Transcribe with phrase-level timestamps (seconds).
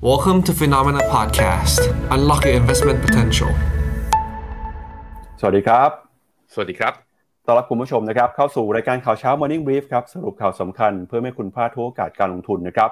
[0.00, 1.80] Welcome to Phenomena Podcast.
[2.14, 3.50] Unlock your investment potential.
[5.40, 5.90] สวัสดีครับ
[6.52, 6.92] สวัสดีครับ
[7.46, 12.90] ต้อนรับคุณผู้ชมนะครับ เข้าสู่รายการข่าวเช้า Morning Brief ครับ สรุปข่าวสำคัญเพื่อไม่ให้คุณพลาดทุกโอกาสการลงทุนนะครับ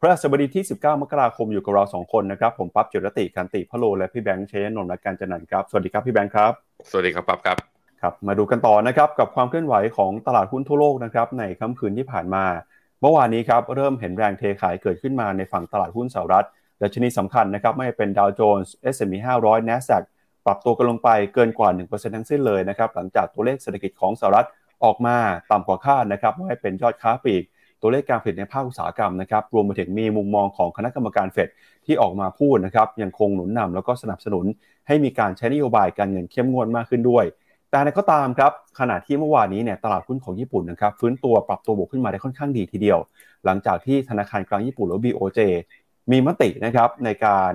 [0.00, 6.52] พระสบดีที่ 19 มกราคมอยู่กับเรา 2 คนนะครับ ผมปั๊บจุรติการติพะโล และพี่แบงค์เชยนนท์และการจันนันท์ครับ สวัสดีครับพี่แบงค์ครับ
[6.90, 7.56] สวัสดีครับปั๊บครับ
[8.00, 12.44] ครับ มาดูกันต่อนะครับกับความเคลื่อนไหวของตลาดหุ้นทั่วโลกนะครับในค่ำคืนที่ผ่านมา
[13.02, 16.46] เมื่อวานนี้ครับเริ่มเห็นแรงเทขายเกิดขึ้นมาในฝั่งตลาดหุ้นสหรัฐ
[16.82, 20.02] ดัชนีสำคัญนะครับไม่เป็นดาวโจนส์ S&P 500 NASDAQ
[20.46, 24.46] ปรับตัวกันลงไปเกินกว่า 1%ทั้งสิ้นเลยนะครับหลังจากตัวเลขเศรษฐกิจของสหรัฐ
[24.84, 25.16] ออกมา
[25.50, 27.42] ต่ำกว่าคาดนะครับไม่ว่าเป็นยอดค้าปลีก
[27.80, 31.48] ตัวเลขการผลิตในภาคอุตสาหกรรมนะครับรวมไปถึงมีมุมมองของคณะกรรมการเฟด
[31.86, 34.44] ที่ออกมาพูดนะครับยังคงหนุนนำแล้วก็สนับสนุน
[34.86, 37.24] ให้มีการใช้นโยบายการเงินเข้มงวดมากขึ้นด้วย
[37.70, 42.98] แต่ในก็ตามครับขณะที่เมื่อวานนี้เนี่ยตลาดหุ้นของญี่ปุ่นนะครับฟื้นตัวปรับตัวบวกขึ้นมาได้ค่อนข้างดีทีเดียว
[43.44, 45.40] หลังจากที่ธนาคารกลางญี่ปุ่นหรือ BOJ
[46.10, 47.52] มีมตินะครับในการ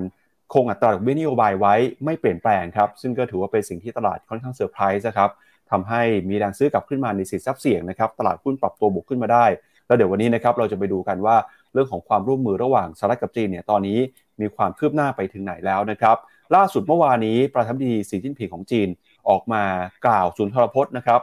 [0.53, 5.29] คงอัตราดอกเบี้ยนโยบายไว้ไม่เปลี่ยนแปลงครับ ซึ่งก็ถือว่าเป็นสิ่งที่ตลาดค่อนข้างเซอร์ไพรส์นะครับ
[5.71, 9.45] ทำให้มีแรงซื้อกลับขึ้นมาในสินทรัพย์เสี่ยงนะครับตลาดหุ้นปรับตัวบวกขึ้นมาได้
[9.87, 11.35] แล้วเดี๋ยววันนี้นะครับเราจะไปดูกันว่า
[11.73, 13.99] เรื่องของความร่วมมือระหว่างสหรัฐกับจีนเนี่ยตอนนี้
[14.41, 16.17] มีความคืบหน้าไปถึงไหนแล้วนะครับ
[16.55, 18.87] ล่าสุดเมื่อวานนี้ประธานาธิบดีสีจิ้นผิงของจีน
[19.29, 19.63] ออกมา
[20.05, 21.21] กล่าวสุนทรพจน์นะครับ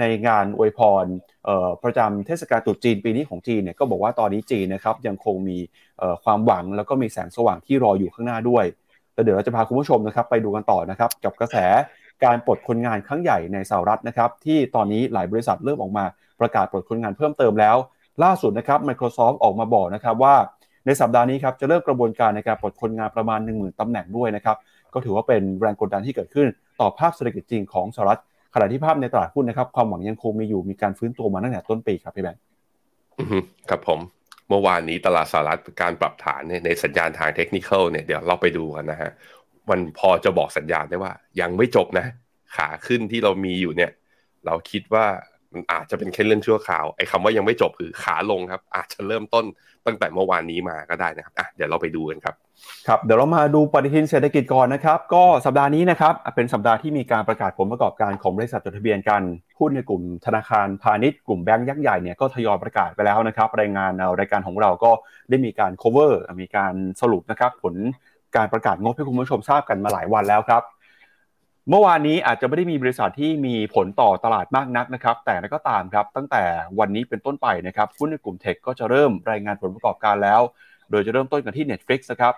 [0.00, 1.04] ในงานอวยพร
[1.84, 5.58] ประจำเทศกาลตรุษจีนปีนี้ของจีนเนี่ยก็บอกว่าตอนนี้จีนนะครับยังคงมี
[6.24, 8.64] ความหวังแล้วก็มีแสงสว่างที่รออยู่ข้างหน้าด้วย
[9.14, 11.56] แล้วเดี๋ยวเราจะพาคุณผู้ชมนะครับไปดูกันต่อนะครับกับกระแส
[12.24, 16.04] การปลดคนงานครั้งใหญ่ในสหรัฐนะครับที่ตอนนี้หลายบริษัทเริ่มออกมา
[16.40, 17.76] ประกาศปลดคนงานเพิ่มเติมแล้ว
[18.24, 20.34] ล่าสุดนะครับ Microsoft ออกมาบอกนะครับว่า
[20.86, 24.56] ในสัปดาห์นี้ครับจะเริ่มกระบวนการในการปลดคนงานประมาณ 1 0,000ตำแหน่งด้วยนะครับ
[24.94, 26.46] ก็ถือว่าเป็นแรงกดดันที่เกิดขึ้น
[26.80, 28.20] ต่อภาพเศรษฐกิจจริงของสหรัฐ
[28.54, 32.40] ขณะที่ภาพในตลาดหุ้นนะครับความหวังยังคงมีอยู่มีการฟื้นตัวมาตั้งแต่ต้นปีครับพี่แบงค์
[33.70, 34.00] ครับผม
[34.48, 39.10] เมื่อวานนี้ตลาดสหรัฐการปรับฐานในสัญญาณทางเทคนิคเนี่ยเดี๋ยวเราไปดูกันนะฮะ
[39.70, 42.06] มันพอจะบอกสัญญาณได้ว่า ยังไม่จบนะ
[42.56, 43.90] ขาขึ้นที่เรามีอยู่เนี่ย
[44.46, 45.06] เราคิดว่า
[45.52, 49.44] มันอาจจะเป็นแค่เรื่องชั่วคราวไอ้คาว่ายังไม่จบคือขาลงครับ อาจจะเริ่มต้น
[49.86, 52.34] ตั้งแต่เมื่อวานนี้มาก็ได้นะครับอะเดี๋ยวเราไปดูกันครับ
[52.86, 59.22] ครับเดี๋ยวเรามาดูปฏิทินเศรษฐกิจก่อนนะครับ ก็สัปดาห์นี้นะครับเป็นสัปดาห์ที่มีการประกาศผลประกอบการของบริษัทจดทะเบียนกัน
[59.58, 64.90] หุ้นในกลุ่มธนาคารพาณิชย์กลุ่มแบงก์ยักษ์ใหญ่เนี่ยก็ทยอยประกาศไปแล้วนะครับรายงานรายการของเราก็
[65.30, 67.74] ได้มีการ cover มีการสรุปนะครับผล
[68.36, 70.62] การประกาศงบให้คุณผู้ชมทราบกันมาหลายวันแล้วครับ
[71.70, 76.42] เมื่อวานนี้อาจจะไม่ได้มีบริษัทที่มีผลต่อตลาดมากนักนะครับ แต่ก็ตามครับ ตั้งแต่
[76.78, 80.40] วันนี้เป็นต้นไปนะครับหุ้นในกลุ่มเทคก็จะเริ่มรายงานผลประกอบการแล้ว
[80.90, 82.34] โดยจะเริ่มต้นกันที่ Netflix นะครับ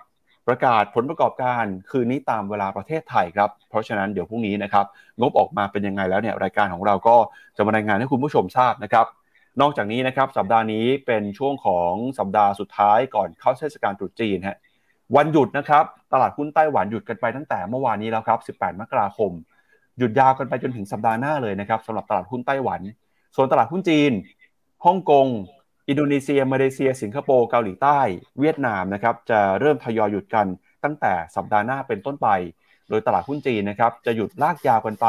[0.47, 4.85] ประกาศผลประกอบการคืนนี้ตามเวลาประเทศไทยครับ เพราะฉะนั้นเดี๋ยวพรุ่งนี้นะครับ
[5.19, 7.15] งบออกมาเป็นยังไงแล้วเนี่ยรายการของเราก็
[7.55, 9.05] จะมารายงานให้คุณผู้ชมทราบนะครับ
[9.61, 14.57] นอกจากนี้นะครับสัปดาห์นี้เป็นช่วงของสัปดาห์สุดท้ายก่อนเข้าเทศกาลตรุษจีนฮะ
[15.15, 19.31] วันหยุดนะครับ ตลาดหุ้นไต้หวันหยุดกันไปตั้งแต่เมื่อวานนี้แล้วครับ 18 มกราคม
[19.97, 22.81] หยุดยาวกันไปจนถึงสัปดาห์หน้าเลยนะครับสำหรับตลาดหุ้นไต้หวัน
[23.35, 24.11] ส่วนตลาดหุ้นจีน
[24.85, 25.27] ฮ่องกง
[25.89, 27.99] อินโดนีเซีย มาเลเซีย สิงคโปร์ เกาหลีใต้
[28.39, 30.47] เวียดนามนะครับจะเริ่มทยอยหยุดกัน
[30.83, 32.27] ตั้งแต่สัปดาห์หน้าเป็นต้นไป
[32.89, 35.07] โดยตลาดหุ้นจีนนะครับจะหยุดลากยาวกันไป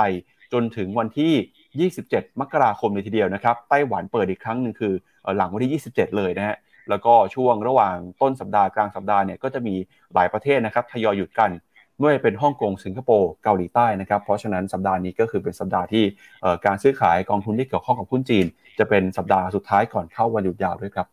[0.52, 4.94] จนถึงวันที่ 27 มกราคมเลยทีเดียวนะครับ ไต้หวันเปิดอีกครั้งหนึ่งคือ
[5.36, 6.56] หลังวันที่ 27 เลยนะฮะ
[6.90, 9.74] แล้วก็ช่วงระหว่างต้นสัปดาห์กลางสัปดาห์เนี่ยก็จะมี
[10.14, 11.50] หลายประเทศนะครับทยอยหยุดกัน
[11.96, 16.04] ไม่ว่าเป็นฮ่องกงสิงคโปร์เกาหลีใต้นะครับ เพราะฉะนั้นสัปดาห์นี้ก็คือเป็นสัปดาห์ที่
[16.66, 18.46] การซื้อขายกองทุนที่เกี่ยวข้องกับหุ้นจีน
[18.78, 21.06] จะเป็นสัปดาห์สุดท้ายก่อนเข้าวันหยุดยาวด้วยครับ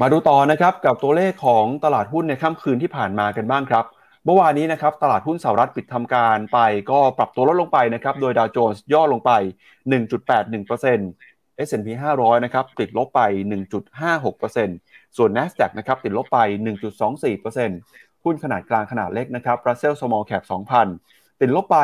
[0.00, 3.84] มาดูต่อนะครับกับตัวเลขของตลาดหุ้นในค่ำคืนที่ผ่านมากันบ้างครับ
[4.24, 6.58] เมื่อวานนี้นะครับตลาดหุ้นสหรัฐปิดทำการไป
[6.90, 9.30] ก็ปรับตัวลดลงไปนะครับโดยดาวโจนส์ย่อลงไป
[9.88, 11.31] 1.81%
[11.66, 13.20] S&P 500 นะครับติดลบไป
[14.00, 16.38] 1.56%ส่วน NASDAQ นะครับติดลบไป
[17.30, 20.42] 1.24%หุ้นขนาดกลางขนาดเล็กนะครับ Russell Small Cap
[20.92, 21.78] 2,000 ติดลบไป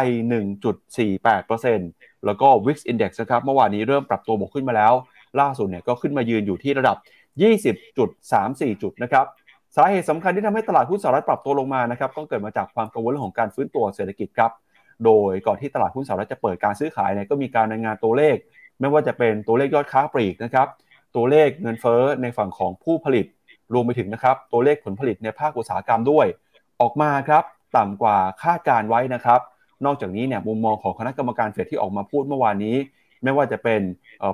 [0.74, 4.92] 1.48%แล้วก็ Wix Index นะครับเมื่อวานนี้เริ่มปรับตัวบวกขึ้นมาแล้ว
[5.40, 6.96] ล่าสุดเนี่ยก็ขึ้นมายืนอยู่ที่ระดับ
[7.94, 9.26] 20.34 จุดนะครับ
[9.76, 14.52] สาเหตุสำคัญที่ทำให้ตลาดหุ้นสหรัฐปรับตัวลงมานะครับก็เกิดมาจากความกังวลเรื่องของการฟื้นตัวเศรษฐกิจครับ
[15.04, 18.36] โดยก่อนที่ตลาดหุ้นสหรัฐจะเปิดการซื้อขายเนี่ยก็มีการรายงานตัวเลข
[18.80, 20.68] ไม่ว่าจะเป็นตัวเลขยอดค้าปลีกนะครับ
[21.16, 23.26] ตัวเลขเงินเฟ้อในฝั่งของผู้ผลิต
[23.72, 26.26] รวมไปถึงนะครับ ตัวเลขผลผลิตในภาคอุตสาหกรรมด้วย
[26.80, 27.44] ออกมาครับ
[27.76, 29.40] ต่ำกว่าคาดการณ์ไว้นะครับ
[29.84, 32.76] นอกจากนี้เนี่ยมุมมองของคณะกรรมการเฟดที่ออกมาพูดเมื่อวานนี้
[33.24, 33.80] ไม่ว่าจะเป็น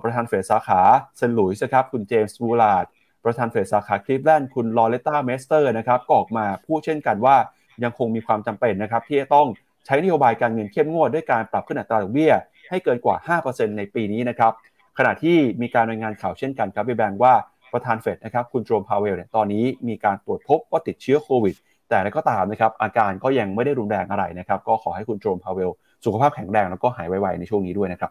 [0.02, 0.80] ประธานเฟดสาขา
[1.16, 2.84] เซนต์หลุยส์ครับคุณเจมส์บูลลาร์ด
[3.24, 7.36] ประธานเฟดสาขาคลีฟแลนด์คุณลอเรตตาเมสเตอร์นะครับก็ออกมาพูดเช่นกันว่า
[7.84, 9.46] ยังคงมีความจำเป็นนะครับที่จะต้อง
[9.86, 12.32] ใช้นโยบายการเงินเข้มงวดด้วยการปรับขึ้นอัตราดอกเบี้ย
[12.70, 14.52] ให้เกินกว่า 5%ในปีนี้นะครับ
[14.98, 17.34] ขณะที่มีการรายงานข่าวเช่นกันครับไปแบงค์ว่า
[17.72, 21.54] ประธานเฟดนะครับคุณโจมพาวเวลเนี่ยตอนนี้มีการตรวจพบว่าติดเชื้อโควิด
[21.88, 25.70] แต่ก็ตามนะครับอาการก็ยังไม่ได้รุนแรงอะไรนะครับ ก็ขอให้คุณโจมพาวเวล
[26.04, 28.10] สุขภาพแข็งแรงแล้วก็หายไวๆในช่วงนี้ด้วยนะครับ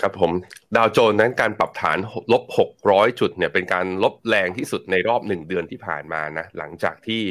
[0.00, 0.32] ครับผม
[0.76, 1.98] ดาวโจนนั้นการปรับฐาน
[2.32, 2.42] ลบ
[2.82, 7.22] 600 จุดเนี่ยเป็นการลบแรงที่สุดในรอบหนึ่งเดือนที่ผ่านมานะหลังจากที่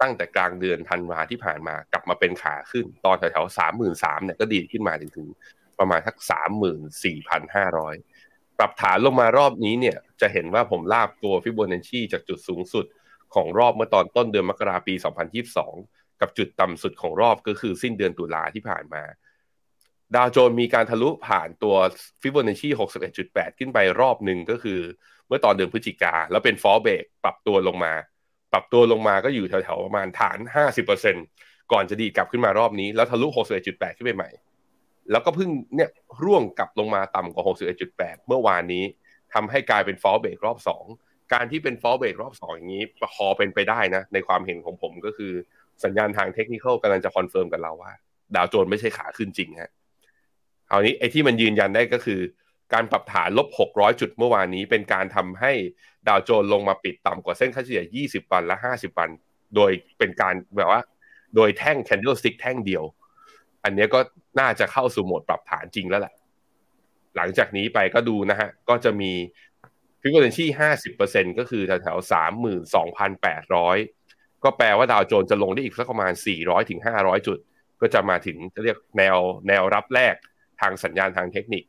[0.00, 5.28] ตั้งแต่กลางเดือนธันวาที่ผ่านมากลับมาเป็นขาขึ้น ตอนแถวๆสามหมื่นสามเนี่ยก็ดีดขึ้นมาถึงถึง
[5.78, 7.94] ประมาณสักสามหมื่นสี่พันห้าร้อย
[8.58, 12.86] ปรับฐานลงมารอบนี้เนี่ยจะเห็นว่าผมลากตัวฟิโบนัชชีจากจุดสูงสุด
[13.34, 14.94] ของรอบเมื่อตอนต้นเดือนมกราปี
[15.56, 19.02] 2022 กับจุดต่ำสุดของรอบก็คือสิ้นเดือนตุลาที่ผ่านมา
[20.14, 21.76] ดาวโจนส์มีการทะลุผ่านตัว
[22.22, 22.68] ฟิโบนัชชี
[23.14, 24.80] 61.8 ขึ้นไปรอบหนึ่งก็คือ
[25.26, 27.92] เมื่อตอนเดือนพฤศจิกาแล้วเป็น false break ปรับตัวลงมา
[28.52, 30.38] ปรับตัวลงมาก็อยู่แถวๆประมาณฐาน
[31.04, 33.26] 50%ก่อนจะดีดกลับขึ้นมารอบนี้ แล้วทะลุ
[33.62, 34.30] 61.8 ขึ้นไปใหม่
[35.10, 35.90] แล้วก็เพิ่งเนี่ย
[36.24, 37.44] ร่วงกลับลงมาต่ำกว่า
[37.86, 38.84] 61.8 เมื่อวานนี้
[39.34, 40.58] ทำให้กลายเป็น false break รอบ
[40.96, 42.84] 2 การที่เป็น false break รอบ 2 อย่างนี้
[43.14, 45.32] พอเป็นไปได้นะ ในความเห็นของผมก็คือ
[45.84, 47.92] สัญญาณทางเทคนิคกำลังจะ confirm กับเราว่า
[48.34, 49.70] ดาวโจนส์ไม่ใช่ขาขึ้นจริงฮะ
[50.68, 52.20] เอางี้ไอ้ที่มันยืนยันได้ก็คือ
[52.72, 55.52] การปรับฐานลบ 600 จุดเมื่อวานนี้ เป็นการทำให้
[56.08, 59.10] ดาวโจนส์ลงมาปิดต่ำกว่าเส้นค่าเฉลี่ย 20 วันและ 50 วัน
[59.56, 60.82] โดยเป็นการแบบว่า
[61.36, 62.84] โดยแท่ง candlestick แท่งเดียว
[63.64, 64.00] อันนี้ก็
[64.40, 66.14] น่าจะเข้าสู่โหมดปรับฐานจริงแล้วแหละ
[67.16, 69.12] หลังจากนี้ไปก็ดูนะฮะ ก็จะมี
[70.00, 73.76] ฟิโบนัชชีห้าสิบเปอร์เซ็นก็คือแถวๆสามหมื่นสองพันแปดร้อย
[74.44, 77.38] ก็แปลว่าดาวโจนส์จะลงได้อีกสักประมาณสี่ร้อยถึงห้าร้อยจุด
[77.80, 79.16] ก็จะมาถึงจะเรียกแนว
[79.48, 80.14] แนวรับแรก
[80.60, 81.64] ทางสัญญาณทางเทคนิค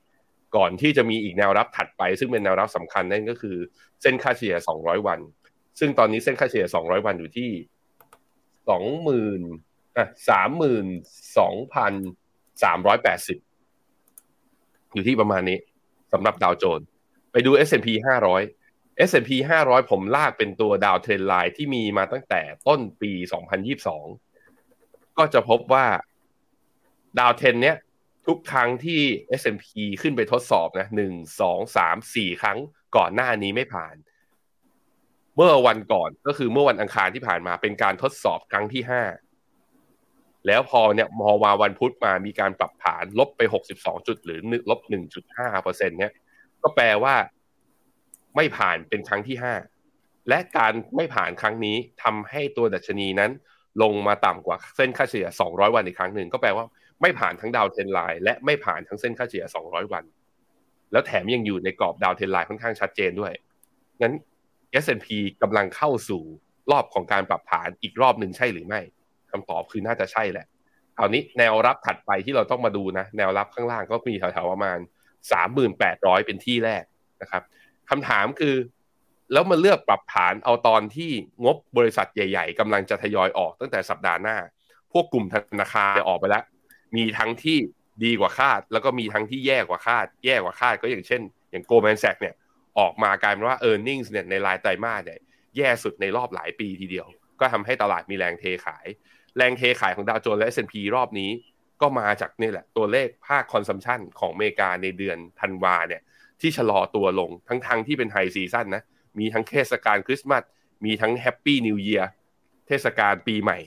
[0.55, 3.57] ก่อนที่จะมีอีกแนวรับถัดไป ซึ่งเป็นแนวรับสำคัญนั่นก็คือ
[4.01, 5.19] เส้นค่าเฉลี่ย 200 วัน
[5.79, 7.51] ซึ่งตอนนี้เส้นค่าเฉลี่ย 200 วันอยู่ที่
[8.67, 10.85] 20,000อะสามหมื่น
[11.37, 11.93] สองพัน
[12.63, 13.37] สามร้อยแปดสิบ
[14.93, 15.57] อยู่ที่ประมาณนี้
[16.13, 16.81] สำหรับดาวโจน
[17.31, 17.87] ไปดู S&P
[18.45, 19.31] 500 S&P
[19.65, 23.11] 500 ผมลากเป็นตัวดาวเทรนไลน์ที่มีมาตั้งแต่ต้นปี
[24.35, 25.85] 2022 ก็จะพบว่า
[27.19, 27.75] ดาวเทรนเนี้ย
[28.27, 29.01] ทุกครั้งที่
[29.41, 29.67] S&P
[30.01, 32.57] ขึ้นไปทดสอบนะหนึ่งสองสามสี่ครั้ง
[32.95, 33.95] ก่อนหน้านี้ไม่ผ่าน
[35.35, 39.03] เมื่อวันก่อนก็คือเมื่อวันอังคารที่ผ่านมาเป็นการทดสอบครั้งที่ห้า
[40.47, 43.41] แล้วพอเนี่ยมอวาวันพุธมามีการปรับฐานลบไป
[43.75, 44.39] 62จุดหรือ
[44.69, 44.79] ลบ
[45.21, 46.13] 1.5เปอร์เซ็นเนี่ย
[46.61, 47.15] ก็แปลว่า
[48.35, 49.37] ไม่ผ่านเป็นครั้งที่
[49.81, 53.31] 5และการไม่ผ่านครั้งนี้ทำให้ตัวดัชนีนั้น
[53.81, 56.65] ลงมาต่ำกว่าเส้นค่าเฉลี่ย200 วันอีกครั้งหนึ่งก็แปลว่า
[57.01, 60.03] ไม่ผ่านทั้งดาวเทนไลน์และไม่ผ่านทั้งเส้นค่าเฉลี่ย 200 วัน
[60.91, 63.33] แล้วแถมยังอยู่ในกรอบดาวเทนไลน์ค่อนข้างชัดเจนด้วย
[64.01, 64.13] งั้น
[64.83, 65.07] S&P
[65.41, 66.23] กำลังเข้าสู่
[66.71, 68.81] รอบของการปรับฐานอีกรอบหนึ่งใช่หรือไม่
[69.31, 70.45] คำตอบคือน่าจะใช่แหละ
[70.97, 74.77] คราวนี้แนวรับถัดไปที่เราต้องมาดูนะ แนวรับข้างล่างก็มีแถวๆประมาณ
[75.31, 76.83] สามหมื่นแปดร้อยเป็นที่แรก
[77.21, 77.43] นะครับ
[77.89, 78.55] คำถามคือ
[79.33, 81.11] แล้วมาเลือกปรับฐานเอาตอนที่
[81.43, 84.37] งบบริษัทใหญ่ ๆกำลังจะทยอยออกตั้งแต่สัปดาห์หน้า
[84.91, 86.43] พวกกลุ่มธนาคารออกไปแล้ว
[86.95, 87.57] มีทั้งที่
[88.03, 92.35] ดีกว่าคาด แล้วก็มีทั้งที่แย่กว่าคาด แย่กว่าคาดก็อย่างเช่น อย่างโกลแมนแซกเนี่ย
[92.79, 95.19] ออกมากลายเป็นว่า e a r n i n g เนี่ยในรายไตรมาสเนี่ย
[95.57, 97.07] แย่สุดในรอบหลายปีทีเดียว
[97.39, 98.85] ก็ทำให้ตลาดมีแรงเทขาย
[99.37, 101.31] แรงเทขายของดาวโจนส์และ S&P รอบนี้
[101.81, 106.01] ก็มาจากนี่แหละตัวเลขภาค consumption ของอเมริกาในเดือนธันวาเนี่ย
[106.41, 108.83] ที่ชะลอตัวลงทั้งทางที่เป็น high season นะ
[109.19, 110.43] มีทั้งเทศกาลคริสต์มาส
[110.85, 112.09] มีทั้ง Happy New Year
[112.67, 113.59] เทศกาลปีใหม่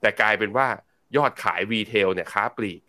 [0.00, 0.68] แต่กลายเป็นว่า
[1.16, 2.80] ยอดขาย retail เนี่ยค้าปลีก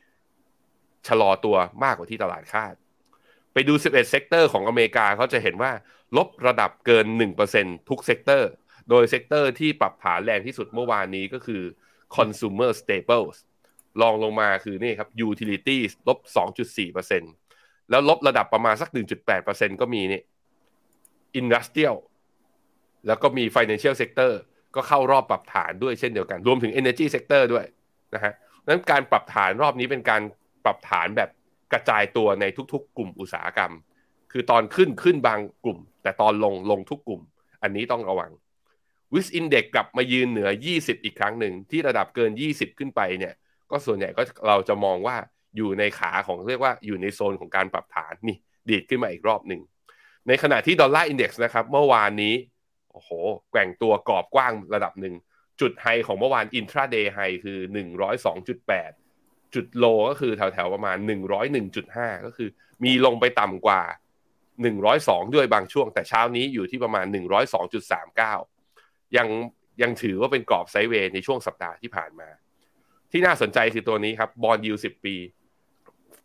[1.07, 2.73] ชะลอตัวมากกว่าที่ตลาดคาด
[3.53, 5.71] ไปดู 11 sector ของอเมริกาเขาจะเห็นว่า
[6.17, 7.05] ลบระดับเกิน
[7.47, 8.49] 1%ทุก sector
[8.89, 11.61] โดย sector ที่ปรับฐานแรงที่สุดเมื่อวานนี้ก็คือ
[12.15, 13.37] consumer staples
[14.01, 16.19] ลองลงมาคือนี่ครับ utilities ลบ
[16.85, 18.89] 2.4%แล้วลบระดับประมาณสัก
[19.35, 20.21] 1.8%ก็มีนี่
[21.39, 21.97] industrial
[23.07, 24.31] แล้วก็มี financial sector
[24.75, 27.65] ก็เข้ารอบปรับฐานด้วยเช่นเดียวกัน รวมถึง energy sector ด้วย
[28.13, 28.33] นะฮะ
[28.67, 30.21] นั้นการปรับฐานรอบนี้เป็นการ
[30.65, 31.29] ปรับฐานแบบ
[31.73, 33.71] กระจายตัวในทุกๆ กลุ่มอุตสาหกรรม
[34.31, 37.21] คือตอนขึ้นขึ้นบางกลุ่ม แต่ตอนลงลงทุกกลุ่ม
[37.63, 38.31] อันนี้ต้องระวัง
[39.13, 43.33] VIX Index กลับมายืนเหนือ 20 อีกครั้งหนึ่ง ที่ระดับเกิน 20 ขึ้นไปเนี่ย
[43.71, 45.15] ก็ส่วนใหญ่ก็เราจะมองว่า
[45.57, 48.37] อยู่ในขาของเรียกว่าอยู่ในโซนของการปรับฐานนี่
[48.69, 49.61] ดีดขึ้นมาอีกรอบหนึ่ง
[50.27, 52.33] ในขณะที่ Dollar Index นะครับ เมื่อวานนี้
[52.91, 53.09] โอ้โห
[53.51, 55.13] แกว่งตัวกรอบกว้างระดับหนึ่ง
[55.61, 57.59] จุด high ของเมื่อวาน intraday high คือ
[58.37, 60.97] 102.8 จุด low ก็คือแถวๆประมาณ
[61.61, 62.49] 101.5 ก็คือ
[62.83, 63.81] มีลงไปต่ำกว่า
[64.57, 67.05] 102 ด้วยบางช่วง แต่เช้านี้อยู่ที่ประมาณ
[68.31, 69.27] 102.39 ยัง
[69.81, 72.29] ยังถือว่าเป็นกรอบ sideway ในช่วงสัปดาห์ที่ผ่านมา
[73.11, 75.15] ที่น่าสนใจคือตัวนี้ครับ bond yield สิบปี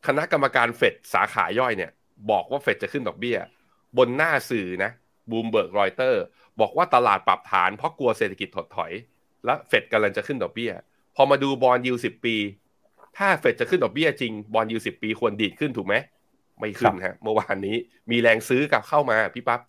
[0.07, 1.93] คณะกรรมการเฟดสาขาย่อยเนี่ย
[2.31, 3.39] บอกว่าเฟดจะขึ้นดอกเบี้ย
[3.99, 4.91] บนหน้าสื่อนะ
[5.31, 6.23] บลูมเบิร์กรอยเตอร์
[6.61, 8.93] บอกว่าตลาดปรับฐานเพราะกลัวเศรษฐกิจถดถอย
[9.45, 10.73] และเฟดกำลังจะขึ้นดอกเบี้ย
[11.17, 12.37] พอมาดู bond yield สิบปี
[13.19, 15.95] ถ้าเฟดจะขึ้นดอกเบี้ยจริง bond yield สิบปีควรดีดขึ้นถูกไหม
[16.59, 17.77] ไม่ขึ้นฮะเมื่อวานนี้
[18.11, 19.61] มีแรงซื้อกลับเข้ามาพี่ปั๊บ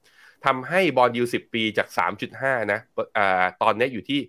[0.45, 1.87] ทำให้ bond yield สิบปีจาก
[2.29, 2.79] 3.5 นะ
[3.17, 4.19] อ่าตอนนี้อยู่ที่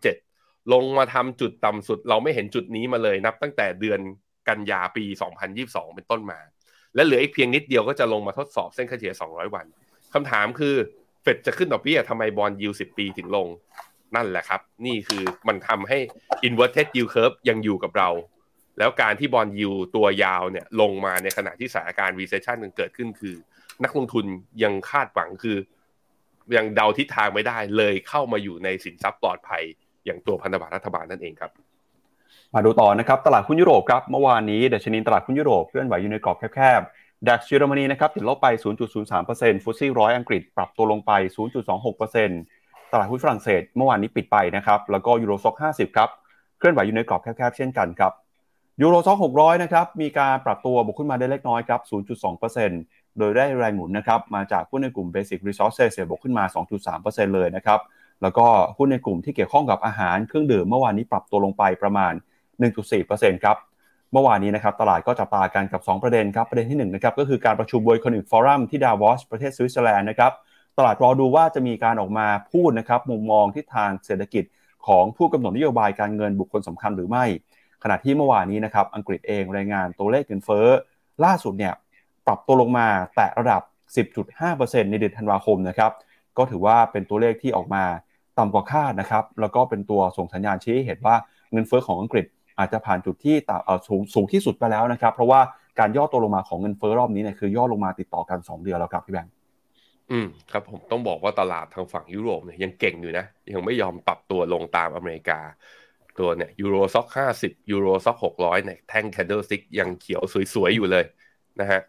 [0.00, 4.00] 3.37 ลงมาทำจุดต่ำสุด เราไม่เห็นจุดนี้มาเลยนับตั้งแต่เดือน
[4.48, 5.04] กันยาปี
[5.50, 6.40] 2022 เป็นต้นมา
[6.94, 9.66] และเหลืออีกเพียงนิดเดียวก็จะลงมาทดสอบเส้นค่าเฉลี่ย 200 วัน
[10.14, 10.74] คำถามคือ
[11.22, 13.48] เฟดจะขึ้นดอกเบี้ยทำไม bond yield สิบปีถึงลง
[14.16, 15.98] นั่นแหละครับ นี่คือมันทำให้
[16.46, 18.08] inverted yield curve ยังอยู่กับเรา
[18.78, 23.34] แล้วการที่บอลยูตัวยาวเนี่ยลงมาในขณะที่สถานการณ์ recession มันเกิดขึ้นคือ
[23.84, 24.24] นักลงทุน
[24.62, 25.56] ยังคาดหวังคือ
[26.56, 29.62] ยังเดาทิศทางไม่ได้เลยเข้ามาอยู่ในสินทรัพย์ปลอดภัย
[30.04, 31.50] อย่างตัวพันธบัตรรัฐบาลนั่นเองครับ
[32.54, 38.46] มาดูต่อนะครับตลาดหุ้นยุโรปครับเมื่อวานนี้ดัชนีตลาดหุ้นยุโรปเคลื่อนไหวอยู่ในกรอบแคบๆดัชเยอรมนีนะครับติดลบไป
[39.06, 41.12] 0.03%ฟุตซี่ร้อยอังกฤษปรับตัวลงไป
[41.84, 42.53] 0.26%
[42.94, 46.08] ตลาดหุ้นฝรั่งเศสเมื่อวานนี้ปิดไปนะครับ แล้วก็ Euro Stoxx 50 ครับ
[46.58, 48.12] เคลื่อนไหวอยู่ในกรอบแคบๆ เช่นกันครับ
[48.80, 51.80] Euro Stoxx 600 นะครับ มีการปรับตัวบวกขึ้นมาได้เล็กน้อยครับ
[52.48, 56.44] 0.2%โดยได้แรงหนุนนะครับ มาจากหุ้นในกลุ่ม Basic Resources บวกขึ้นมา
[56.90, 57.80] 2.3%เลยนะครับ
[58.22, 58.46] แล้วก็
[58.78, 62.12] หุ้นในกลุ่มที่เกี่ยวข้องกับอาหารเครื่องดื่มเมื่อวานนี้ปรับตัวลงไปประมาณ
[62.78, 63.56] 1.4%ครับ
[64.12, 70.32] เมื่อวานนี้นะครับตลาดก็จับตากันกับ 2 ประเด็นครับ ประเด็นที่1นะครับก็คือการประชุม World Economic Forum ที่ดาวอสประเทศสวิตเซอร์แลนด์นะครับ
[70.78, 74.44] ตลาดรอดูว่าจะมีการออกมาพูดนะครับมุมมองทิศทางเศรษฐกิจ
[74.86, 77.24] ของผู้กำหนดนโยบายการเงินบุคคลสำคัญหรือไม่
[77.82, 80.66] ขณะที่เมื่อวานนี้นะครับอังกฤษเองรายงานตัวเลขเงินเฟ้อ
[81.24, 81.74] ล่าสุดเนี่ย
[82.26, 83.62] ปรับตัวลงมาแตะระดับ
[84.22, 85.92] 10.5%ในเดือนธันวาคมนะครับ
[86.38, 87.84] ก็ถือว่าเป็นตัวเลขที่ออกมา
[88.38, 91.16] ต่ำกว่าคาดนะครับแล้วก็เป็นตัวส่งสัญญาณชี้ให้เห็นว่า
[91.52, 92.26] เงินเฟ้อของอังกฤษ
[92.58, 95.40] อาจจะผ่านจุดที่ต่ำสูงสูงที่สุดไปแล้วนะครับ เพราะว่า
[95.78, 99.33] การย่อตัวลงมาของเงินเฟ้อรอบนี้เนี่ยคือย่อลงมาติดต่อกัน 2 เดือนแล้วครับพี่แบงค์
[100.10, 105.40] อืมครับผมต้องบอกว่าตลาดทางฝั่งยุโรปเนี่ยยังเก่งอยู่นะ ยังไม่ยอมปรับตัวลงตามอเมริกา
[106.18, 110.22] ตัวเนี่ย Euro Stoxx ห้าสิบ Euro Stoxx หกร้อยเนี่ยแท่ง candlestick ยังเขียว
[110.54, 111.04] สวยๆ อยู่เลย
[111.60, 111.80] นะฮะ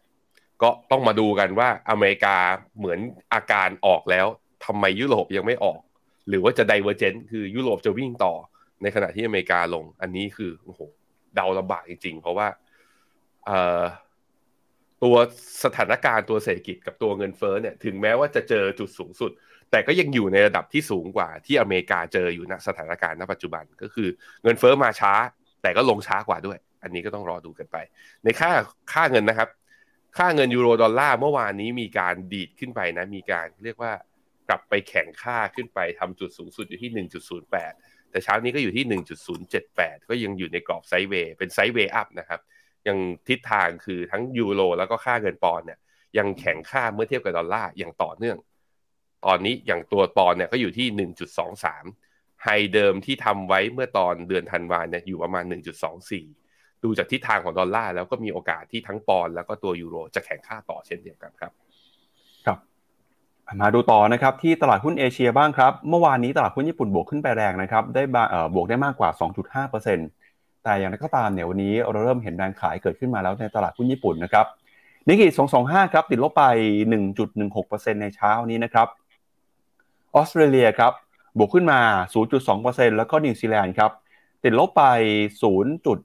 [0.62, 2.36] ก็ต้องมาดูกันว่าอเมริกา
[2.78, 3.00] เหมือน
[3.34, 4.28] อาการออกแล้ว
[4.66, 5.80] ทำไมยุโรปยังไม่ออก
[6.30, 8.34] หรือว่าจะ diverge คือยุโรปจะวิ่งต่อ
[8.82, 10.82] ในขณะที่อเมริกาลง อันนี้คือโอ้โห
[11.36, 12.48] เดาลำบากจริงๆ เพราะว่า
[13.46, 13.82] เอ่อ
[15.04, 15.16] ตัว
[15.64, 19.32] สถานการณ์ตัวเศรษฐกิจกับตัวเงินเฟ้อเนี่ยถึงแม้ว่าจะเจอจุดสูงสุด
[19.72, 24.08] แต่ก็ยังอยู่ในระดับที่สูงกว่าที่อเมริกาเจออยู่ณสถานการณ์ณปัจจุบันก็คือ
[24.44, 25.14] เงินเฟ้อมาช้า
[25.62, 27.78] แต่ก็ลงช้ากว่าด้วย อันนี้ก็ต้องรอดูกันไป
[28.24, 28.52] ในค่า
[28.94, 29.50] ค่าเงินนะครับ
[30.18, 33.94] ค่าเงินยูโรดอลลาร์เมื่อวานนี้มีการดีดขึ้นไปนะมีการเรียกว่า
[34.50, 37.08] กลับไปแข่งค่าขึ้นไปทำจุดสูงสุดอยู่ที่
[37.56, 39.02] 1.08 แต่เช้านี้ก็อยู่ที่
[39.46, 42.40] 1.078 ก็ยังอยู่ในกรอบ sideway เป็น sideway up นะครับ
[42.88, 45.80] ยังทิศทางคือทั้งยูโรแล้วก็ค่าเงินปอนด์เนี่ย
[46.18, 48.38] ยังแข็งค่าเมื่อเทียบกับดอลลาร์อย่างต่อเนื่อง
[49.26, 51.10] ตอนนี้อย่างตัวปอนด์เนี่ยก็อยู่ที่
[51.66, 55.44] 1.23 high เดิมที่ทำไว้เมื่อตอนเดือนธันวาเนี่ยอยู่ประมาณ
[56.14, 61.52] 1.24 ดูจากทิศทางของดอลลาร์แล้วก็มีโอกาสที่ทั้งปอนด์แล้วก็ตัวยูโรจะแข็งค่าต่อเช่นเดียวกันครับ
[62.46, 62.58] ครับ
[63.62, 68.04] มาดูต่อนะครับที่ตลาดหุ้นเอเชียบ้างครับ เมื่อวานนี้ตลาดหุ้นญี่ปุ่นบวกขึ้นไปแรงนะครับ ได้
[68.56, 69.10] บวกได้มากกว่า
[69.74, 70.25] 2.5%
[70.66, 74.46] แต่อย่างไรก็ตามเนี่ยวันนี้เราเริ่มเห็นแรงขายเกิดขึ้นมาแล้วในตลาดหุ้นญี่ปุ่นนะครับ
[75.08, 75.28] นิกเกิ
[75.62, 76.44] 225 ครับ ติดลบไป
[77.24, 78.88] 1.16%ในเช้านี้นะครับ
[80.16, 80.94] ออสเตรเลียครับ
[81.38, 81.80] บวกขึ้นมา
[82.40, 83.92] 0.2%แล้วก็นิวซีแลนด์ครับ
[84.44, 84.84] ติดลบไป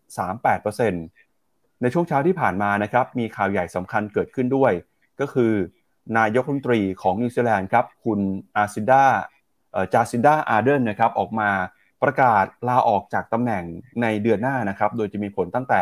[0.08, 4.72] 0.38%ในช่วงเช้าที่ผ่านมานะครับมีข่าวใหญ่สำคัญเกิดขึ้นด้วย
[5.20, 5.52] ก็คือ
[6.18, 8.20] นายกรัฐมนตรีของนิวซีแลนด์ครับคุณ
[8.56, 9.04] อาซิดา
[9.92, 11.50] จาซินดาอาร์เดิร์นนะครับออกมา
[12.02, 13.64] ประกาศลาออกจากตำแหน่ง
[14.02, 15.80] ในเดือนหน้านะครับ โดยจะมีผลตั้งแต่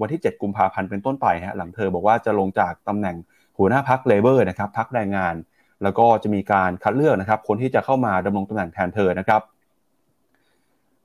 [0.00, 3.16] วันที่ 7 กุมภาพันธ์เป็นต้นไปฮะหลังเธอบอกว่าจะลงจากตำแหน่ง
[3.58, 5.34] หัวหน้าพรรค Labour นะครับพรรคแรงงาน
[5.82, 9.42] แล้วก็จะมีการคัดเลือกนะครับ คนที่จะเข้ามาดำรงตำแหน่งแทนเธอนะครับ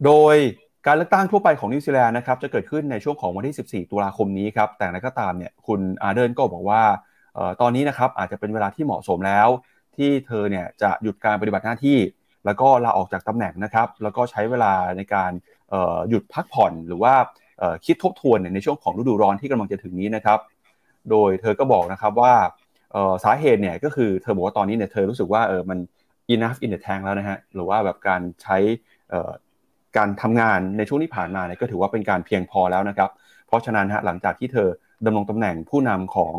[0.06, 0.36] โดย
[0.86, 6.84] การเลือกตั้งทั่วไปของนิวซีแลนด์นะครับจะเกิดขึ้นในช่วงของวันที่ 14 ตุลาคมนี้ครับแต่อย่างไรก็ตามเนี่ยคุณอาร์เดิร์นก็บอกว่า
[7.62, 9.48] ตอนนี้นะครับอาจจะเป็นเวลาที่เหมาะสมแล้ว
[9.96, 11.98] ที่เธอเนี่ยจะหยุดการปฏิบัติหน้าที่
[12.46, 15.32] แล้วก็ลาออกจากตำแหน่งนะครับ แล้วก็ใช้เวลาในการ
[16.10, 17.14] หยุดพักผ่อนหรือว่า
[17.86, 20.40] คิดทบทวนในช่วงของฤดูร้อนที่กำลังจะถึงนี้นะครับ
[21.10, 22.34] โดยเธอก็บอกนะครับว่า
[23.24, 25.80] สาเหตุเนี่ยก็คือเธอบอกว่าตอนนี้เนี่ยเธอรู้สึกว่าเออมัน
[26.34, 28.58] enough in the tank แล้วนะฮะหรือว่าแบบการใช้
[29.98, 33.10] การทำงานในช่วงที่ผ่านมาเนี่ยก็ถือว่าเป็นการเพียงพอแล้วนะครับ
[33.48, 34.68] เพราะฉะนั้นฮะหลังจากที่เธอ
[35.06, 36.36] ดำรงตำแหน่งผู้นำของ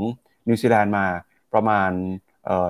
[0.49, 1.07] นิวซีแลนด์มา
[1.55, 1.91] ประมาณ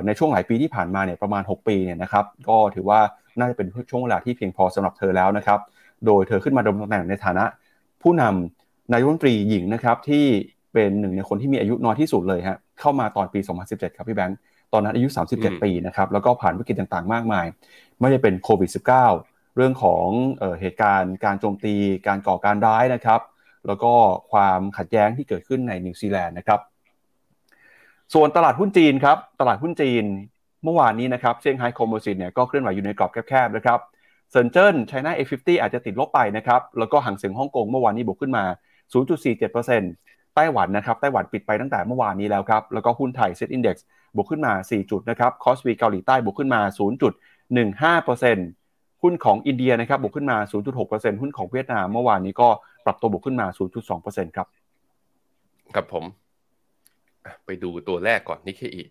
[0.06, 3.00] ในช่วงหลายปีที่ผ่านมาเนี่ยประมาณ 6 ปีเนี่ยนะครับ ก็ถือว่า
[3.38, 5.60] น่าจะเป็นช่วงเวลาที่เพียงพอสำหรับเธอแล้วนะครับ
[6.06, 7.44] โดยเธอขึ้นมาดำรงตำแหน่งในฐานะ
[8.02, 10.24] ผู้นำนายกรัฐมนตรีหญิงนะครับที่
[10.72, 14.38] เป็นหนึ่งในคนที่มีอายุน้อยที่สุดเลยฮะเข้ามาตอนปี 2017 ครับพี่แบงค์
[14.72, 17.46] ตอนนั้นอายุ 37 ปีนะครับแล้วก็ผ่านวิกฤตต่างๆ มากมาย
[18.00, 20.06] ไม่ได้เป็นโควิด -19 เรื่องของ
[20.38, 21.74] เออเหตุการณ์การโจมตี
[22.06, 23.20] การก่อการร้ายนะครับ
[23.66, 23.92] แล้วก็
[24.32, 26.60] ความขัดแย้งที่เกิดขึ้นในนิวซีแลนด์นะครับ
[28.14, 30.04] ส่วนตลาดหุ้นจีนครับ ตลาดหุ้นจีน
[30.64, 33.78] เมื่อวานนี้นะครับเซี่ยงไฮ้ Composite เนี่ยก็เคลื่อนไหวอยู่ในกรอบแคบๆนะครับ
[34.30, 38.44] เซินเจิ้นไชน่า A50 อาจจะติดลบไปนะครับแล้วก็ฮั่งเส็งฮ่องกงเมื่อวานนี้บวกขึ้นมา
[39.24, 43.76] 0.47%ไต้หวันนะครับไต้หวันปิดไปตั้งแต่เมื่อวานนี้แล้วครับแล้วก็หุ้นไทยเซ็ตอินดี x
[44.16, 46.60] บวกขึ้นมา 4 จุดนะครับ KOSPI เกาหลีใต้บวกขึ้นมา
[48.02, 50.36] 0.15%หุ้นของอินเดียนะครับบวกขึ้นมา
[50.80, 52.48] 0.6%หุ้นของเวียดนามเมื่อวานนี้ก็
[52.84, 53.46] ปรับตัวบวกขึ้นมา
[53.90, 54.46] 0.2%ครับ
[55.74, 56.04] ครับผม
[57.46, 58.82] ไปดูตัวแรกก่อนนี่แค่อี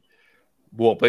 [0.80, 1.04] บวกไป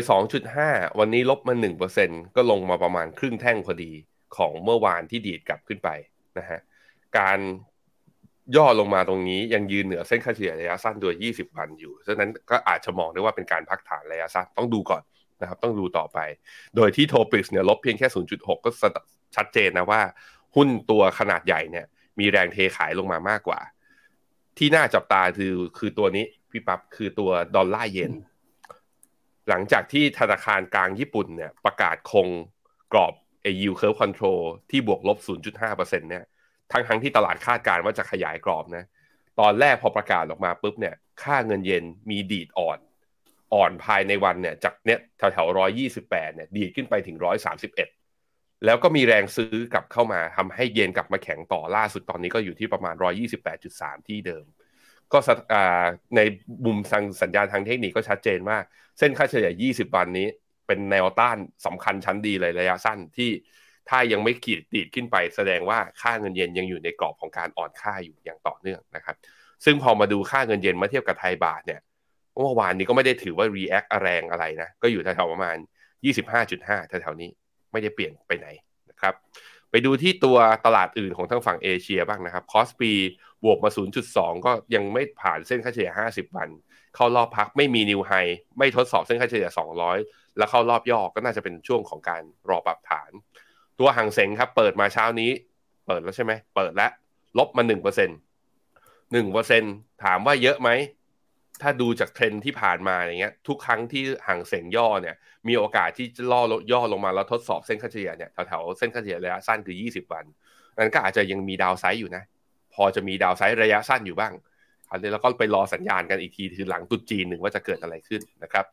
[0.48, 1.54] 2.5 วันนี้ลบมา
[1.94, 3.92] 1%ก็ลงมาประมาณครึ่งแท่งพอดี
[4.36, 5.90] ของเมื่อวานที่ดีดกลับขึ้นไป
[6.38, 6.60] นะฮะ
[7.18, 7.38] การ
[8.56, 15.02] ย่อลงมาตรงนี้ยังยืนเหนือเส้นค่าเฉลี่ยระยะสั้นโดย 20 วันอยู่ ฉะนั้นก็อาจจะมองได้ว่าเป็นการพักฐานระยะสั้นต้องดูก่อน
[15.40, 16.18] นะครับ ต้องดูต่อไป
[16.76, 18.70] โดยที่ TOPIX เนี่ยลบเพียงแค่ 0.6 ก็
[19.36, 20.00] ชัดเจนนะว่า
[20.56, 21.86] หุ้นตัวขนาดใหญ่เนี่ย
[22.18, 23.60] มีแรงเทขายลงมามากกว่า
[24.58, 28.12] ที่น่าจับตาคือคือตัวนี้พี่ปับ๊บคือตัวดอลลาร์เยน
[29.48, 32.28] หลังจากที่ธนาคารกลางญี่ปุ่นเนี่ยประกาศคง
[32.92, 35.18] กรอบเอ yield curve control ที่บวกลบ
[35.58, 36.24] 0.5%เนี่ย
[36.72, 38.84] ทั้งทั้งที่ตลาดคาดการณ์ว่าจะขยายกรอบนะ
[39.40, 42.78] ตอนแรกพอประกาศออกมาปุ๊บเนี่ยค่าเงินเยนมีดีดอ่อน
[43.54, 47.88] อ่อนภายในวันเนี่ยจากเนี่ยแถวแถวร้อยยี่สิบแปดเนี่ยดีดขึ้นไปถึงร้อยสามสิบเอ็ด
[48.64, 54.44] แล้วก็มีแรงซื้อกลับเข้ามาทำให้เยนกลับมาแข็งต่อล่าสุดตอนนี้ก็อยู่ที่ประมาณร้อยี่สิบแปดจุดสามที่เดิม
[55.12, 55.18] ก็
[56.16, 56.20] ใน
[56.64, 56.78] มุม
[57.22, 58.58] สัญญาณทางเทคนิคก็ชัดเจนว่า
[59.02, 60.28] ส้นค่าเฉลี่ย 20 วันนี้
[60.66, 63.30] เป็นแนวต้านสำคัญชั้นดีเลยระยะสั้นที่
[63.88, 69.16] ถ้ายังไม่ขีดตีดขึ้นไป แสดงว่าค่าเงินเยนยังอยู่ในกรอบของการอ่อนค่าอยู่อย่างต่อเนื่องนะครับ
[69.64, 71.80] ซึ่งพอมาดูค่าเงินเยนมาเทียบกับไทยบาทเนี่ย
[72.34, 75.56] เมื่อวานนี้ก็ไม่ได้ถือว่า react แรงอะไรนะ ก็อยู่แถวๆประมาณ
[76.18, 77.30] 25.5 แถวๆนี้
[77.72, 78.48] ไม่ได้เปลี่ยนไปไหน
[78.90, 79.14] นะครับ
[79.70, 82.92] ไปดูที่ตัวตลาดอื่นของทางฝั่งเอเชียบ้างนะครับคอสปี
[83.44, 83.70] บวกมา
[84.08, 86.48] 0.2 ก็ยังไม่ผ่านเส้นค่าเฉลี่ย 50 วัน
[86.94, 88.12] เข้ารอบพักไม่มีนิวไฮ
[88.58, 89.50] ไม่ทดสอบเส้นค่าเฉลี่ย
[89.94, 93.10] 200 แล้วเข้ารอบย่อก็น่าจะเป็นช่วงของการรอปรับฐาน
[93.78, 95.30] ตัวหางเสงครับ เปิดมาเช้านี้
[95.86, 96.90] เปิดแล้วใช่ไหมเปิดแล้ว
[97.38, 98.18] ลบมา1%เปอร์เซ็นต์
[99.12, 99.62] หนึ่งเปอร์เซ็น
[100.04, 100.70] ถามว่าเยอะไหม
[101.62, 105.16] ถ้าดูจากเทรนที่ผ่านมาอย่างเงี้ย ทุกครั้งที่ห่างเสงย่อเนี่ย
[105.48, 110.24] มีโอกาสที่จะล่อลดย่อลงมาแล้วทดสอบเส้นค่าเฉลี่ยเนี่ยแถวๆเส้นค่าเฉลี่ยระยะสั้นคือ 20 วัน
[110.78, 112.22] นั้นก็อาจจะยังมีดาวไซด์อยู่นะ
[112.74, 114.32] พอจะมีดาวไซด์ระยะสั้นอยู่บ้าง
[114.92, 118.64] อันนี้เราก็ไปรอสัญญาณกันอีกทีคือหลังตุจีนหนึ่งว่าจะเกิดอะไรขึ้นนะครับ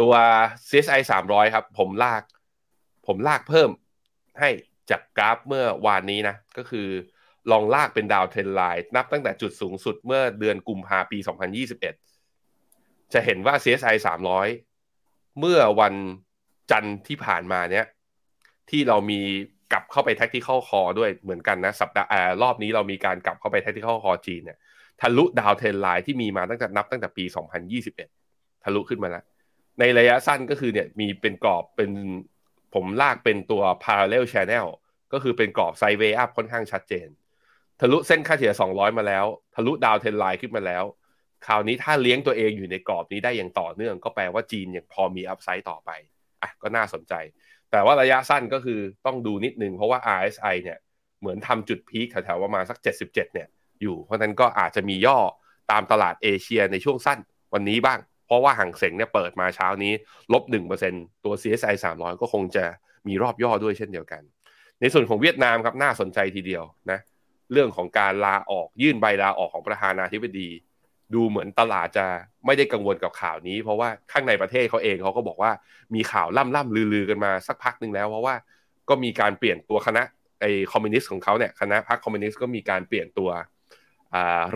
[0.00, 0.12] ตัว
[0.68, 2.22] CSI 300 ครับ ผมลาก
[3.06, 3.70] ผมลากเพิ่ม
[4.40, 4.50] ให้
[4.90, 6.88] จากกราฟเมื่อวานนี้นะ ก็คือ
[7.50, 11.18] ลองลากเป็น down trend line นับตั้งแต่จุดสูงสุดเมื่อเดือนกุมภาปี
[12.34, 13.96] 2021 จะเห็นว่า CSI
[14.66, 15.94] 300 เมื่อวัน
[16.70, 17.86] จันทร์ที่ผ่านมาเนี้ย
[18.70, 19.20] ที่เรามี
[19.72, 22.08] กลับเข้าไป tactical call ด้วยเหมือนกันนะสัปดาห์
[22.42, 24.58] รอบนี้เรามีการกลับเข้าไป tactical call จีนเนี่ย
[25.00, 27.24] ทะลุ down trend line ที่มีมาตั้งแต่นับตั้งแต่ปี
[27.94, 29.24] 2021 ทะลุขึ้นมาแล้ว
[29.78, 31.90] ในระยะสั้นก็คือเนี่ยมีเป็นกรอบเป็น
[32.74, 34.66] ผมลากเป็นตัว parallel channel
[35.12, 37.08] ก็คือเป็นกรอบ sideway up ค่อนข้างชัดเจน
[37.80, 40.84] ทะลุเส้นค่าเฉลี่ย 200 มาแล้ว ทะลุ down trend line ขึ้นมาแล้ว
[41.46, 45.90] คราวนี้ถ้าเลี้ยงตัวเองอยู่ในกรอบนี้ได้อย่างต่อเนื่อง ก็แปลว่าจีนยังพอมี upside ต่อไป
[46.42, 47.14] อะก็น่าสนใจ
[47.70, 50.78] แต่ว่าระยะสั้นก็คือต้องดูนิดนึงเพราะว่า RSI เนี่ย
[51.20, 53.48] เหมือนทำจุด peak แถวๆประมาณสัก 77 เนี่ย
[53.82, 55.18] อยู่ เพราะนั้นก็อาจจะมีย่อ
[55.70, 57.18] ตามตลาดเอเชียในช่วงสั้น
[57.54, 59.92] วันนี้บ้าง เพราะว่าห่างเสงเนี่ยเปิดมาเช้านี้
[60.32, 60.92] ลบหนึ่งเปอร์เซ็น
[61.24, 62.64] ตัว CSI 300 ก็คงจะ
[63.08, 64.22] มีรอบย่อด้วยเช่นเดียวกัน
[64.80, 66.98] ในส่วนของเวียดนามครับน่าสนใจทีเดียวนะ
[67.52, 70.48] เรื่องของการลาออกยื่นใบลาออกของประธานาธิบดี
[71.14, 72.06] ดูเหมือนตลาดจะ
[72.46, 75.50] ไม่ได้กังวลกับข่าวนี้ เพราะว่าข้างในประเทศเขาเองเขาก็บอกว่า
[75.94, 78.34] มีข่าวล่ำล่ำลือๆกันมาสักพักหนึ่งแล้ว เพราะว่า
[78.88, 80.02] ก็มีการเปลี่ยนตัวคณะ
[80.40, 83.30] ไอคอมมิวนิสต์ของเขาเนี่ยคณะพรรคคอมมิวนิสต์ก็มีการเปลี่ยนตัว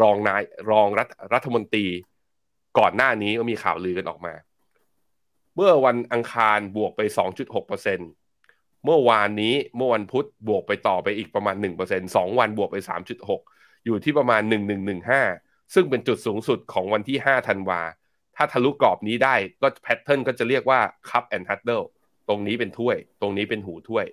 [0.00, 1.86] รองนายรองรัฐรัฐมนตรี
[2.78, 4.34] ก่อนหน้านี้ก็มีข่าวลือกันออกมา
[5.56, 7.00] เมื่อวันอังคารบวกไป
[7.72, 12.76] 2.6%เมื่อวานนี้เมื่อวันพุธบวกไปต่อไปอีกประมาณ 1% 2 วันบวกไป
[13.32, 14.42] 3.6 อยู่ที่ประมาณ
[15.08, 17.80] 1115 ซึ่งเป็นจุดสูงสุดของวันที่ 5 ธันวา
[18.36, 21.82] ถ้าทะลุกรอบนี้ได้ก็ pattern ก็จะเรียกว่า cup and handle
[22.28, 24.06] ตรงนี้เป็นถ้วย ตรงนี้เป็นหูถ้วย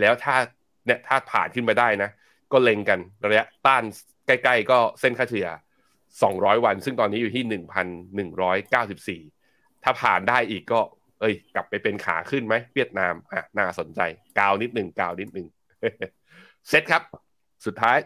[0.00, 0.36] แล้วถ้า
[0.86, 2.10] เนี่ยถ้าผ่านขึ้นไปได้นะ
[2.52, 2.98] ก็เล็งกัน
[3.30, 3.84] ระยะต้าน
[4.26, 5.48] ใกล้ๆก็เส้นค่าเฉลี่ย
[6.06, 7.44] 200 วัน ซึ่งตอนนี้อยู่ที่
[9.22, 10.80] 1,194 ถ้าผ่านได้อีกก็
[11.20, 14.00] เอ้ย กลับไปเป็นขาขึ้นไหมเวียดนามอะน่าสนใจ
[14.38, 15.46] กาวนิดหนึ่งกาวนิดหนึ่ง
[16.68, 17.02] เซ็ตครับ
[17.66, 17.98] สุดท้าย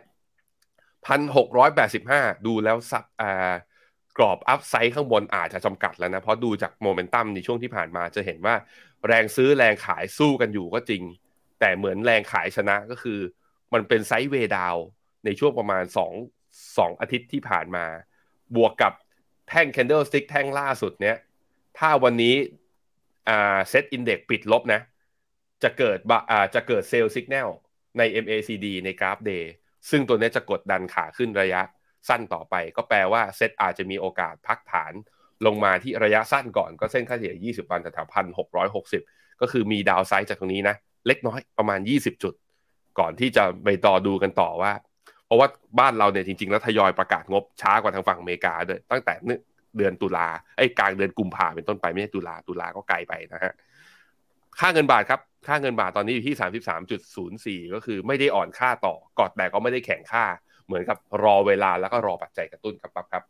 [1.19, 3.53] 1,685 ดูแล้วสับอ่า
[4.19, 8.55] กรอบอัพไซด์ข้างบนอาจจะจำกัดแล้วนะ เพราะดูจากโมเมนตัมในช่วงที่ผ่านมาจะเห็นว่า
[9.07, 11.03] แรงซื้อแรงขายสู้กันอยู่ก็จริง
[11.61, 13.19] แต่เหมือนแรงขายชนะก็คือ
[13.75, 14.77] มันเป็น sideway down
[15.27, 15.85] ในช่วงประมาณ
[16.35, 17.85] 2 2 อาทิตย์ที่ผ่านมา
[18.57, 18.93] บวกกับ
[19.49, 21.17] แท่ง candle stick แท่งล่าสุดเนี้ย
[21.79, 22.35] ถ้าวันนี้
[23.29, 24.81] อ่า SET Index ปิดลบนะ
[25.63, 25.99] จะเกิด
[26.31, 27.51] อ่าจะเกิด sell สัญญาณ
[27.99, 29.53] ใน MACD ในกราฟ day
[29.91, 31.63] ซึ่งตัวนี้จะกดดันขาขึ้นระยะ
[32.09, 34.93] สั้นต่อไป ก็แปลว่าเซตอาจจะมีโอกาสพักฐาน
[35.47, 39.03] ลงมาที่ระยะสั้นก่อนก็เส้นค่าเฉลี่ย 20 วันแถวพันหกร้อยหกสิบ
[39.41, 42.35] ก็คือมีดาวไซด์จากตรงนี้นะ เล็กน้อยประมาณ 20 จุด
[42.99, 44.73] ก่อนที่จะไปต่อดูกันต่อว่า
[45.27, 45.49] เพราะว่า
[45.81, 49.15] บ้านเราเนี่ยจริง ๆ แล้วทยอยประกาศงบช้ากว่าทางฝั่งอเมริกาด้วยตั้งแต่
[49.77, 53.55] เดือนตุลาไอ้กลางเดือนกุมภาเป็นต้นไปไม่ใช่ตุลาตุลาก็ไกลไปนะฮะ
[54.61, 56.37] ค่าเงินบาทครับ ค่าเงินบาทตอนนี้อยู่ที่
[57.65, 60.25] 33.04 ก็คือไม่ได้อ่อนค่าต่อกอดแต่ก็ไม่ได้แข็งค่า
[60.67, 63.23] เหมือนกับรอเวลาแล้วก็รอปัจจัยกระตุ้นครับครับครับ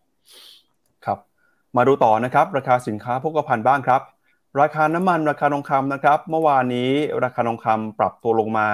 [1.05, 1.19] ครับ
[1.77, 4.03] มาดูต่อนะครับ ราคาสินค้าโภคภัณฑ์บ้างครับ
[4.61, 6.91] ราคาน้ำมันราคาทองคำนะครับ เมื่อวานนี้
[7.25, 8.69] ราคาทองคำปรับตัวลงมา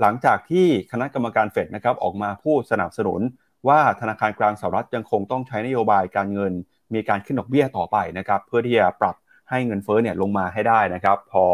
[0.00, 3.20] หลังจากที่คณะกรรมการเฟดนะครับออกมาพูดสนับสนุน
[3.68, 6.52] ว่าธนาคารกลางสหรัฐยังคงต้องใช้นโยบายการเงิน
[6.94, 9.16] มีการขึ้นดอกเบี้ยต่อไปนะครับเพื่อที่จะปรับ
[9.50, 11.44] ให้เงินเฟ้อเนี่ยลงมาให้ได้นะครับพอ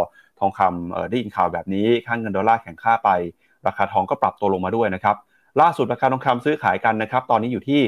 [0.40, 3.10] ทองคำได้ยินข่าวแบบนี้ค่างเงินดอลลาร์แข็งค่าไป
[3.66, 5.16] ราคาทองก็ปรับตัวลงมาด้วยนะครับ
[5.60, 7.80] ล่าสุดราคาทองคำซื้อขายกันนะครับตอนนี้อยู่ที่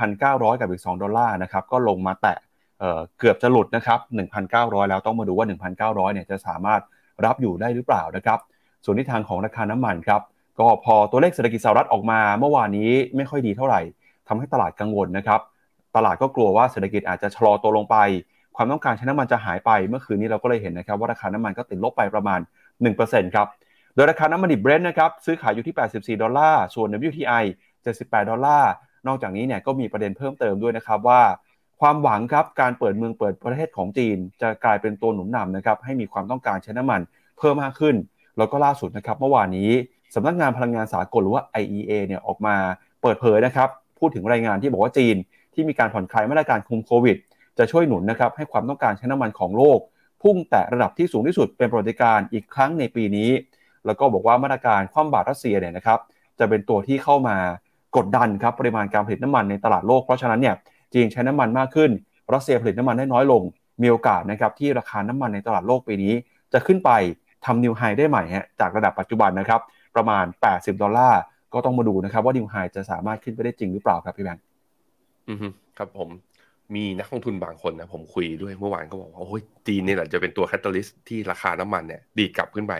[0.00, 2.38] 1,900 กับอีก 2 ดอลลาร์นะครับก็ลงมาแตะ
[2.78, 3.98] เเกือบจะหลุดนะครับ
[4.44, 5.46] 1,900 แล้วต้องมาดูว่า
[5.80, 6.80] 1,900เนี่ยจะสามารถ
[7.24, 8.38] รับอยู่ได้หรือเปล่านะครับ
[8.84, 10.20] ส่วนทิศทางของราคาน้ำมันครับ
[10.60, 13.80] ก็พอตัวเลขเศรษฐกิจสหรัฐออกมาเมื่อวานนี้ไม่ค่อยดีเท่าไหร่
[14.28, 15.40] ทำให้ตลาดกังวลนะครับ
[15.96, 17.96] ตลาดก็กลัวว่าเศรษฐกิจอาจจะชะลอตัวลงไป
[18.56, 22.40] ความต้องการใช้น้ำมันจะหายไป เมื่อคืนนี้เราก็เลยเห็นนะครับว่าราคาน้ำมันก็ติดลบไปประมาณ
[22.86, 23.46] 1%ครับ
[23.94, 27.44] โดยราคาน้ำมันดิบเบรนท์นะครับซื้อขายอยู่ที่ 84 ดอลลาร์ ส่วน WTI
[27.84, 28.70] 78 ดอลลาร์
[29.06, 31.22] นอกจากนี้เนี่ยก็มีประเด็นเพิ่มเติมด้วยนะครับว่า
[31.80, 37.00] ความหวังครับการเปิดเมืองเปิดประเทศของจีน จะกลายเป็นตัวหนุนนำนะครับให้มีความต้องการใช้น้ำมัน
[37.38, 37.94] เพิ่มมากขึ้น
[38.38, 39.70] แล้วก็ล่าสุดนะครับเมื่อวานนี้
[40.14, 42.56] สำนักงานพลังงานสากลหรือว่า IEA เนี่ยออกมา
[43.02, 43.68] เปิดเผยนะครับ
[43.98, 45.16] พูดถึงรายงานที่บอกว่าจีน
[45.54, 47.16] ที่มีการผ่อนคลายมาตรการคุมโควิด
[47.58, 49.78] จะช่วยหนุนนะครับให้ความต้องการใช้น้ำมันของโลก
[50.22, 53.30] พุ่งแตะระดับที่สูงที่สุดเป็นประวัติการณ์อีกครั้งในปีนี้
[53.86, 55.98] แล้วก็บอกว่ามาตรการคว่ำบาตรรัสเซียเนี่ยนะครับ
[56.38, 57.36] จะเป็นตัวที่เข้ามา
[57.96, 60.54] กดดันครับปริมาณการผลิตน้ำมันในตลาดโลกเพราะฉะนั้นเนี่ย
[60.94, 61.90] จีนใช้น้ำมันมากขึ้น
[62.34, 63.42] รัสเซียผลิตน้ำมันได้น้อยลง
[63.82, 66.14] มีโอกาสนะครับที่ราคาน้ำมันในตลาดโลกปีนี้
[66.52, 66.90] จะขึ้นไป
[67.46, 69.60] ทำ new high ได้ใหม่ฮะจากระดับปัจจุบันนะครับ
[69.96, 71.20] ประมาณ 80 ดอลลาร์
[71.54, 74.44] ก็ต้องมาดูนะครับว่า new high จะสามารถขึ้นไปได้จริงหรือเปล่าครับพี่แบงค์
[75.28, 75.38] อือ
[75.78, 76.08] ครับผม
[76.74, 82.74] มีนักลงทุนบางคนนะผมคุยด้วยเมื่อวานก็บอกว่าโอ้ยจีนนี่แหละจะเป็นตัว catalyst ที่ราคาน้ำมันเนี่ยดีดกลับขึ้นไป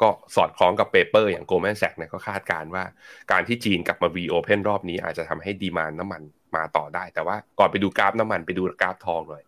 [0.00, 2.84] ก็สอดคล้องกับ paper อย่าง Goldman Sachs เนี่ยก็คาดการณ์ว่า
[3.32, 6.22] การที่จีนกลับมา reopen รอบนี้อาจจะทำให้ demand น้ำมัน
[6.56, 9.44] มาต่อได้ แต่ว่าก่อนไปดูกราฟน้ำมันไปดูกราฟทองหน่อย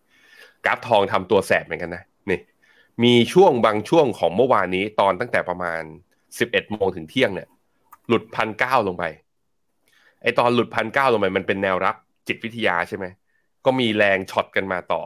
[0.64, 2.02] กราฟทองทำตัวแสบเหมือนกันนะ
[3.02, 5.82] มีช่วงบางช่วงของเมื่อวานนี้ตอนตั้งแต่ประมาณ
[6.28, 7.48] 11โมงถึงเที่ยงเนี่ย
[8.08, 9.04] หลุดพันเก้าลงไป
[10.22, 11.96] ไอตอนหลุดพันเก้าลงไปมันเป็นแนวรับ
[12.28, 13.06] จิตวิทยาใช่ไหม
[13.64, 15.02] ก็มีแรง short กันมาต่อ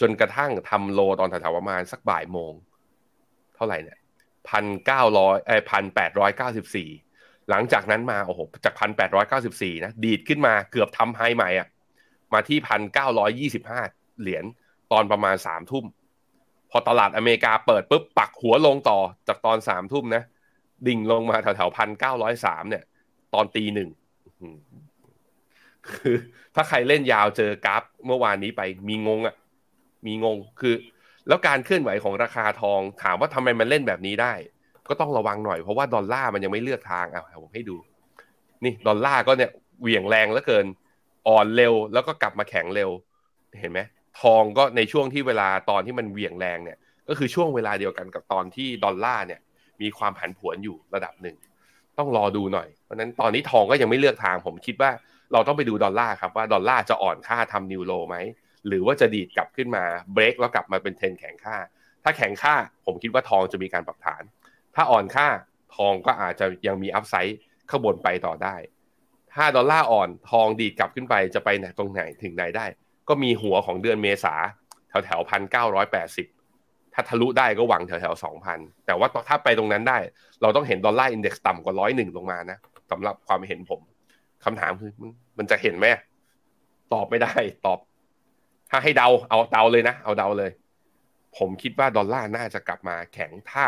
[0.00, 2.52] จนกระทั่งทำ low ตอนแถวๆประมาณสักบ่ายโมง
[3.54, 3.98] เท่าไหร่เนี่ย
[4.48, 6.88] พันเก้าร้อยเอพันแปดร้อยเก้าสิบสี่
[7.50, 11.68] หลังจากนั้นมาโอ้โหจากพันแปดร้อยเก้าสิบสี่นะ ดีดขึ้นมาเกือบทำ high ใหม่อะ
[12.32, 13.80] มาที่พันเก้าร้อยยี่สิบห้า
[14.20, 14.44] เหรียญ
[14.92, 15.84] ตอนประมาณสามทุ่ม
[16.72, 20.22] พอตลาดอเมริกาเปิดปุ๊บปักหัวลงต่อจากตอนสามทุ่มนะ
[20.86, 22.84] ดิ่งลงมาแถวๆพันเก้าร้อยสามเนี่ย
[23.34, 23.88] ตอนตีหนึ่ง
[25.90, 26.16] คือ
[26.54, 29.34] ถ้าใครเล่นยาวเจอกราฟเมื่อวานนี้ไปมีงงอะ
[30.06, 30.74] มีงงคือ
[31.28, 34.32] แล้วการเคลื่อนไหวของราคาทอง ถามว่าทำไมมันเล่นแบบนี้ได้
[34.88, 37.76] ก็ต้องระวังหน่อยเพราะว่าดอลลาร์มันยังไม่เลือกทางอะผมให้ดู
[38.64, 40.66] นี่ดอลลาร์ก็เนี่ยเหวี่ยงแรงเหลือเกิน
[41.28, 42.90] อ่อนเร็วแล้วก็กลับมาแข็งเร็ว
[43.60, 43.80] เห็นไหม
[44.20, 49.40] ทองก็ในช่วงที่เวลาตอนที่มันเหวี่ยงแรงเนี่ย ก็คือช่วงเวลาเดียวกันกับตอนที่ดอลลาร์เนี่ย
[49.82, 51.36] มีความผันผวนอยู่ระดับหนึ่ง
[51.98, 54.90] ต้องรอดูหน่อย เพราะนั้นตอนนี้ทองก็ยังไม่เลือกทาง ผมคิดว่า
[55.32, 58.16] เราต้องไปดูดอลลาร์ครับว่าดอลลาร์จะอ่อนค่าทำ new low ไหม
[58.66, 61.56] หรือว่าจะดีดกลับขึ้นมาเบรกแล้วกลับมาเป็นเทรนแข็งค่า
[62.02, 62.54] ถ้าแข็งค่า
[62.86, 64.22] ผมคิดว่าทองจะมีการปรับฐาน
[64.74, 65.28] ถ้าอ่อนค่า
[65.76, 67.38] ทองก็อาจจะยังมี upside
[67.70, 68.56] ข้างบนไปต่อได้
[69.34, 72.66] ถ้าดอลลาร์อ่อนทองดีดกลับขึ้นไปจะไปไหนตรงไหนถึงไหนได้
[73.08, 74.34] ก็มีหัวของเดือนเมษา
[74.88, 76.26] แถวแถวพันเก้าร้อยแปดสิบ
[76.94, 79.98] ถ้าทะลุได้ก็หวังแถวแถวสองพันแต่ว่าถ้าไปตรงนั้นได้
[80.42, 82.58] เราต้องเห็น dollar index ต่ำกว่าร้อยหนึ่งลงมานะ
[82.90, 83.80] สำหรับความเห็นผม
[84.44, 84.90] คำถามคือ
[85.38, 85.86] มันจะเห็นไหม
[86.92, 87.32] ตอบไม่ได้
[87.66, 87.78] ตอบ
[88.70, 90.50] ถ้าให้เดาเอาเดาเลยนะ เอาเดาเลย
[91.38, 93.64] ผมคิดว่าดอลลาร์น่าจะกลับมาแข็งถ้า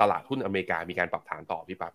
[0.00, 1.92] ตลาดหุ้นอเมริกามีการปรับฐานต่อพี่ปั๊บ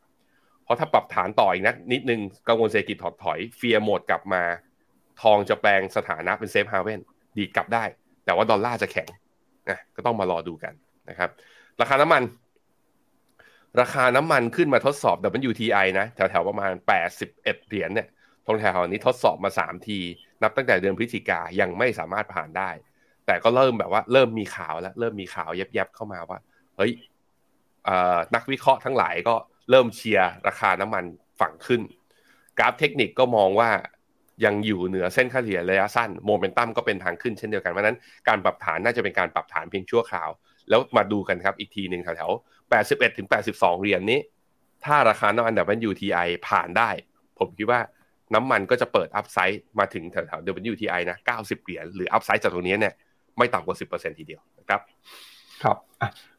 [0.63, 4.43] เพราะถ้าปรับฐานต่ออีกนะนิดนึงกังวลเศรษฐกิจถดถอย fear หมดกลับมา
[5.21, 6.99] ทองจะแปลงสถานะเป็น safe haven
[7.37, 7.83] ดีดกลับได้
[8.25, 9.09] แต่ว่าดอลลาร์จะแข็ง
[9.69, 10.73] นะก็ต้องมารอดูกัน
[11.09, 11.29] นะครับ
[11.81, 12.23] ราคาน้ำมัน
[13.81, 15.17] ราคาน้ำมันขึ้นมาทดสอบ
[15.49, 16.71] WTI นะ แถวๆประมาณ
[17.19, 18.07] 81 เหรียญเนี่ย
[18.45, 19.99] ตรงแถวนี้ทดสอบมา 3 ที
[20.43, 22.69] นับตั้งแต่เดือนพฤศจิกายังไม่สามารถผ่านได้
[23.25, 26.39] แต่ก็เริ่มแบบว่าเริ่มมีข่าวแล้ว เริ่มมีข่าวแยบๆเข้ามาว่า
[26.77, 26.91] เฮ้ย
[28.35, 29.35] นักวิเคราะห์ทั้งหลายก็
[29.69, 31.03] เริ่มเชียร์ราคาน้ำมัน
[31.39, 31.81] ฝั่งขึ้น
[32.59, 33.69] กราฟเทคนิคก็มองว่า
[34.45, 37.97] ยังอยู่เหนือเส้นค่าเฉลี่ยระยะสั้นโมเมนตัมก็เป็นทางขึ้นเช่นเดียวกันเพราะนั้น
[38.27, 40.29] การปรับฐานน่าจะเป็นการปรับฐานเพียงชั่วคราว
[40.69, 44.19] แล้วมาดูกันครับอีกทีหนึ่งแถวๆ81ถึง82 เหรียญนี้
[44.85, 46.89] ถ้าราคาน้ำมันดับเบิล WTI ผ่านได้
[47.39, 47.79] ผมคิดว่า
[48.33, 52.93] น้ำมันก็จะเปิด upside มาถึงแถวๆ WTI นะ90 เหรียญหรือ upside จากตรงนี้เนี่ย
[53.37, 54.81] ไม่ต่ำกว่า 10%ทีเดียวนะครับ
[55.63, 55.77] ครับ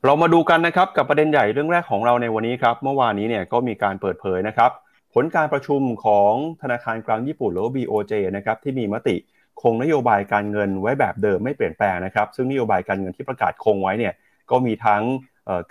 [0.05, 4.71] เรามาดูกันนะครับกับประเด็นใหญ่เรื่องแรกของเราในวันนี้ครับ เมื่อวานนี้เนี่ยก็มีการเปิดเผยนะครับ
[5.15, 9.17] ผลการประชุมของธนาคารกลางญี่ปุ่นหรือ BOJ นะครับที่มีมติ
[9.63, 14.15] คงนโยบายการเงินไว้แบบเดิมไม่เปลี่ยนแปลงนะครับ ซึ่งนโยบายการเงินที่ประกาศคงไว้เนี่ย
[14.51, 15.03] ก็มีทั้ง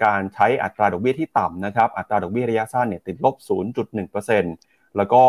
[0.05, 3.35] การใช้อัตราดอกเบี้ยที่ต่ำนะครับ อัตราดอกเบี้ยระยะสั้นเนี่ยติดลบ
[3.95, 5.23] 0.1%แล้วก็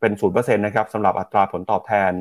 [0.00, 2.12] เป็น 0%นะครับสำหรับอัตราผลตอบแทน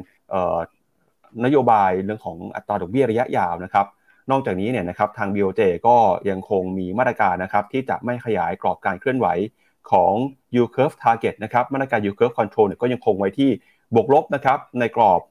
[1.46, 3.86] นโยบายเรื่องของอัตราดอกเบี้ยระยะยาวนะครับ
[4.32, 5.96] นอกจากนี้เนี่ยนะครับทาง BOJ ก็
[6.30, 9.28] ยังคงมีมาตรการนะครับที่จะไม่ขยายกรอบการเคลื่อนไหว
[9.92, 10.14] ของ
[10.54, 13.50] yield curve target นะครับมาตรการ yield curve control เนี่ยก็ยังคงไว้ที่
[13.96, 15.22] บวกลบนะครับในกรอบ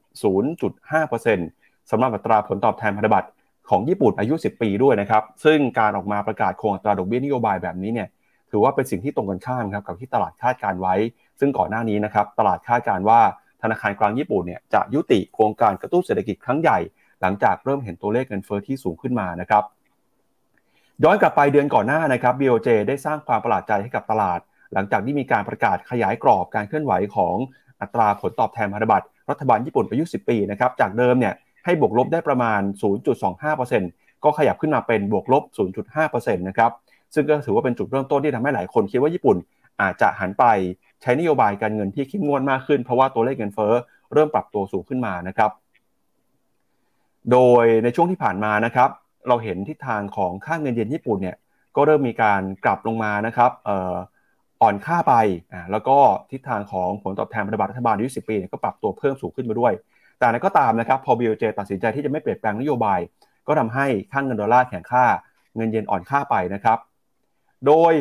[0.71, 3.29] 0.5%สำหรับอัตราผลตอบแทนพันธบัตร
[3.69, 8.07] ของญี่ปุ่นอายุ 10 ปีด้วยนะครับ ซึ่งการออกมาประกาศคงอัตราดอกเบี้ยนโยบายแบบนี้เนี่ย
[8.51, 10.95] ถือว่าเป็นสิ่งที่ตรงกันข้ามครับกับที่ตลาดคาดการไว้
[11.39, 13.19] ซึ่งก่อนหน้านี้นะครับตลาดคาดการว่า
[13.61, 16.79] ธนาคารกลางญี่ปุ่นเนี่ยจะยุติโครงการกระตุ้นเศรษฐกิจครั้งใหญ่
[17.21, 19.63] หลังจากเริ่มเห็นตัวเลขเงินเฟอ้อที่สูงขึ้นมานะครับ
[21.03, 24.39] ย้อนกลับไปเดือนก่อนหน้านะครับ BOJ ได้สร้างความประหลาดใจให้กับตลาด
[24.73, 27.35] หลังจากที่มีการประกาศขยายกรอบการเคลื่อนไหวของ
[27.81, 31.33] อัตราผลตอบแทนพันธบัตรรัฐบาลญี่ปุ่นอายุ 10 ปีนะครับจากเดิมเนี่ย
[31.65, 32.61] ให้บวกลบได้ประมาณ
[33.41, 35.43] 0.25%ก็ขยับขึ้นมาเป็นบวกลบ
[35.93, 36.71] 0.5%นะครับ
[37.13, 39.37] ซึ่งก็ถือว่าเป็นจุดเริ่มต้นที่ทำให้หลายคนคิดว่าญี่ปุ่น
[39.81, 40.45] อาจจะหันไป
[41.01, 43.73] ใช้นโยบายการเงินที่เข้มงวดมากขึ้นเพราะว่าตัวเลขเงินเฟ้อ
[44.13, 45.51] เริ่มปรับตัวสูงขึ้นมานะครับ
[47.31, 48.89] โดยในช่วงที่ผ่านมานะครับ
[49.27, 51.37] เราเห็นทิศทางของค่าเงินเยนญี่ปุ่นเนี่ย
[51.75, 53.51] ก็เริ่มมีการกลับลงมานะครับ
[54.61, 55.13] อ่อนค่าไป
[55.53, 55.97] อ่าแล้วก็
[56.31, 59.73] ทิศทางของผลตอบแทนพันธบัตรรัฐบาลอายุ10 ปีเนี่ยก็ปรับตัวเพิ่มสูงขึ้นมาด้วย
[60.17, 62.99] แต่นั้นก็ตามนะครับพอ BOJ ตัดสินใจที่จะไม่เปลี่ยนแปลงนโยบาย
[63.47, 65.05] ก็ทำให้ค่าเงินดอลลาร์แข็งค่า
[65.55, 66.77] เงินเยนอ่อนค่าไปนะครับ
[67.67, 67.93] โดย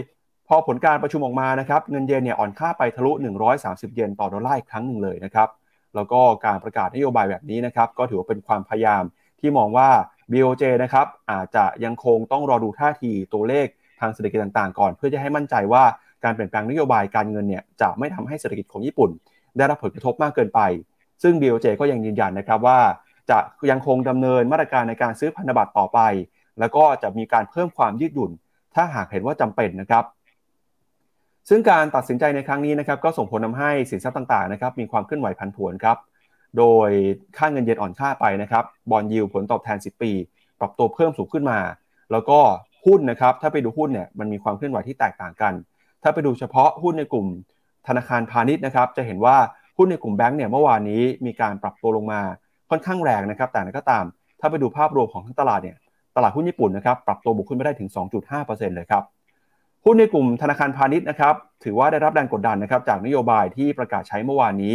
[0.48, 3.12] พอผลการประชุมออกมานะครับเงินเยนเนี่ยอ่อนค่าไปทะลุ
[3.54, 5.48] 130 เยนต่อดอลลาร์อีกครั้งหนึ่งเลยนะครับ
[5.94, 9.02] แล้วก็การประกาศนโยบายแบบนี้นะครับก็ถือว่าเป็นความพยายาม
[9.40, 9.88] ที่มองว่า
[10.30, 13.66] BOJ นะครับอาจจะยังคงต้องรอดูท่าทีตัวเลข
[14.00, 15.84] ทางเศรษฐกิจต่างๆ ก่อน เพื่อจะให้มั่นใจว่า
[16.24, 19.10] การเปลี่ยนแปลงนโยบายการเงินเนี่ยจะไม่ทำให้เศรษฐกิจของญี่ปุ่น
[19.56, 20.60] ได้รับผลกระทบมากเกินไป
[21.22, 22.80] ซึ่ง BOJ ก็ยังยืนยันนะครับว่า
[23.30, 23.38] จะ
[23.70, 26.00] ยังคงดำเนินมาตรการในการซื้อพันธบัตรต่อไป
[26.60, 28.30] แล้วก็จะมีการเพิ่มความยืดหยุ่น
[28.74, 30.04] ถ้าหากเห็นว่าจำเป็นนะครับ
[31.48, 35.96] ซึ่งการตัดสินใจในครั้งนี้นะครับก็ส่งผลทาให้สินทรัพย์ต่างๆนะครับมีความเคลื่อนไหวผันผวนครับ
[36.58, 36.90] โดย
[37.36, 40.12] ค่าเงินเยนอ่อนค่าไปนะครับบอลยิวผลตอบแทน 10 ปี
[40.60, 41.58] ปรับตัวเพิ่มสูงขึ้นมา
[42.12, 42.38] แล้วก็
[42.86, 45.52] หุ้นนะครับถ้าไปดูหุ้นเนี่ยมันมีความเคลื่อนไหวที่แตกต่างกัน
[46.02, 47.26] ถ้าไปดูเฉพาะหุ้นในกลุ่ม
[47.88, 49.36] ธนาคารพาณิชย์นะครับจะเห็นว่า
[49.78, 52.20] หุ้นในกลุ่มแบงก์เนี่ยเมื่อวานนี้มีการปรับตัวลงมา
[52.70, 54.04] ค่อนข้างแรงนะครับแต่ก็ตาม
[54.40, 55.76] ถ้าไปดูภาพรวมของทั้งตลาดเนี่ย
[56.16, 57.90] ตลาดหุ้นญี่ปุ่นนะครับปรับตัวบุกขึ้นไปได้ถึง
[58.32, 59.02] 2.5%เลยครับ
[59.84, 61.34] หุ้นในกลุ่มธนาคารพาณิชย์นะครับ
[61.64, 64.74] ถือว่าได้รับแรงกดดันนะครับจากนโยบายที่ประกาศใช้เมื่อวานนี้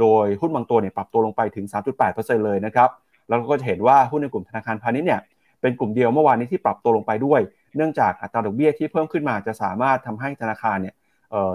[0.00, 1.64] โดยหุ้นบางตัวเนี่ยปรับตัวลงไปถึง
[2.04, 2.88] 3.8%เลยนะครับ
[3.28, 5.20] แล้วก็จะเห็นว่าหุ้นในกลุ่มธนาคารพาณิชย์เนี่ย
[5.60, 7.40] เป็นกลุ่มเดียวเมื่อวานนี้ที่ปรับตัวลงไปด้วย
[7.76, 10.94] เนื่องจากอัตราดอกเบี้ยที่เพิ่มขึ้นมาจะสามารถทำให้ธนาคารเนี่ย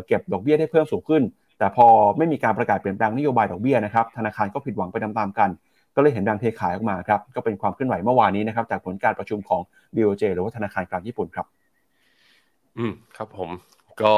[0.08, 1.24] เก็บดอกเบี้ยได้เพิ่มสูงขึ้น
[1.58, 5.50] แต่พอไม่มีการประกาศเปลี่ยนแปลงนโยบายดอกเบี้ยนะครับธนาคารก็ผิดหวังไปตามๆกัน
[5.96, 9.62] ก็เลยเห็นแรงเทขายออกมาครับก็เป็นความเคลื่อนไหวเมื่อวานนี้นะครับจากผลการประชุมของ
[9.96, 11.46] BOJ หรือว่าธนาคารกลางญี่ปุ่นครับ
[12.78, 13.50] อืมครับผม
[14.02, 14.16] ก็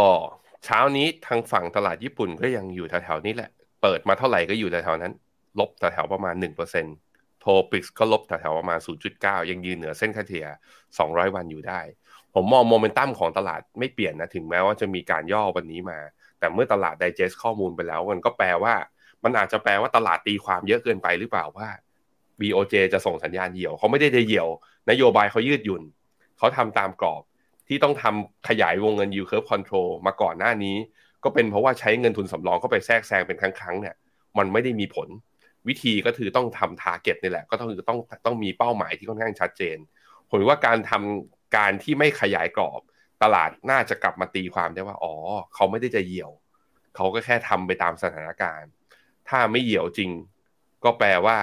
[0.66, 3.50] เช้านี้ทางฝั่งตลาดญี่ปุ่นก็ยังอยู่แถวๆนี้แหละ
[3.82, 5.14] เปิดมาเท่าไหร่ก็อยู่แถวๆนั้น
[5.60, 6.36] ลบแถวๆประมาณ
[6.88, 8.80] 1%โทปิกก็ลบแถวๆประมาณ
[9.14, 10.48] 0.9 ยังยืนเหนือเส้นค่าเฉลี่ย
[10.90, 11.82] 200 วันอยู่ได้
[12.34, 16.00] ผมมองโมเมนตัมของตลาดไม่เปลี่ยนนะ ถึงแม้ว่าจะมีการย่อวันนี้มา
[16.40, 18.74] แต่เมื่อตลาดไดเจสข้อมูลไปแล้ว มันก็แปลว่า
[19.24, 21.70] มันอาจจะแปลว่าตลาดตีความเยอะเกินไปหรือเปล่าว่า
[22.40, 24.48] BOJ จะส่งสัญญาณเหี่ยว เขาไม่ได้จะเหี่ยว
[24.90, 25.84] นโยบายเขายืดหยุ่น
[26.38, 27.24] เขาทำตามกรอบ
[27.68, 30.76] ที่ต้องทำขยายวงเงิน yield curve control มาก่อนหน้านี้
[31.24, 33.96] ก็เป็นเพราะว่าใช้เงินทุนสำรองเข้าไปแทรกแซงเป็นครั้งๆเนี่ย
[34.38, 35.08] มันไม่ได้มีผล
[35.68, 39.78] วิธีก็คือต้องทำ target นี่แหละ ก็ต้องต้องต้องมีเป้าหมายที่ค่อนข้างชัดเจน
[40.30, 42.82] ผมว่าการทำการที่ไม่ขยายกรอบ
[43.24, 45.14] ตลาดน่าจะกลับมาตีความได้ว่า อ๋อ
[45.54, 46.32] เขาไม่ได้จะเหี่ยว
[46.96, 48.70] เขาก็แค่ทำไปตามสถานการณ์
[49.30, 50.12] ถ้าไม่เหี่ยวจริง
[50.84, 51.38] ก็แปลว่า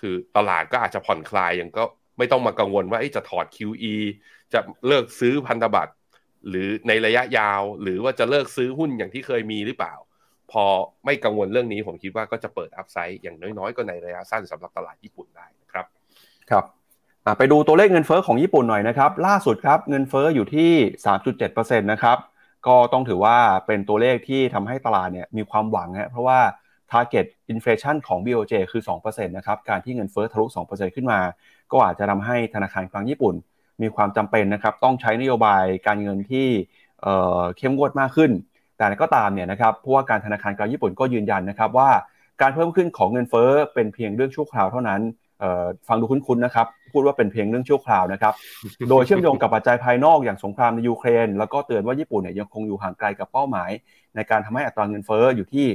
[0.00, 1.84] คือตลาดก็อาจจะผ่อนคลายยังก็
[2.18, 3.94] ไม่ต้องมากังวลว่าจะถอด QE
[4.52, 5.92] จะเลิกซื้อพันธบัตร
[6.48, 9.94] หรือในระยะยาว หรือว่าจะเลิกซื้อหุ้นอย่างที่เคยมีหรือเปล่า
[10.52, 10.64] พอ
[11.04, 15.86] ไม่กังวลเรื่องนี้ผมคิดว่าก็จะเปิดอัพไซด์อย่างน้อยๆ ก็ในระยะสั้นสำหรับตลาดญี่ปุ่นได้นะครับ
[16.50, 16.64] ครับ
[17.38, 20.70] ไปดูตัวเลขเงินเฟอ้อของญี่ปุ่นหน่อยนะครับ ล่าสุดครับเงินเฟอ้ออยู่ที่
[21.26, 22.18] 3.7%นะครับ
[22.66, 26.38] ก็ต้องถือว่าเป็นตัวเลขที่ทำให้ตลาดเนี่ยมีความหวังนะเพราะว่า
[26.92, 31.20] target inflation ของ BOJ คือ 2%นะครับ การที่เงินเฟอ้อทะลุ 2%ขึ้นมา
[31.72, 33.34] ก็อาจจะทำให้ธนาคารกลางญี่ปุ่น
[33.82, 36.48] มีความจำเป็นนะครับต้องใช้นโยบายการเงินที่
[37.56, 38.30] เข้มงวดมากขึ้น
[38.76, 41.90] แต่ก็ตามเนี่ยนะครับเพราะว่าการธนาคารกลางญี่ปุ่นก็ยืนยันนะครับว่า
[42.42, 45.00] การเพิ่มขึ้นของเงินเฟ้อเป็นเพียงเรื่องชั่วคราวเท่านั้น
[45.88, 48.34] ฟังดูคุ้นๆนะครับพูดว่าเป็นเพียงเรื่องชั่วคราวนะครับ
[48.90, 53.70] โดยเชื่อมโยงกับปัจจัยภายนอกอย่างสงครามในยูเครน แล้วก็เตือนว่าญี่ปุ่นเนี่ยยังคงอยู่ห่างไกลกับเป้าหมาย
[54.14, 55.66] ในการทำให้อัตราเงินเฟ้ออยู่ที่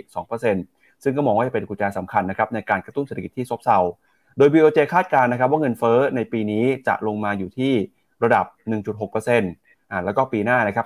[0.48, 3.80] 2%ซึ่งก็มองว่าจะเป็นกุญแจสำคัญนะครับในการกระตุ้นเศรษฐกิจที่ซบเซา
[4.38, 7.74] โดย BOJ คาดการณ์นะครับว่าเงินเฟ้อในปีนี้จะลงมาอยู่ที่
[8.24, 8.46] ระดับ
[9.14, 10.86] 1.6%อ่าแล้วก็ปีหน้านะครับ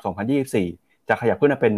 [0.65, 1.71] 2024 จะขยับขึ้นมาเป็น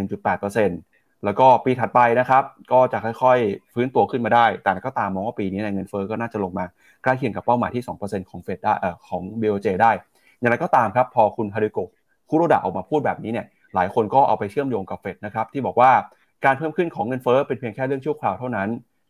[0.60, 6.66] 1.8%แล้วก็ปีถัดไปนะครับ ก็จะค่อยๆ ฟื้นตัวขึ้นมาได้ แต่ก็ตามมองว่าปีนี้ในเงินเฟอ้อก็น่าจะลงมา
[7.04, 9.92] ใกล้เคียงกับเป้าหมายที่ 2%ของเฟดได้เอ่อของ BOJ ได้
[10.40, 11.90] อย่างไรก็ตามครับพอคุณฮาริโกะ
[12.30, 15.92] คุโรดะออกมาพูดแบบนี้เนี่ยหลายคนก็เอาไปเชื่อมโยงกับเฟดนะครับที่บอกว่า
[16.46, 18.70] การเพิ่มขึ้นของเงินเฟอ้อเป็นเพียงแค่เรื่องชั่วคราวเท่านั้น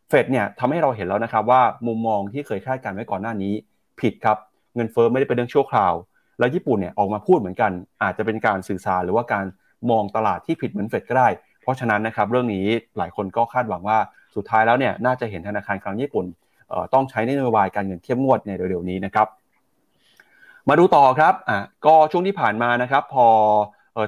[0.09, 3.53] เฟดเนี่ยทำให้เราเห็นแล้วนะครับว่ามุมมองที่เคยคาดการไว้ก่อนหน้านี้
[4.01, 4.37] ผิดครับ
[4.75, 5.93] เงินเฟอ้อไม่ได้เป็นเรื่องชั่วคราว
[6.39, 7.71] แล้วญี่ปุ่นเนี่ยออกมาพูดเหมือนกัน
[8.03, 9.45] อาจจะเป็นการสื่อสารหรือว่าการ
[9.91, 11.27] มองตลาดที่ผิดเหมือนเฟดก็ได้
[11.61, 12.65] เพราะฉะนั้นนะครับเรื่องนี้
[12.97, 13.97] หลายคนก็คาดหวังว่า
[14.35, 16.25] สุดท้ายแล้วเนี่ยน่าจะเห็นธนาคารกลางญี่ปุ่น
[16.93, 19.27] ต้องใช้นโยบายการเงินเข้มงวดในเร็วๆนี้นะครับ
[20.69, 23.27] มาดูต่อครับอะก็ช่วงที่ผ่านมานะครับ พอ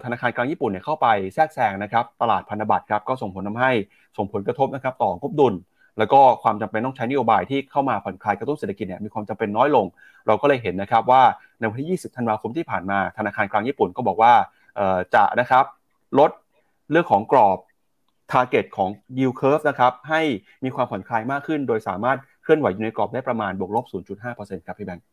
[0.05, 3.71] ธนาคารกลางญี่ปุ่นเนี่ยเข้าไปแทรกแซงนะครับตลาดพันธบัตรครับก็ส่งผลทาให้
[4.17, 5.53] ส่งผลกระทบนะครับต่องบดุล
[6.01, 9.85] แล้วก็ความจำเป็นต้องใช้นโยบายที่เข้ามาผ่อนคลายกระตุ้นเศรษฐกิจเนี่ยมีความจำเป็นน้อยลง
[10.27, 11.21] เราก็เลยเห็นนะครับว่า
[11.59, 14.33] ในวันที่ 20 ธันวาคมที่ผ่านมาธนาคารกลางญี่ปุ่นก็บอกว่า
[15.15, 15.65] จะนะครับ
[16.19, 16.31] ลด
[16.91, 17.57] เรื่องของกรอบ
[18.31, 20.21] target ของ yield curve นะครับให้
[20.63, 23.85] มีความผ่อนคลายมากขึ้น โดยสามารถเคลื่อนไหวอยู่ในกรอบได้ประมาณบวกลบ
[24.25, 25.05] 0.5%ครับพี่แบงค์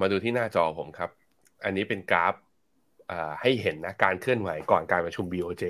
[0.00, 1.10] มาดูที่หน้าจอผมครับ
[1.64, 2.34] อันนี้เป็นกราฟ
[3.40, 5.64] ให้เห็นนะการเคลื่อนไหวก่อนการประชุม BOJ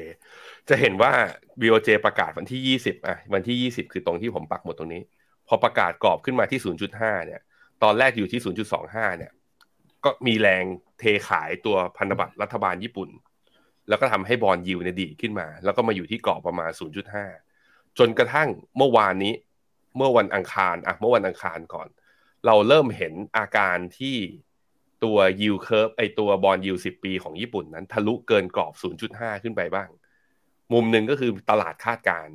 [0.69, 1.13] จะเห็นว่า
[1.61, 5.03] BOJ ประกาศวันที่ 20อะวันที่ 20 คือตรงที่ผมปักหมดตรงนี้
[5.49, 6.61] พอประกาศกรอบขึ้นมาที่
[6.95, 7.41] 0.5 เนี่ย
[7.83, 8.41] ตอนแรกอยู่ที่
[8.79, 9.33] 0.25 เนี่ย
[10.05, 10.65] ก็มีแรง
[10.99, 13.09] เทขายตัวพันธบัตรรัฐบาลญี่ปุ่น
[13.89, 16.71] แล้วก็ทำให้บอลยิวเนี่ยดีขึ้นมา แล้วก็มาอยู่ที่กรอบประมาณ
[17.35, 19.35] 0.5 จนกระทั่งเมื่อวานนี้
[19.97, 21.89] เมื่อวันอังคารอะเมื่อวันอังคารก่อน
[22.47, 24.17] เราเริ่มเห็นอาการที่
[25.05, 28.73] ตัว yield curve ไอตัว bond yield 10ปีของญี่ปุ่นนั้น ทะลุเกินกรอบ
[29.09, 29.89] 0.5 ขึ้นไปบ้าง
[30.73, 32.29] มุมหนึ่งก็คือตลาดคาดการณ์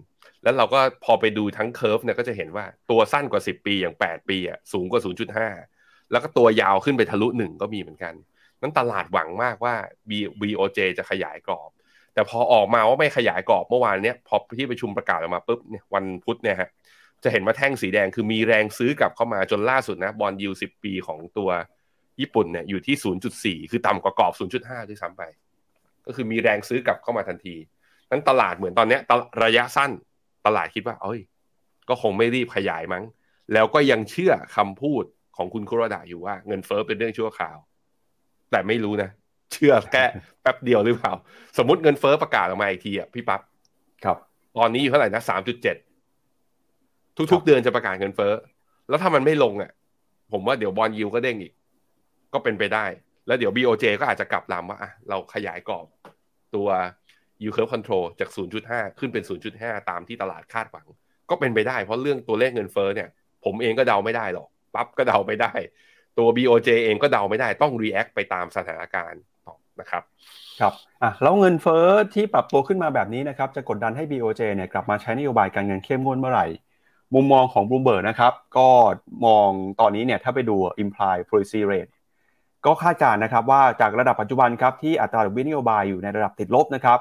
[0.43, 5.01] แล้วเราก็พอไปดูทั้ง curve เนี่ยก็จะเห็นว่าตัวสั้นกว่า 10 ปีอย่าง 8 ปีอะสูงกว่า
[5.57, 8.13] 0.5 แล้วก็ตัวยาวขึ้นไปทะลุหนึ่งก็มีเหมือนกัน
[8.61, 9.75] นั้นตลาดหวังมากว่า
[10.41, 11.69] BOJ จะขยายกรอบ
[12.13, 16.69] แต่พอออกมาว่าไม่ขยายกรอบเมื่อวานเนี้ยพอที่ประชุมประกาศออกมาปุ๊บเนี่ยวันพุธเนี่ยฮะ
[17.23, 21.49] จะเห็นว่าแท่งสีแดงคือมีแรงซื้อกลับเข้ามาจนล่าสุดนะ bond yield สิบปีของตัว
[22.21, 22.95] ญี่ปุ่นเนี่ยอยู่ที่
[23.59, 24.33] 0.4 คือต่ำกว่ากรอบ
[24.65, 25.23] 0.5 ด้วยซ้ำไป
[26.05, 27.55] ก็คือมีแรงซื้อกลับเข้ามาทันที
[28.11, 29.01] นั้นตลาดเหมือนตอนเนี้ย
[29.43, 29.91] ระยะสั้น
[30.45, 31.19] ตลาดคิดว่า เอ้ย
[31.89, 33.03] ก็คงไม่รีบขยายมั้ง
[33.53, 35.03] แล้วก็ยังเชื่อคำพูด
[35.37, 37.57] ของคุณคุรดาอยู่ว่าเงินเฟ้อเป็นเรื่องชั่วคราว
[38.51, 39.09] แต่ไม่รู้นะ
[39.53, 40.03] เชื่อแค่
[40.41, 41.13] แป๊บเดียวหรือเปล่า
[41.57, 43.41] สมมติเงินเฟ้อประกาศออกมาอีกทีอะพี่ปั๊บ
[44.05, 44.17] ครับ
[44.57, 45.75] ตอนนี้อยู่เท่าไหร่นะสามจุดเจ็ด
[47.33, 48.33] ทุกๆ เดือนจะประกาศเงินเฟ้อ
[48.89, 49.71] แล้วถ้ามันไม่ลงอะ
[50.31, 51.53] ผมว่าเดี๋ยวบอลยูก็เด้งอีก
[52.33, 52.85] ก็เป็นไปได้
[53.27, 55.85] แล้วเดี๋ยว BOJ ก็อาจจะกลับลำว่าอะเราขยายกรอบ
[56.55, 56.67] ตัว
[57.41, 58.29] yield curve control จาก
[58.63, 59.23] 0.5 ขึ้นเป็น
[59.55, 60.87] 0.5 ตามที่ตลาดคาดหวัง
[61.29, 63.09] ก็เป็นไปได้เพราะเรื่องตัวเลขเงินเฟ้อเนี่ย
[63.45, 65.53] ผมเองก็เดาไม่ได้หรอกปั๊บก็เดาไม่ได้
[66.17, 69.21] ตัว BOJ เองก็เดาไม่ได้ต้อง react ไปตามสถานการณ์
[69.79, 70.03] นะครับ
[70.59, 76.47] ครับอะแล้วเงินเฟ้อที่ปรับตัวขึ้นมาแบบนี้นะครับ จะกดดันให้ BOJ เนี่ยกลับมาใช้นโยบายการเงินเข้มงวดเมื่อไหร่
[77.13, 78.67] มุมมองของบลูเบิร์กนะครับ ก็
[79.25, 81.91] มองตอนนี้เนี่ยถ้าไปดู implied policy rate
[82.65, 86.99] ก็คาดการณ์นะครับว่าจากระดับปัจจุบันครับที่อัตราดอกเบี้ยนโยบายอยู่ในระดับติดลบนะครับ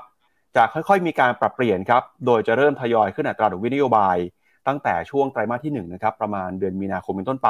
[0.56, 4.16] จะค่อยๆ มีการปรับเปลี่ยนครับโดยจะเริ่มทยอยขึ้นอัตราดอกเบี้ยนโยบาย
[4.66, 7.48] ตั้งแต่ช่วงไตรมาสที่1นะครับประมาณเดือนมีนาคมเป็นต้นไป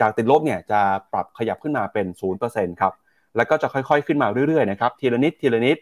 [0.00, 0.80] จากติดลบเนี่ยจะ
[1.12, 2.06] ปรับขยับขึ้นมาเป็น
[2.44, 2.92] 0%ครับ
[3.36, 5.78] แล้วก็จะค่อยๆ ขึ้นมาเรื่อยๆนะครับทีละนิดทีละนิด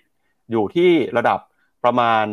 [0.51, 1.39] อยู่ที่ระดับ
[1.85, 2.27] ประมาณ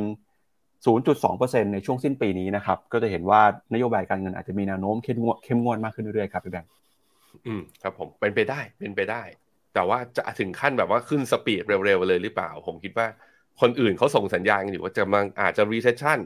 [0.86, 3.41] 0.2%ในช่วงสิ้นปีนี้นะครับก็จะเห็นว่า
[3.74, 6.70] นโยบายการเงินอาจจะมีแนวโน้มเข้มงวดมงวดมากขึ้นเรื่อยๆครับพี่แบงค์
[7.47, 9.23] อืมครับผมเป็นไปได้เป็นไปได้
[9.73, 13.07] แต่ว่าจะถึงขั้นแบบว่าขึ้นสปีดเร็วๆเลยหรือเปล่า ผมคิดว่า
[13.61, 16.19] คนอื่นเขาส่งสัญญาณอยู่ว่าจะมันอาจจะ recession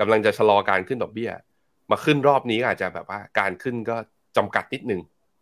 [0.00, 1.30] กำลังจะชะลอการขึ้นดอกเบี้ย
[1.90, 3.96] มาขึ้นรอบนี้อาจจะแบบว่าการขึ้นก็
[4.36, 5.00] จำกัดนิดนึง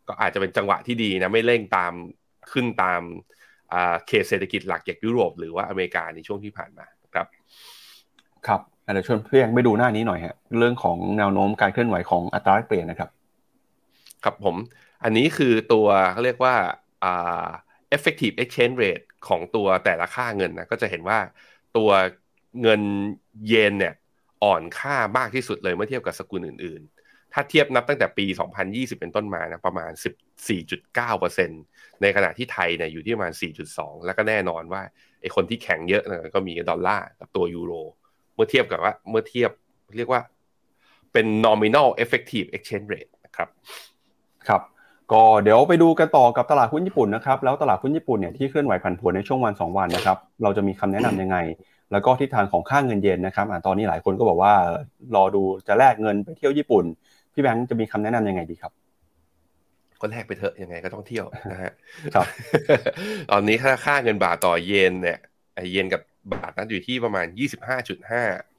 [0.08, 1.92] ก็อาจจะเป็นจังหวะที่ดีนะไม่เร่งตาม
[2.52, 3.02] ขึ้นตาม
[4.06, 7.26] เคสเศรษฐกิจหลักอย่างยุโรป หรือว่าอเมริกาในช่วงที่ผ่านมาครับ
[8.46, 8.60] ครับ
[8.94, 13.10] เดี๋ยวชวนเพื่อนไปดูหน้านี้หน่อยฮะเรื่องของแนวโน้มการเคลื่อนไหวของอัตราเปลี่ยนนะครับ
[14.24, 14.56] ครับผม
[15.04, 16.56] อันนี้คือตัวเขาเรียกว่า
[17.04, 17.46] อ่า
[17.96, 21.18] effective exchange rate ของตัวแต่ละค่าเงินนะก็จะเห็นว่า
[21.76, 21.90] ตัว
[22.62, 22.80] เงิน
[23.48, 23.94] เยนเนี่ย
[24.44, 28.26] อ่อนค่ามากที่สุดเลยเมื่อเทียบกับสกุลอื่น ๆ ถ้าเทียบนับตั้งแต่ปี
[28.62, 29.92] 2020 เป็นต้นมานะประมาณ
[30.76, 33.32] 14.9%ในขณะที่ไทยเนี่ยอยู่ที่ประมาณ
[33.68, 34.82] 4.2 แล้วก็แน่นอนว่า
[35.20, 37.72] ไอคนที่แข็งเยอะนะก็มีดอลลาร์กับตัวยูโร
[38.34, 39.50] เมื่อเทียบกับว่าเมื่อเทียบ
[39.96, 40.20] เรียกว่า
[41.12, 43.48] เป็น nominal effective exchange rate นะครับ
[44.48, 44.62] ครับ
[45.12, 51.36] ก็เดี๋ยวไปดูกันต่อกับตลาดหุ้นญี่ปุ่นนะครับแล้วตลาดหุ้นญี่ปุ่นเนี่ยที่เคลื่อนไหวผันผวนในช่วงวัน 2 วันนะครับเราจะมีคำแนะนํำยังไง
[51.92, 54.52] แล้วก็ทิศทางของค่างเงินเยนนะครับอ่าตอนนี้หลายคนก็บอกว่า
[55.14, 56.84] รอดูจะแลกเงินไปเที่ยวญี่ปุ่น
[57.32, 58.72] พี่แบงค์จะมีคำแนะนํำยังไงดีครับ
[60.00, 61.72] ก็แลกไปเถอะยังไงก็ต้องเที่ยวนะฮะ
[62.14, 62.26] ครับ
[63.30, 65.18] ตอนนี้ค่าค่าเงินบาทต่อเยนเนี่ย
[65.72, 66.00] เยนกับ
[66.32, 67.26] บาทนั้นอยู่ที่ประมาณ
[67.92, 68.55] 25.5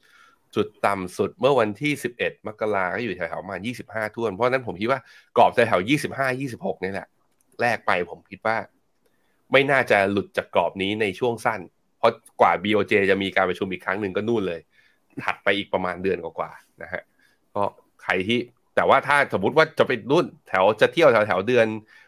[0.57, 4.99] จุดต่ำสุดเมื่อวันที่ 11 มกราก็อยู่แถวๆประมาณ25ท่วน เพราะนั้นผมคิดว่า
[5.37, 7.07] กรอบแถวๆ25 26นี่แหละ
[7.61, 8.57] แลกไปผมคิดว่า
[9.51, 11.61] ไม่น่าจะหลุดจากกรอบนี้ในช่วงสั้น
[11.97, 14.59] เพราะกว่า BOJ จะมีการประชุมอีกครั้งหนึ่งก็นู่นเลย
[15.25, 17.03] ถัดไปอีกประมาณเดือนกว่าๆนะฮะ
[17.55, 17.63] ก็
[18.03, 18.39] ใครที่
[18.75, 21.67] แต่ว่าถ้าสมมติว่าจะไปรุ่นแถวจะเที่ยวแถวแถวเดือน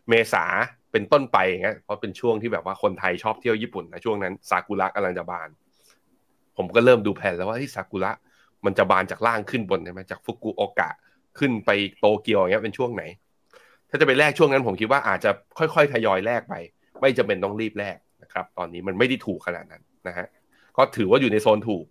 [0.10, 0.46] เมษา
[0.92, 5.50] เป็นต้นไปอย่างเงี้ยเพราะเป็นช่วงที่แบบว่าคนไทยชอบเที่ยวญี่ปุ่นนะช่วงนั้นซากุระกำลังจะบาน
[6.58, 8.12] ผมก็เริ่มดูแผนแล้วว่าที่ซากุระ
[8.66, 10.90] มันจะบานจากล่างขึ้นบนใช่ไหมจากฟุกุโอกะ
[11.40, 13.04] ขึ้นไปโตเกียวอย่างเงี้ยเป็นช่วงไหน
[13.90, 16.54] ถ้าจะไปแลกช่วงนั้นผมคิดว่าอาจจะค่อยๆทยอยแลกไป
[17.02, 20.28] ไม่จำเป็นต้องรีบแลกนะครับ ตอนนี้มันไม่ได้ถูกขนาดนั้นนะฮะ
[20.78, 21.86] ก็ถือว่าอยู่ในโซนถูก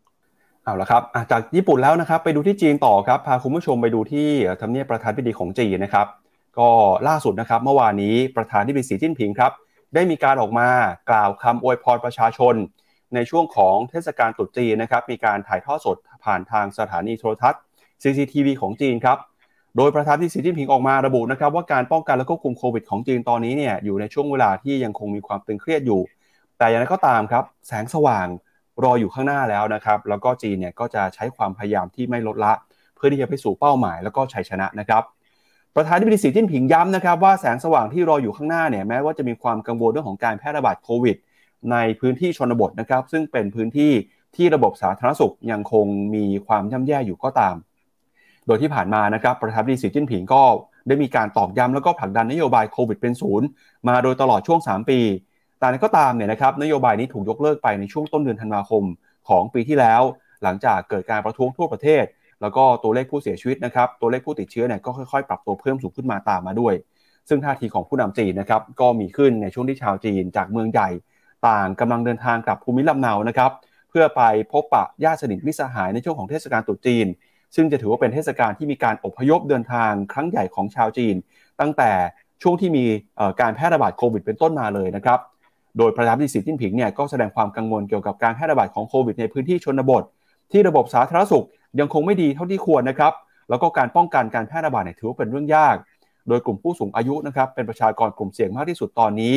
[0.64, 4.28] เอาละครับจากญี่ปุ่นแล้วนะครับไปดูที่จีนต่อครับพาคุณผู้ชมไปดูที่
[4.60, 6.06] ทำเนียบประธานพิธีของจีนนะครับ
[6.58, 6.68] ก็
[7.08, 9.52] ล่าสุดนะครับเมื่อวานนี้ประธานที่ปรึกษาจิ้นผิงครับ
[9.94, 10.68] ได้มีการออกมา
[11.10, 12.54] กล่าวคำอวยพรประชาชน
[13.14, 17.60] ในช่วงของเทศกาลตรุษจีนนะครับมีการถ่ายทอดสด ผ่านทางสถานีโทรทัศน์
[18.02, 19.18] CCTV ของจีนครับ
[19.76, 26.00] โดยประธานที่สีจิ้นผิงออกมาระบุนะครับว่าการป้องกันและควบคุมโควิดของจีนตอนนี้เนี่ยอยู่ในช่วงเวลาที่ยังคงมีความตึงเครียดอยู่
[26.58, 28.26] แต่อย่างไรก็ตามครับ แสงสว่าง
[28.84, 32.52] รออยู่ข้างหน้าแล้วนะครับแล้วก็จีนเนี่ยก็จะใช้ความพยายามที่ไม่ลดละ
[32.96, 35.02] เพื่อที่จะไปสู่เป้าหมายแล้วก็ชัยชนะนะครับ
[35.74, 41.16] ประธานาธิบดีสีจิ้นผิงย้ำนะครับว่าแสงสว่างที่รออยู่ข้างหน้าเนี่ยแม้ว่าจะมีความกังวลเรื่องของการแพร่ระบาดโควิด
[41.72, 43.92] ในพื้นที่ชนบทนะครับซึ่งเป็นพื้นที่
[44.36, 47.54] ที่ระบบสาธารณสุขยังคงมีความย่ำแย่อยู่ก็ตาม
[48.46, 50.42] โดยที่ผ่านมานะครับประธานาธิบดีสีจิ้นผิงก็
[50.88, 53.46] ได้มีการตอกย้ำแล้วก็ผลักดันนโยบายโควิดเป็นศูนย์
[53.88, 55.00] มาโดยตลอดช่วง 3 ปี
[55.58, 58.84] แต่ก็ตามเนี่ยนะครับนโยบายนี้ถูกยกเลิกไปในช่วงต้นเดือนธันวาคม
[59.28, 60.02] ของปีที่แล้ว
[60.42, 62.04] หลังจากเกิดการประท้วงทั่วประเทศ
[62.42, 66.74] แล้วก็ตัวเลขผู้เสียชีวิตนะครับตัวเลขผู้ติดเชื้อเนี่ยก็ค่อยๆ ปรับตัวเพิ่มสูงขึ้นมาตามมาด้วย
[67.28, 70.88] ซึ่งท่าทีของผู้นำจีนนะครับก็มีขึ้นในช่วงที่ชาวจีนจากเมืองใหญ่
[71.48, 73.50] ต่างกำลังเดินทางกลับภูมิลำเนานะครับ
[73.88, 74.22] เพื่อไป
[74.52, 77.06] พบปะญาติสนิทมิสหายในช่วงของเทศกาลตรุษจีน
[77.54, 81.14] ซึ่งจะถือว่าเป็นเทศกาลที่มีการอพยพเดินทางครั้งใหญ่ของชาวจีน
[81.60, 81.90] ตั้งแต่
[82.42, 82.84] ช่วงที่มี
[83.40, 85.18] การแพร่ระบาดโควิดเป็นต้นมาเลยนะครับ
[85.78, 90.02] โดยประธานาธิบดีสีจิ้นผิงเนี่ยก็แสดงความกังวลเกี่ยวกับการแพร่ระบาดของโควิดในพื้นที่ชนบท
[90.52, 91.46] ที่ระบบสาธารณสุข
[91.80, 93.12] ยังคงไม่ดีเท่าที่ควรนะครับ
[93.48, 95.76] แล้วก็การป้องกันการแพร่ระบาดเนี่ยถือว่าเป็นเรื่องยาก
[96.28, 99.36] โดยกลุ่มผู้สูงอายุนะครับเป็นประชากรกลุ่มเสี่ยงมากที่สุดตอนนี้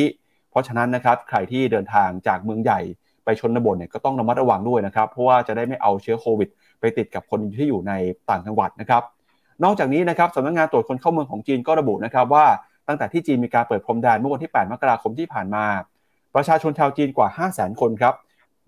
[0.50, 2.80] เพราะฉะนั้นนะครับใครที่เดินทางจากเมืองใหญ่
[3.24, 6.48] ไปชนบทเนี่ยก็ต้องระมัดระวังด้วยนะครับ เพราะว่าจะได้ไม่เอาเชื้อโควิด
[6.80, 7.92] ไปติดกับคนที่อยู่ใน
[8.30, 9.02] ต่างจังหวัดนะครับ
[9.64, 12.46] นอกจากนี้นะครับสำนักงงานตรวจคนเข้าเมืองของจีนก็ระบุนะครับว่า
[12.88, 15.64] ตั้งแต่ที่จีนมีการเปิดพรมแดนเมื่อวันที่ 8 มกราคมที่ผ่านมา
[16.34, 18.14] ประชาชนชาวจีนกว่า 5 0 0 0 0 0 คนครับ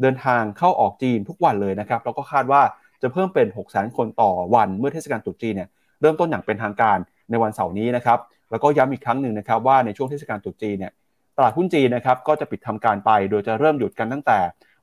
[0.00, 2.62] เดินทางเข้าออกจีนทุกวันเลยนะครับแล้วก็คาดว่า
[3.02, 5.68] จะเพิ่มเป็น 6 0 0 0 0 0คนต่อวันเมื่อเทศกาลตรุษจีนเนี่ย
[6.00, 6.98] เริ่มต้นอย่างเป็นทางการ
[7.30, 8.18] ในวันเสาร์นี้นะครับ
[8.50, 10.92] แล้วก็ย้ำอีกครั้งหนึ่งนะครับว่าในช่วงเทศกาลตรุษจีนเนี่ย
[11.36, 14.38] ตลาดหุ้นจีนนะครับก็จะปิดทำการไป โดยจะเริ่มหยุดกันตั้งแต่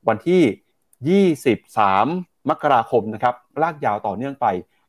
[0.08, 4.46] วันที่ 23 มกราคมนะครับลากยาวต่อเนื่องไป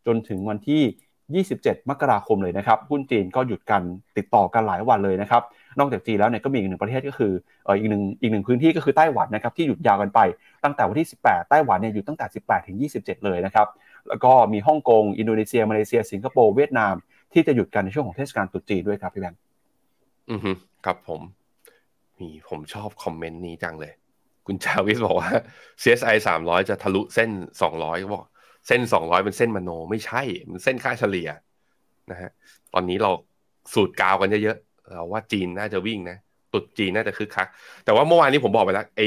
[0.08, 3.82] จนถึงวันที่ 27 มกราคมเลยนะครับหุ้นจีนก็หยุดกัน
[4.18, 5.42] ติดต่อกันหลายวันเลยนะครับ
[5.80, 7.34] นอกจากจีนแล้วเนี่ยก็มีอีกหนึ่งประเทศก็คือ
[7.68, 10.20] อออีกหนึ่งอีกหนึ่งพื้นที่ก็คือไต้หวันนะครับที่หยุดยาวกันไป
[10.64, 13.68] ตั้งแต่วันที่ 18 ไต้หวันเนี่ยหยุดตั้งแต่ 18 ถึง 27 เลยนะครับ
[14.08, 16.94] แล้วก็มีฮ่องกงอินโดนีเซียมาเลเซีย สิงคโปร์เวียดนาม
[17.34, 19.40] ที่จะหยุดกันในช่วงของเทศกาลตรุษจีนด้วยครับพี่แบงค์
[20.32, 20.52] อือฮึ
[20.86, 21.22] ครับผม
[22.24, 23.94] มีผมชอบคอมเมนต์นี้จังเลย
[24.48, 25.32] คุณชาวิสบอกว่า
[25.82, 27.30] CSI 300 จะทะลุเส้น
[27.72, 28.26] 200บอก
[28.68, 31.30] เส้น 200 เป็นเส้นมโนไม่ใช่ มันเส้นค่าเฉลี่ย
[32.12, 32.32] นะฮะ
[32.74, 33.12] ตอนนี้เรา
[33.74, 36.18] สูตรกาวกันเยอะๆเราว่าจีนน่าจะวิ่งนะ
[36.54, 37.48] ตุดจีนน่าจะคึกคัก
[37.86, 39.02] แต่ว่าเมื่อวานนี้ผมบอกไปแล้วไอ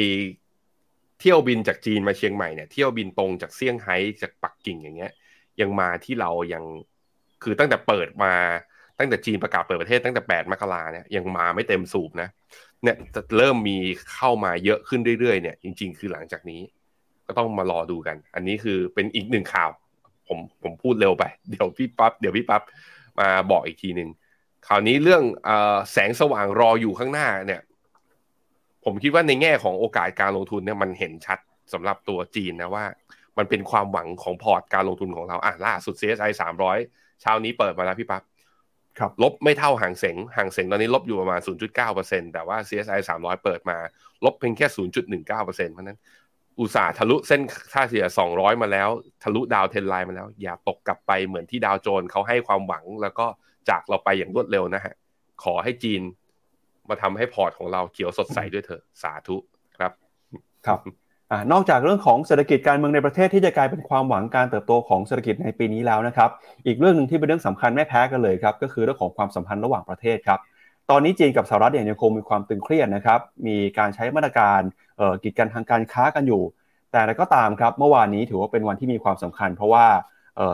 [1.21, 5.13] เที่ยวบินจากจีนมาเชียงใหม่เนี่ยเที่ยวบินตรงจากเซี่ยงไฮ้จากปักกิ่งอย่างเงี้ย
[5.61, 6.65] ยังมาที่เรายัง
[7.43, 8.35] คือตั้งแต่เปิดมา
[8.99, 12.29] ตั้งแต่จีนประกาศเปิดประเทศตั้งแต่ 8 มกราเนี่ยยังมาไม่เต็มสูบนะ
[12.83, 13.79] เนี่ยจะเริ่มมี
[14.15, 16.61] เข้ามาเยอะขึ้นเรื่อยๆเนี่ยจริง ๆ คือหลังจากนี้
[17.27, 19.71] ก็ต้องมารอดูกัน อันนี้คือเป็นอีกหนึ่งข่าว
[20.29, 22.63] ผมผมพูดเร็วไป เดี๋ยวพี่ปั๊บเดี๋ยวพี่ปั๊บ
[23.19, 24.09] มาบอกอีกทีหนึ่ง
[24.67, 25.51] คราวนี้เรื่องอ
[25.93, 27.63] แสงสว่างรออยู่ข้างหน้าเนี่ย
[28.85, 31.39] ผมคิดว่าในแง่ของโอกาสการลงทุนเนี่ยมันเห็นชัด
[31.73, 32.85] สำหรับตัวจีนนะว่า
[33.39, 36.31] มันเป็นความหวังของพอร์ตการลงทุนของเราอะล่าสุด CSI
[36.77, 38.36] 300เช้านี้เปิดมาแล้วพี่ปั๊บครับ
[39.23, 41.41] ลบไม่เท่าห่างเสงห่างเสงตอนนี้ลบอยู่ประมาณ
[41.87, 43.77] 0.9%แต่ว่า CSI 300 เปิดมา
[44.25, 45.99] ลบเพียงแค่ 0.19%เพราะนั้น
[46.61, 47.41] อุตสาห์ทะลุเส้น
[47.73, 48.89] ค่าเฉลี่ย 200 มาแล้ว
[49.23, 53.27] ทะลุดาวเทนไลน์มาแล้ว อย่าตกกลับไปเหมือนที่ดาวโจนเขาให้ความหวัง แล้วก็
[53.69, 54.95] จากเราไปอย่างรวดเร็วนะฮะ
[55.45, 56.03] ขอให้จีน
[56.89, 59.37] มาทำให้พอร์ตของเราเขียวสดใสด้วยเถอะสาธุ
[59.79, 59.93] ครับ
[60.67, 60.81] ครับ
[61.31, 66.31] อนอกจากเรื่องของเศรษฐกิจการเมืองในประเทศที่จะกลายเป็นความหวังการเติบโตของเศรษฐกิจในปีนี้แล้วนะครับ
[66.67, 70.39] อีกเรื่องหนึ่งที่เป็นเรื่องสำคัญไม่แพ้กันเลยครับก็คือเรื่องของความสัมพันธ์ระหว่างประเทศครับ
[70.91, 74.61] ตอนนี้จีนกับสหรัฐเนี่ยยังคงมีความตึงเครียดนะครับ มีการใช้มาตรการ
[75.23, 76.43] กีดกันทางการค้ากันอยู่
[76.93, 79.87] แต่ก็ตามครับเมื่อวานนี้ถือว่าเป็นวันที่มีความสำคัญ เพราะว่า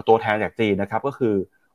[0.09, 1.35] ตัวแทนจากจีนนะครับก็คือ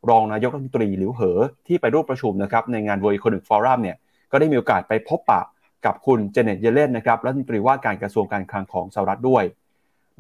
[0.10, 3.98] รองนายกรัฐมนตรีหลิวเหอที่ไปร่วมประชุมนะครับในงาน World Economic Forum เนี่ย
[4.32, 5.42] ก็ได้มีโอกาสไปพบปะ
[5.86, 9.44] กับคุณเจเน็ตเยเลนนะครับรัฐมนตรีว่าการกระทรวงการคลังของสหรัฐด้วย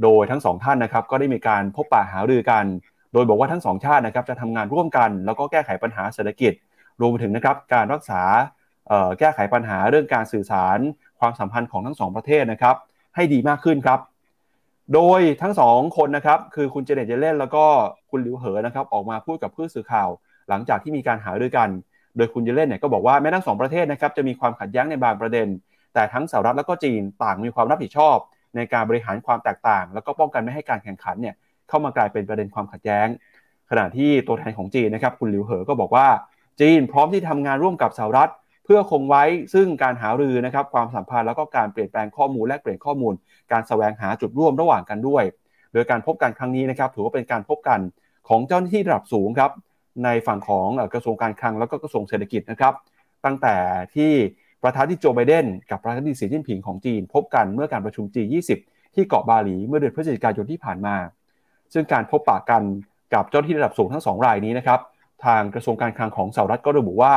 [0.03, 2.65] โดยทั้งสองท่านนะครับก็ได้มีการพบปะหารือกัน
[3.13, 6.53] โดยบอกว่าทั้งสองชาตินะครับจะทำงานร่วมกัน แล้วก็แก้ไขปัญหาเศรษฐกิจ
[6.99, 8.21] รวมไปถึงนะครับการรักษา
[9.19, 10.79] แก้ไขปัญหาเรื่องการสื่อสาร
[11.19, 12.75] ความสัมพันธ์ของทั้งสองประเทศนะครับ
[13.15, 13.99] ให้ดีมากขึ้นครับ
[14.93, 17.65] โดยทั้งสองคนนะครับคือคุณเจเน็ตเยเลนแล้วก็
[18.09, 20.09] คุณหลิวเหอนะครับออกมาพูดกับผู้สื่อข่าว
[20.49, 21.69] หลังจากที่มีการหารือกัน
[22.17, 25.47] โดยคุณเยเลนเนี่ยก็บอกว่าแม้ทั้งสองประเทศนะครับจะมีความขัดแย้งในบางประเด็น
[25.93, 28.17] แต่ทั้งสหรัฐและก็จีนต่างมีความรับผิดชอบ
[28.55, 31.35] ในการบริหารความแตกต่าง แล้วก็ป้องกันไม่ให้การแข่งขันเนี่ย
[31.69, 33.07] เข้ามากลายเป็นประเด็นความขัดแย้ง
[33.69, 36.07] ขณะที่ตัวแทนของจีนนะครับคุณหลิวเหอก็บอกว่า
[36.61, 38.31] จีนพร้อมที่ทำงานร่วมกับสหรัฐ
[38.65, 43.13] เพื่อคงไว้ซึ่งการหารือนะครับความสัมพันธ์แล้วก็การเปลี่ยนแปลงข้อมูลและเปลี่ยนข้อมูล
[43.51, 45.23] การสแสวงหาจุดร่วมระหว่างกันด้วย
[45.73, 47.79] โดยการพบกันครั้งนี้นะครับถือว่าเป็นการพบกัน
[48.29, 49.51] ของเจ้าหน้าที่ระดับสูงครับ
[50.03, 52.73] ในฝั่งของกระทรวงการคลังแล้วก็กระทรวงเศรษฐกิจนะครับ
[53.25, 53.55] ตั้งแต่
[53.95, 54.11] ที่
[54.63, 58.51] ประธานที่โจไบเดนกับประธานที่สีจิ้นผิงของจีน พบกันเมื่อการประชุม G20
[58.95, 60.95] ที่เกาะบาหลีเมื่อเดือนพฤศจิกายนที่ผ่านมา
[61.73, 62.63] ซึ่งการพบปะกัน
[63.13, 64.79] กับเจ้าที่ระดับสูงทั้งสองรายนี้นะครับ
[65.25, 67.15] ทางกระทรวงการคลังของสหรัฐก็ระบุว่า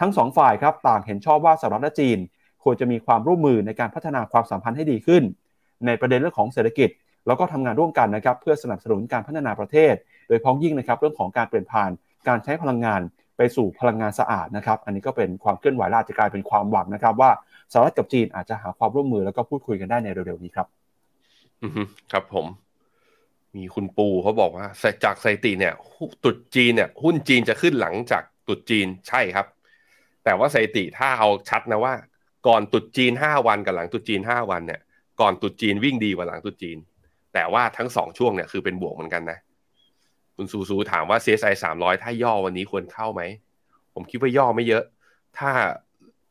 [0.00, 2.18] ทั้งสองฝ่ายครับต่างเห็นชอบว่าสหรัฐและจีน
[2.64, 5.22] ควรจะมีความร่วมมือในการพัฒนาความสัมพันธ์ให้ดีขึ้น
[5.86, 6.88] ในประเด็นเรื่องของเศรษฐกิจ
[7.26, 9.94] แล้วก็ทำงานร่วมกันนะครับเพื่อสนับสนุนการพัฒนาประเทศ
[10.28, 11.90] โดยพ้องยิ่งนะครับเรื่องของการเปลี่ยนผ่าน
[12.28, 13.00] การใช้พลังงาน
[13.36, 17.30] ไปสู่พลังงานสะอาดนะครับ อันนี้ก็เป็นความเคลื่อนไหวล่าจะกลายเป็นความหวังนะครับ ว่า
[17.72, 20.66] สหรัฐกับจีนอาจจะหาความร่วมมือแล้วก็พูดคุยกันได้ในเร็วๆนี้ครับ
[21.62, 21.68] อื
[22.12, 22.46] ครับผม
[23.56, 24.66] มีคุณปูเขาบอกว่า
[25.04, 25.74] จากสถิติเนี่ย
[26.24, 29.46] ตุดจีนเนี่ยหุ้นจีนจะขึ้นหลังจากตุดจีนใช่ครับ
[30.24, 31.94] แต่ว่าสถิติถ้าเอาชัดนะว่า
[32.48, 34.80] ก่อนตุดจีนห้าวันกับหลังตุดจีนห้าวันเนี่ย
[35.20, 36.78] ก่อนตุดจีนวิ่งดีกว่าหลังตุดจีน
[37.34, 39.38] แต่ว่าทั้งสองช่วงเนี่ยคือเป็นบวกเหมือนกันนะ
[40.40, 43.22] คุณซูซูถามว่า CSI สามร้อยถ้าย่อวันนี้ควรเข้าไหม
[43.94, 44.84] ผมคิดว่าย่อไม่เยอะ
[45.38, 45.50] ถ้า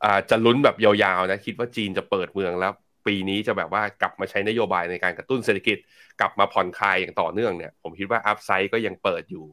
[0.04, 2.72] อาจะลุ้นแบบยาวๆนะ คิดว่าจีนจะเปิดเมืองแล้ว
[3.06, 5.78] ปีนี้จะแบบว่ากลับมาใช้นโยบายในการกระตุ้นเศรษฐกิจ
[6.20, 9.44] กลับมาผ่อนคลายอย่างต่อเนื่องเนี่ย ผมคิดว่าอัพไซด์ก็ยังเปิดอยู่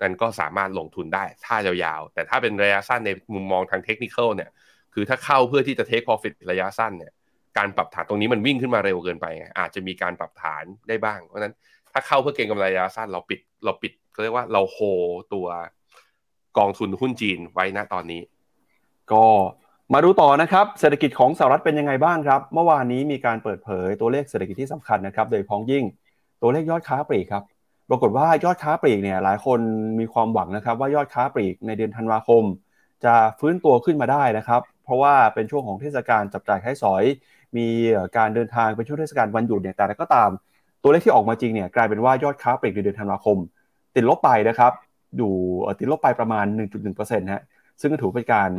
[0.00, 4.50] นั่นก็สามารถลงทุนได้ถ้ายาวๆ แต่ถ้าเป็นระยะสั้นในมุมมองทางเทคนิคเนี่ย
[4.94, 7.12] คือถ้าเข้าเพื่อที่จะเทค profit ระยะสั้นเนี่ย
[7.58, 9.26] การปรับฐานตรงนี้มันวิ่งขึ้นมาเร็วเกินไป
[9.58, 11.54] อาจจะมีการปรับฐานได้บ้าง เพราะนั้น
[11.92, 14.78] ถ้าเข้าเพื่อเก็งกำไรระยะสั้นเราปิดเราปิด เขาเรียกว่าเราโฮ
[15.34, 15.46] ตัว
[16.58, 18.22] กองทุนหุ้นจีนไว้ณตอนนี้
[19.12, 19.24] ก็
[19.92, 25.84] มาดูต่อนะครับเศรษฐกิจของสหรัฐเป็นยังไงบ้างครับ เมื่อวานนี้มีการเปิดเผยตัวเลขเศรษฐกิจที่สำคัญนะครับ โดยพ้องยิ่ง
[26.42, 27.42] ตัวเลขยอดค้าปลีกครับ
[27.90, 29.60] ปรากฏว่ายอดค้าปลีกเนี่ยหลายคน
[30.00, 32.44] มีความหวังนะครับ ว่ายอดค้าปลีกในเดือนธันวาคม
[33.04, 37.04] จะฟื้นตัวขึ้นมาได้นะครับ เพราะว่าเป็นช่วงของเทศกาลจับจ่ายใช้สอย
[37.56, 37.66] มี
[38.16, 40.30] การเดินทางเป็นช่วงเทศกาลวันหยุดเนี่ยแต่ก็ตาม
[40.82, 43.38] ตัวเลขที่ออกมาจริงเนี่ยกลายเป็นว่ายอดค้าปลีกในเดือนธันวาคม
[43.94, 44.72] ติดลบไปนะครับ
[45.16, 45.32] อยู่
[45.78, 46.46] ติดลบไปประมาณ
[46.88, 47.42] 1.1%ฮะ
[47.80, 48.50] ซึ่งก็ถือเป็นการ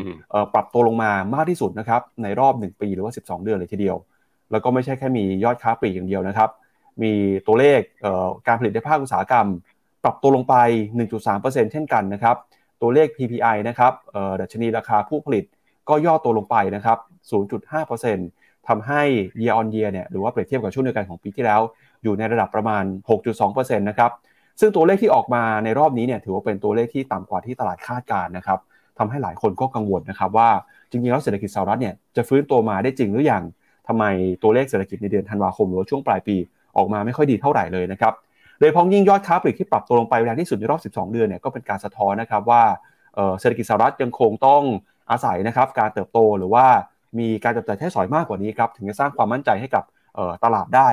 [0.53, 3.97] ปรับตัวลงมามากที่สุดนะครับในรอบ 1 ปีหรือว่า 12 เดือนเลยทีเดียว
[4.51, 6.49] แล้วก็ไม่ใช่แค่มียอดค้าปลีกอย่างเดียวนะครับ
[7.03, 7.11] มี
[7.47, 7.81] ตัวเลข
[8.47, 9.47] การผลิตในภาคอุตสาหกรรม
[10.03, 10.55] ปรับตัวลงไป
[11.13, 12.35] 1.3%เช่นกันนะครับ
[12.81, 13.93] ตัวเลข PPI นะครับ
[14.41, 15.45] ดัชนีราคาผู้ผลิต
[15.89, 16.97] ก็ย่อตัวลงไปนะครับ
[17.61, 19.01] 0.5%ทำให้
[19.41, 21.61] year on year เนี่ยหรือว่าเปรียบเทียบกับช่วงเดียวกันของปีที่แล้ว
[22.03, 22.83] อยู่ในระดับประมาณ
[23.31, 24.11] 6.2%นะครับ
[24.59, 28.59] ซึ่งตัวเลขที่ออกมาในรอบนี้เนี่ยถือว่าเป็นตัวเลขที่ต่ำกว่าที่ตลาดคาดการนะครับ
[28.99, 30.49] ทำให้หลายคนก็กังวลนะครับว่า
[30.89, 33.43] จริงๆแล้วเศรษฐกิจสหรัฐเนี่ยจะฟื้นตัวมาได้จริงหรือยัง
[33.87, 34.03] ทำไม
[34.43, 36.35] ตัวเลขเศรษฐกิจในเดือนธันวาคมหรือช่วงปลายปี
[36.77, 38.13] ออกมาไม่ค่อยดีเท่าไหร่เลยนะครับ
[38.59, 42.63] โดยพ้องยิ่งยอดค้าปลีกที่ปรับตัวลงไปแรงที่สุดในรอบ 12 เดือนเนี่ยก็เป็นการสะท้อนนะครับว่า
[43.39, 44.61] เศรษฐกิจสหรัฐยังคงต้อง
[45.11, 46.65] อาศัยนะครับการเติบโตหรือว่า
[47.19, 49.83] มีการจับจ่ายใช้สอยมากกว่านี้ครับถึงจะสร้างความมั่นใจให้กับ
[50.43, 50.89] ตลาดได้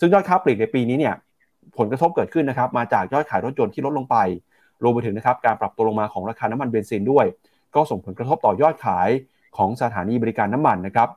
[0.00, 1.14] ซึ่งยอดค้าปลีกในปีนี้เนี่ย
[1.78, 4.16] ผลกระทบเกิดขึ้นนะครับ มาจากยอดขายรถยนต์ที่ลดลงไป
[4.82, 7.26] รวมไปถึงนะครับการปรับตัวลงมาของราคาน้ำมันเบนซินด้วย
[7.74, 9.08] ก็ส่งผลกระทบต่อยอดขาย
[9.56, 11.08] ของสถานีบริการน้ำมันนะครับ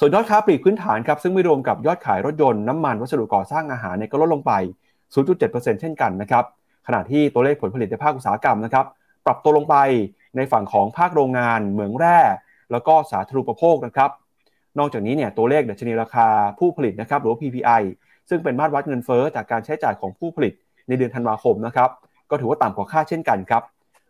[0.00, 4.52] ส่วนยอดค้าปลีกพื้นฐานครับซึ่งไม่รวมกับยอดขายรถยนต์น้ำมันวัสดุก่อสร้างอาหารเนี่ยก็ลดลงไป
[5.18, 6.44] 0.7%เช่นกันนะครับ
[6.86, 8.86] ขณะที่ตัวเลขผลผลิตในภาคอุตสาหกรรมนะครับ
[9.26, 9.76] ปรับตัวลงไป
[10.36, 12.18] ในฝั่งของภาคโรงงาน เหมืองแร่
[12.72, 14.10] แล้วก็สาธารณูปโภคนะครับ
[14.78, 16.28] นอกจากนี้เนี่ยตัวเลขดัชนีราคา
[16.58, 17.82] ผู้ผลิตนะครับหรือ PPI
[18.28, 20.52] ซึ่งเป็นมาตรวัดเงินเฟอ้อจากการใช้จ่ายของผู้ผลิต
[20.88, 21.90] ในเดือนธันวาคมนะครับ
[22.30, 23.62] ก็ถือว่าต่ำกว่าค่าเช่นกันครับ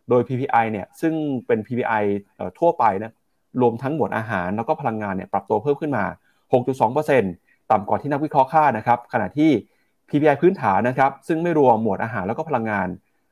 [0.09, 1.13] โดย PPI เนี่ยซึ่ง
[1.47, 2.03] เป็น PPI
[2.59, 3.13] ทั่วไปนะ
[3.61, 6.03] รวมทั้งหมวดอาหารแล้วก็พลังงานเนี่ยปรับตัวเพิ่มขึ้นมา
[6.67, 9.51] 6.2%ต่ำกว่าที่นักวิเคราะห์คาดนะครับขณะที่
[10.09, 12.87] PPI พื้นฐานนะครับซึ่งไม่รวมหมวดอาหารแล้วก็พลังงาน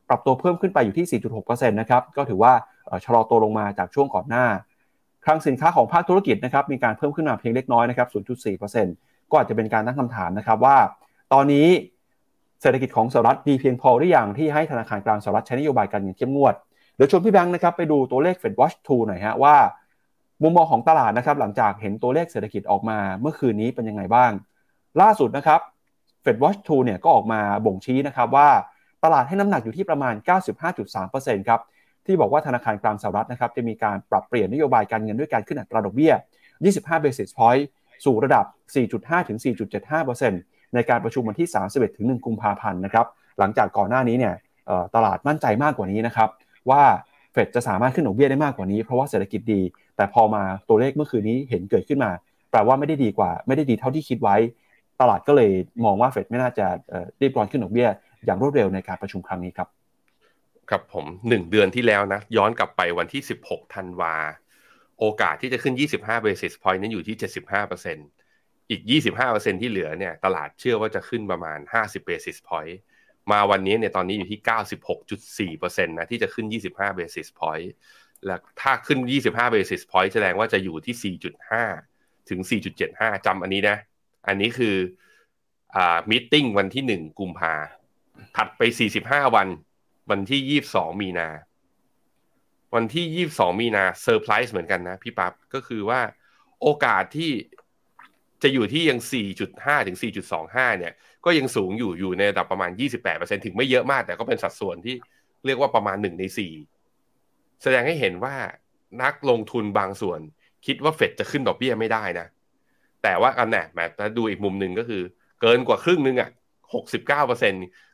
[0.10, 2.54] ปรับตัวเพิ่มขึ้นไปอยู่ที่ 4.6%นะครับก็ถือว่า
[3.06, 4.46] ชะลอตัวลงมาจากช่วงก่อนหน้า
[5.26, 10.78] คลังสินค้าของภาคธุรกิจนะครับมีการเพิ่มขึ้นมาเพียงเล็กน้อยนะครับ 0.4% ก็อาจจะเป็นการตั้งคำถามนะครับว่า
[11.34, 11.68] ตอนนี้
[12.62, 16.56] เศรษฐกิจของสหรัฐดีเพียงพอหรือยังที่ให้ธนาคารกลางสหรัฐใช้นโยบายการเงินเข้มงวด
[16.96, 19.56] เดี๋ยวชวนพี่แบงค์นะครับไปดูตัวเลข Fed Watch 2หน่อยฮะว่า
[20.44, 24.32] มุมมองของตลาดนะครับหลังจากเห็นตัวเลขเศรษฐกิจออกมาเมื่อคืนนี้เป็นยังไงบ้าง
[25.02, 25.60] ล่าสุดนะครับ
[26.24, 28.50] Fed Watch 2เนี่ยก็ออกมาบ่งชี้นะครับว่า
[29.04, 30.14] ตลาดให้น้ำหนักอยู่ที่ประมาณ
[30.86, 31.60] 95.3%ครับ
[32.06, 36.14] ที่บอกว่าธนาคารกลางสหรัฐนะครับจะมีการปรับเปลี่ยนนโยบายการเงินด้วยการขึ้นอัตราดอกเบี้ย
[36.60, 37.64] 25 basis point
[38.06, 38.46] สู่ระดับ
[38.88, 39.40] 4.5 ถึง
[40.02, 43.06] 4.75%ในการประชุมวันที่ 31 ถึง 1 กุมภาพันธ์นะครับ
[43.40, 44.36] หลังจากก่อนหน้านี้เนี่ย
[44.96, 46.30] ตลาดมั่นใจมากกว่านี้นะครับ
[46.70, 46.84] ว่า
[47.34, 49.62] เฟดจะสามารถขึ้นดอกเบี้ยได้มากกว่านี้เพราะว่าเศรษฐกิจดี
[49.98, 52.12] แต่พอมาตัวเลขเมื่อคืนนี้เห็นเกิดขึ้นมา
[52.52, 54.36] แปลว่าไม่ได้ดีกว่า ไม่ได้ดีเท่าที่คิดไว้
[55.02, 55.52] ตลาดก็เลย
[55.86, 56.66] มองว่าเฟดไม่น่าจะ
[57.22, 57.90] รีบร้อนขึ้นดอกเบี้ย
[58.26, 59.68] อย่างรวดเร็วในการประชุมครั้งนี้ครับ
[60.70, 64.14] ครับผมหนึ่งเดือนที่แล้วนะย้อนกลับไปวันที่ 16ธันวา
[65.00, 67.18] โอกาสที่จะขึ้น 25 basis point นั้นอยู่ที่
[67.94, 68.82] 75%อีก
[69.22, 72.76] 25%ที่เหลือเนี่ยตลาดเชื่อว่าจะขึ้นประมาณ 50 basis point
[73.32, 74.40] มาวันนี้เนี่ยตอนนี้อยู่ที่
[75.58, 77.68] 96.4%นะที่จะขึ้น 25 basis point
[78.26, 81.16] และถ้าขึ้น 25 basis point แสดงว่าจะอยู่ที่
[81.72, 82.40] 4.5 ถึง
[82.84, 83.78] 4.75 จำอันนี้นะ
[84.28, 84.76] อันนี้คือ
[85.76, 87.54] อ่ามิ팅วันที่ 1 กุมภา
[88.38, 88.62] ถัดไป
[89.00, 89.48] 45 วัน
[90.10, 91.30] วันที่ยี่บสองมีนา
[92.76, 96.02] วันที่ยี่บสองมีนาเซอร์ไพรส์เหมือนกันนะพี่ปับ๊บก็คือว่า
[96.62, 97.32] โอกาสที่
[98.44, 100.94] จะอยู่ที่ยังสี่จุดห้าถึงสี่จุดสองห้าเนี่ย
[101.26, 104.96] ก็ยังสูงอยู่อยู่ในระดับประมาณยี่สิบแปดเปอร์เซ็นถึงไม่เยอะมาก แต่ก็เป็นสัดส่วนที่
[105.46, 106.54] เรียกว่าประมาณหนึ่งในสี่
[107.64, 108.36] แสดงให้เห็นว่า
[109.04, 110.20] นักลงทุนบางส่วน
[110.66, 112.28] คิดว่าเฟดจะขึ้นดอกเบี้ยไม่ได้นะ
[113.04, 113.86] แต่ว่าอันแหนแม้
[114.18, 115.02] ดูอีกมุมหนึ่งก็คือ
[115.42, 116.30] เกินกว่าครึ่งนึงอะ
[116.74, 117.54] หกสิบเก้าเปอร์เซ็น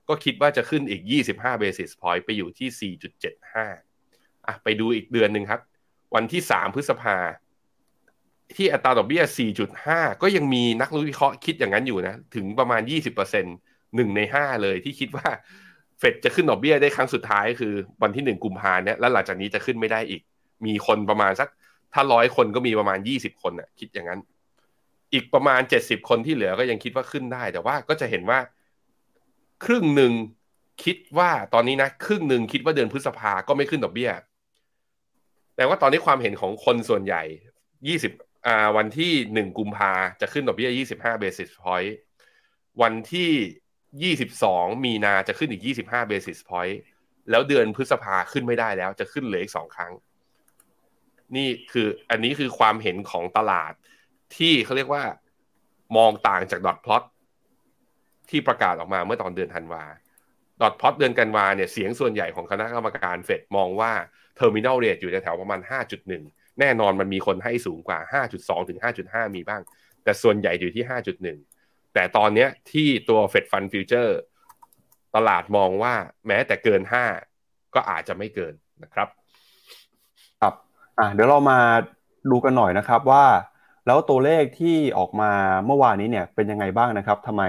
[0.10, 1.02] ก็คิดว่าจะขึ้นอีก
[1.34, 3.93] 25 basis point ไปอยู่ที่ 4.75
[4.48, 5.62] อะไปดูอีกเดือนหนึ่งครับ
[6.16, 7.18] วันที่3พฤษภา
[8.56, 9.24] ที่อัตราดอกเบี้ย
[9.74, 12.82] 4.5 ก็ยังมีนักวิเคราะห์คิดอย่างนั้นอยู่นะ ถึงประมาณ
[13.38, 15.28] 20%หนึ่งใน 5 เลยที่คิดว่า
[16.00, 20.22] เฟดจะขึ้นดอกเบี้ยได้ครั้งสุดท้ายคือวันที่ 1 กุมภาเนี่ยแล้วหลังจากนี้จะขึ้นไม่ได้อีก
[20.66, 21.50] มีคนประมาณสัก
[21.94, 24.20] ถ้าร้อยคนก็มีประมาณ 20 คนน่ะคิดอย่างนั้น
[25.14, 28.40] อีกประมาณ 70 คนที่เหลือก็ยังคิดว่าขึ้นได้ แต่ว่าก็จะเห็นว่า
[29.66, 30.14] ครึ่งหนึ่ง
[30.84, 34.12] คิดว่าตอนนี้นะ ครึ่งหนึ่งคิดว่าเดือนพฤษภาก็ไม่ขึ้นดอกเบี้ย
[35.56, 37.24] แต่ว่าตอนนี้ความเห็นของคนส่วนใหญ่
[37.88, 38.12] ยี่สิบ
[38.48, 39.92] อ่าวันที่หนึ่งกุมภา
[40.22, 41.96] จะขึ้นดอกเบี้ยยี่สิบห้า basis point
[42.82, 43.32] วันที่
[44.04, 46.80] ยี่สิบสองมีนาจะขึ้นอีกยี่สิบห้า basis point
[47.30, 49.92] แล้วเดือนพฤษภาขึ้นไม่ได้แล้วจะขึ้นเหลืออีกสองครั้ง
[51.36, 53.74] นี่คืออันนี้คือความเห็นของตลาด
[54.38, 55.04] ที่เขาเรียกว่า
[55.98, 57.04] มองต่างจาก dot plot
[58.30, 59.84] ที่ประกาศออกมาเมื่อตอนเดือนธันวา
[60.62, 63.92] dot plot เดือนธันวาเนี่ยเสียงส่วนใหญ่ของคณะกรรมการเฟดมองว่า
[64.36, 65.60] terminal rate อยู่ในแถวประมาณ
[66.10, 68.00] 5.1 แน่นอนมันมีคนให้สูงกว่า
[68.38, 69.62] 5.2 ถึง 5.5 มีบ้าง
[70.04, 70.84] แต่ส่วนใหญ่อยู่ที่
[71.40, 74.18] 5.1 แต่ตอนนี้ที่ตัว Fed fund future
[75.16, 75.94] ตลาดมองว่า
[76.28, 76.82] แม้แต่เกิน
[77.28, 79.08] 5 ก็อาจจะไม่เกินนะครับ
[80.42, 80.54] ครับ
[81.00, 81.60] อะเดี๋ยวเรามา
[82.32, 83.26] ดูกันหน่อยนะครับว่า
[83.88, 85.32] แล้วตัวเลขที่ออกมา
[85.66, 87.44] เมื่อวานนี้เนี่ยเป็นยังไงบ้างนะครับทำไม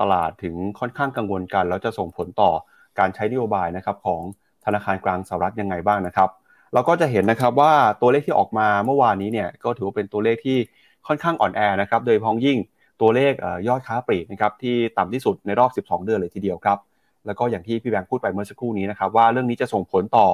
[0.00, 2.50] ตลาดถึงค่อนข้างกังวลกัน แล้วจะส่งผลต่อ
[2.98, 4.22] การใช้นโยบายนะครับของ
[4.64, 6.30] ธนาคารกลางสหรัฐยังไงบ้างนะครับ
[6.74, 10.58] เราก็จะเห็นนะครับว่าตัวเลขที่ออกมาเมื่อวานนี้เนี่ยก็ถือว่าเป็นตัวเลขที่
[11.06, 12.58] ค่อนข้างอ่อนแอนะครับโดยพ้องยิ่ง
[13.00, 13.32] ตัวเลข
[13.68, 16.78] ยอดค้าปลีกนะครับที่ต่ำที่สุดในรอบ 12 เดือนเลยทีเดียวครับ
[17.26, 20.26] แล้วก็อย่างที่พี่แบงค์พูดไปเมื่อสักครู่นี้นะครับว่าเรื่องนี้จะส่งผลต่อ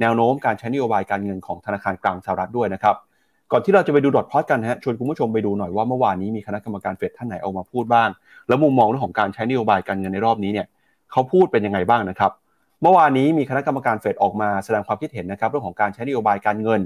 [0.00, 2.96] แนวโน้มการใช้นโยบายการเงินของธนาคารกลางสหรัฐด้วยนะครับ
[3.56, 8.08] ก่อนที่เราจะไปดูดอทพอดกันฮะชวนคุณผู้ชมไปดูหน่อยว่าเมื่อวานนี้มีคณะกรรมการเฟดท่านไหนออกมาพูดบ้าง
[8.48, 10.66] แล้วมุมมองเรื่องของการใช้นโยบายการเงินในรอบนี้เนี่ย
[11.12, 12.32] เขาพูดเป็นยังไงบ้างนะครับ
[12.82, 16.80] เมื่อวานนี้มีคณะกรรมการเฟดออกมาแสดงความคิดเห็นนะครับเรื่องของการใช้นโยบายการเงิน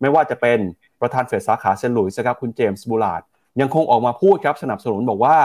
[0.00, 0.58] ไม่ว่าจะเป็น
[1.00, 3.22] ประธานเฟดสาขาเซนต์หลุยส์ครับคุณเจมส์บูลลาร์ด
[3.60, 5.36] ยังคงออกมาพูดครับสนับสนุนบอกว่า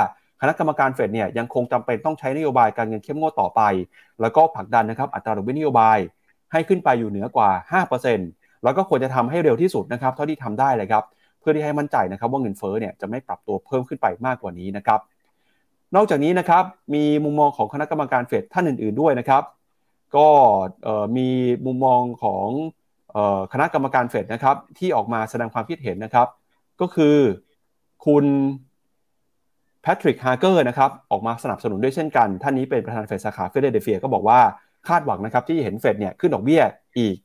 [0.42, 3.62] คณะกรรมการเฟดเนี่ยยังคงจำเป็นต้องใช้นโยบายการเงินเข้มงวดต่อไป
[4.22, 5.98] แล้วก็ผลักดันนะครับอัตราดอกเบี้ยนโยบาย
[6.52, 7.50] ให้ขึ้นไปอยู่เหนือกว่า
[8.00, 11.04] 5% แล้วก็ควรจะทำให้เร็วที่สุดนะครับเท่าที่ทำได้เลยครับ
[11.40, 15.00] เพื่อที่ให้มั่นใจนะครับว่าเงินเฟ้อเนี่ยจะไม่ปรับตัวเพิ่มขึ้นไปมากกว่านี้นะครับ
[15.96, 16.64] นอกจากนี้นะครับ
[16.94, 19.44] มีมุมมองของคณะกรรมการเฟดท่านอื่น ๆด้วยนะครับ
[20.16, 20.28] ก็
[21.18, 21.30] มี
[21.66, 22.48] มุมมองของ
[23.54, 26.28] คณะกรรมการเฟดนะครับที่ออกมาแสดงความคิดเห็นนะครับ
[26.82, 27.18] ก็คือ
[28.06, 28.26] คุณ
[29.82, 34.40] แพทริกฮาร์เกอร์นะครับออกมาสนับสนุนด้วยเช่นกัน ท่านนี้เป็นประธานเฟดสาขาฟิลาเดเฟียก็บอกว่า
[34.88, 36.62] คาดหวังนะครับที่เห็นเฟดเนี่ยขึ้นดอกเบี้ย
[36.98, 37.16] อีก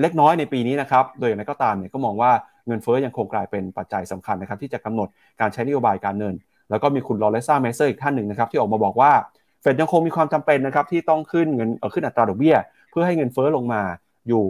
[0.00, 2.30] เล็กน้อยในปีนี้นะครับ โดยอย่างไรก็ตามเนี่ยก็มองว่า
[2.66, 5.08] เงินเฟ้อยังคงกลายเป็นปัจจัยสำคัญนะครับที่จะกำหนด
[5.40, 6.34] การใช้นโยบายการเงิน
[6.70, 9.12] แล้วก็มีคุณลอเรตตาเมสเตอร์อีกท่านหนึ่งนะครับที่ออกมาบอกว่า
[9.60, 12.56] เฟดยังคงมีความจำเป็นนะครับที่ต้องขึ้นเงินเออขึ้นอัตราดอกเบี้ย
[12.90, 13.82] เพื่อให้เงินเฟ้อลงมา
[14.28, 14.44] อยู่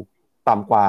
[0.49, 0.86] ต่ำกว่า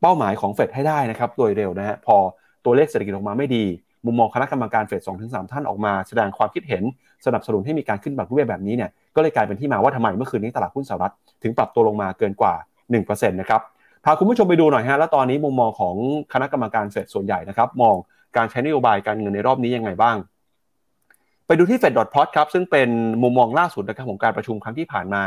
[0.00, 2.16] เป้าหมายของเฟดให้ได้นะครับโดยเร็วนะฮะพอ
[2.64, 3.64] ตัวเลขเศรษฐกิจออกมาไม่ดี
[4.06, 6.82] มุมมองคณะกรรมการเฟดสองถึงสามท่านออกมา แสดงความคิดเห็น
[7.26, 12.54] สนับสนุนให้มีการขึ้นดอกเบี้ยแบบนี้เนี่ยก็เลยกลายเป็นที่มาว่าทำไมเมื่อคืนนี้ตลาดหุ้นสหรัฐถึงปรับตัวลงมาเกินกว่า
[12.96, 13.60] 1%นะครับ
[14.04, 15.94] พาคุณผู้ชมไปดูหน่อยฮะแล้วตอนนี้มุมมองของ
[16.32, 17.94] คณะกรรมการเฟดส่วนใหญ่นะครับ มอง
[18.36, 20.16] การใช้นโยบายการเงินในรอบนี้ยังไงบ้าง
[21.46, 22.88] ไปดูที่ Fed p o t ครับซึ่งเป็น
[23.22, 25.24] มุมมองล่าสุดนะครับของการประชุมครั้งที่ผ่านมา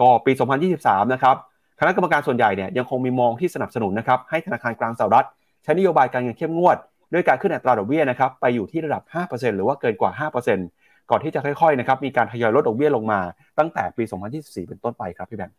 [0.00, 0.32] ก็ปี
[0.72, 1.36] 2023 นะครับ
[1.80, 5.26] คณะกรรมการส่วนใหญ่เนี่ยยังคงมีมองที่สนับสนุนนะครับให้ธนาคารกลางสหรัฐ
[5.62, 6.76] ใช้นโยบายการเงินเข้มงวด
[7.12, 10.28] ด้วยการขึ้นอัตราดอกเบี้ยนะครับไปอยู่ที่ระดับ 5%หรือว่าเกินกว่า
[10.64, 13.20] 5%ก่อนที่จะค่อยๆนะครับมีการทยอยลดดอกเบี้ยลงมา
[13.58, 14.04] ตั้งแต่ปี
[14.36, 15.56] 2024 เป็นต้นไปครับพี่แบงค์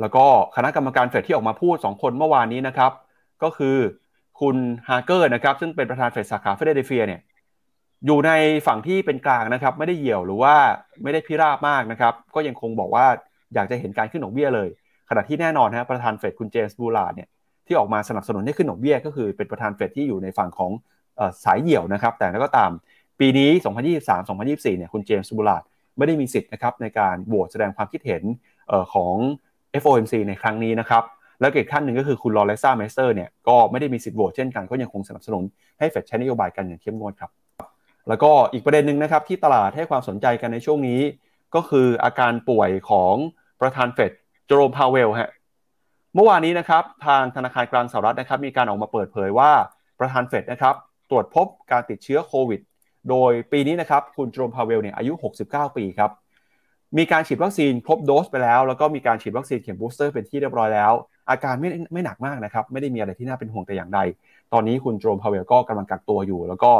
[0.00, 0.24] แล้วก็
[0.56, 2.92] คณะกรรมการเฟดที่ออกมาพูด 2 คนเมื่อวานนี้นะครับ
[3.42, 3.76] ก็คือ
[4.40, 4.56] คุณ
[4.88, 7.20] ฮาร์เกอร์นะครับ ซึ่งเป็นประธานเฟดสาขาฟิลาเดลเฟียเนี่ย
[8.06, 8.30] อยู่ใน
[8.66, 10.54] ฝั่งที่เป็นกลางนะครับ ไม่ได้เหี่ยวหรือว่า
[11.02, 13.06] ไม่ได้พิราบมากนะครับ ก็ยังคงบอกว่า
[13.54, 14.68] อยากจะเห็นการขึ้นดอกเบี้ยเลย
[15.08, 17.28] ขณะที่แน่นอนฮะประธานเฟดคุณเจมส์บูลาเนี่ย
[17.66, 20.70] ที่ออกมาสนับสนุนให้ขึ้นดอกเบี้ย ก็คือเป็นประธานเฟดที่อยู่ในฝั่งของ
[21.44, 22.70] สายเหี่ยวนะครับ แต่แล้วก็ตาม
[23.20, 23.50] ปีนี้
[23.98, 25.62] 2023-2024เนี่ยคุณเจมส์บูลลาร์ด
[25.96, 28.22] ไม่ได้มีสิทธิ์นะครับในการโหวตแสดงความคิดเห็น
[28.94, 29.14] ของ
[29.82, 31.02] FOMC ในครั้งนี้นะครับ
[31.40, 35.44] แล้วอีกท่านหนึ่งก็คือคุณลอเร็ตตาเมสเตอร์เนี่ยก็ไม่ได้มีสิทธิ์โหวตเช่นกันก็ยังคงสนับสนุน
[35.78, 37.30] ให้เฟดใช้นโยบายการเงินเข้มงวดครับ
[38.08, 41.00] แล้วก็อีกประเด็นหนึ่งนะครับที่ตลาดให้ความสนใจกันในช่วงนี้
[41.54, 43.14] ก็คืออาการป่วยของ
[43.60, 44.12] ประธานเฟด
[44.46, 45.30] เจอโรมพาวเวลฮะ
[46.14, 49.52] เมื่อวานนี้นะครับทางธนาคารกลางสหรัฐนะครับมีการออกมาเปิดเผยว่า
[50.00, 50.74] ประธานเฟดนะครับ
[51.10, 52.60] ตรวจพบการติดเชื้อโควิด
[53.10, 55.12] โดยปีนี้นะครับคุณเจอโรมพาวเวลเนี่ยอายุ
[55.44, 56.10] 69 ปีครับ
[56.98, 60.92] มีการฉีดวัคซีนครบโดสไปแล้ว แล้วก็มีการฉีดวัคซีนเข็มบูสเตอร์เป็นที่เรียบร้อยแล้ว
[61.30, 64.00] อาการไม่ไม่หนักมากนะครับ ไม่ได้มีอะไรที่น่าเป็นห่วงแต่อย่างใด
[64.52, 66.70] ตอนนี้คุณเจอโรมพาวเวลก็กำลังกักตัวอยู่ แล้วก็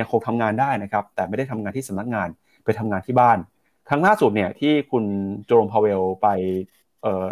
[0.00, 2.28] ยังคงทำงานได้นะครับ แต่ไม่ได้ทำงานที่สำนักงาน
[2.64, 3.38] ไปทำงานที่บ้าน
[3.88, 5.04] ครั้งล่าสุดเนี่ยที่คุณ
[5.46, 6.28] เจอโรมพาวเวลไป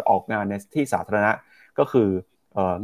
[0.09, 1.31] ออกงานในที่สาธารณะ
[1.79, 2.09] ก็คือ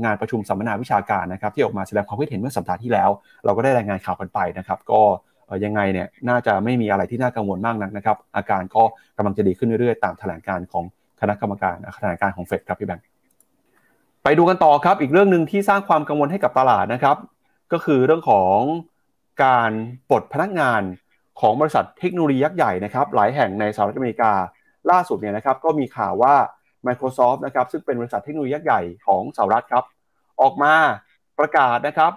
[0.04, 3.10] งานประชุมสัมมนาวิชาการนะครับที่ออกมาแสดงความคิดเห็นเมื่อสัปดาห์ที่แล้ว
[3.46, 5.02] เราก็ได้รายงานข่าวกันไปนะครับ ก็
[5.66, 8.84] ยังไงเนี่ยน่าจะไม่มีอะไรที่น่ากังวลมากนักนะครับ อาการก็
[9.18, 10.84] กำลังจะดีขึ้นเรื่อยๆ ตามแถลงการของ
[11.22, 13.06] คณะกรรมการแถลงการของเฟดครับพี่แบงค์
[14.24, 17.18] ไปดูกันต่อครับ อีกเรื่องหนึ่งที่สร้างความกังวลให้กับตลาดนะครับ
[17.74, 18.58] ก็คือเรื่องของ
[19.44, 19.72] การ
[20.10, 20.82] ปลดพนักงาน
[21.42, 24.32] ของบริษัทเทคโนโลยียักษ์ใหญ่นะครับ หลายแห่งในสหรัฐอเมริกา
[24.92, 26.36] ล่าสุดเนี่ยนะครับ ก็มีข่าวว่า
[26.88, 29.84] Microsoft นะครับซึ่งเป็นบริษัทเทคโนโลยียักษ์ใหญ่ของสหรัฐครับ
[30.42, 30.74] ออกมา
[31.40, 32.12] ประกาศนะครับ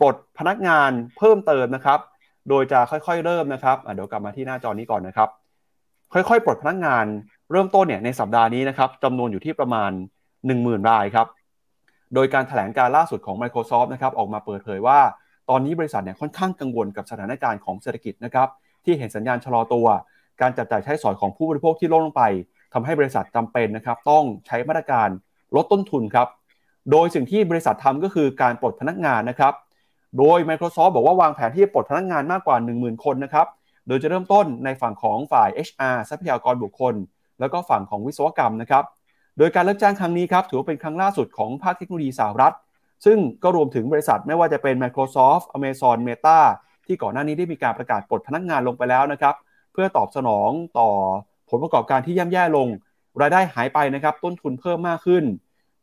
[0.00, 2.00] ปลดพนักงานเพิ่มเติมนะครับ
[2.48, 5.28] โดยจะค่อยๆเริ่มนะครับเดี๋ยวกลับมาที่หน้าจอนี้ก่อนนะครับ
[6.12, 7.06] ค่อยๆ ปลดพนักงาน
[7.52, 9.90] เริ่มต้นเนี่ยในสัปดาห์นี้นะครับจำนวนอยู่ที่ประมาณ
[10.40, 11.26] 10,000 รายครับ
[12.14, 14.98] โดยการถแถลงการล่าสุดของ Microsoft นะครับออกมาเปิดเผยว่า
[15.50, 18.48] ตอนนี้บริษัทเนี่ยค่อนข้างกังวลกับสถานการณ์ของเศรษฐกิจนะครับ
[18.84, 19.86] ที่เห็นสัญญาณชะลอตัว
[20.40, 22.22] การจับจ่ายใช้สอยของผู้บริโภคที่ลดลงไป
[22.72, 25.08] ทำให้บริษัทจำเป็นนะครับต้องใช้มาตรการ
[25.56, 26.28] ลดต้นทุนครับ
[26.90, 29.52] โดยสิ่งที่บริษัททำก็คือการปลดพนักงานนะครับ
[30.18, 33.46] โดย Microsoft บอกว่าวางแผนที่จะปลดพนักงานมากกว่า 10,000 คนนะครับ
[33.86, 36.94] โดยจะเริ่มต้นในฝั่งของฝ่าย HR ทรัพยากรบุคคล
[37.40, 38.84] แล้วก็ฝั่งของวิศวกรรมนะครับ
[39.38, 42.54] โดยการเลิกจ้างครั้งนี้ครับถือว่าเป็นครั้งล่าสุดของภาคเทคโนโลยีสหรัฐ
[43.04, 46.38] ซึ่งก็รวมถึงบริษัทไม่ว่าจะเป็น Microsoft Amazon Meta
[46.86, 49.34] ที่ก่อนหน้านี้ได้มีการประกาศปลดพนักงานลงไปแล้วนะครับ
[49.72, 50.88] เพื่อตอบสนองต่อ
[51.50, 52.68] ผลประกอบการที่ย่ำแย่ลง
[53.20, 55.24] รายได้หายไปนะครับ ต้นทุนเพิ่มมากขึ้น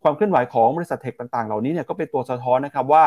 [0.04, 3.04] ความเคลื่อนไหวของบริษัทเทคต่างๆ เหล่านี้เนี่ยก็เป็นตัวสะท้อนนะครับว่า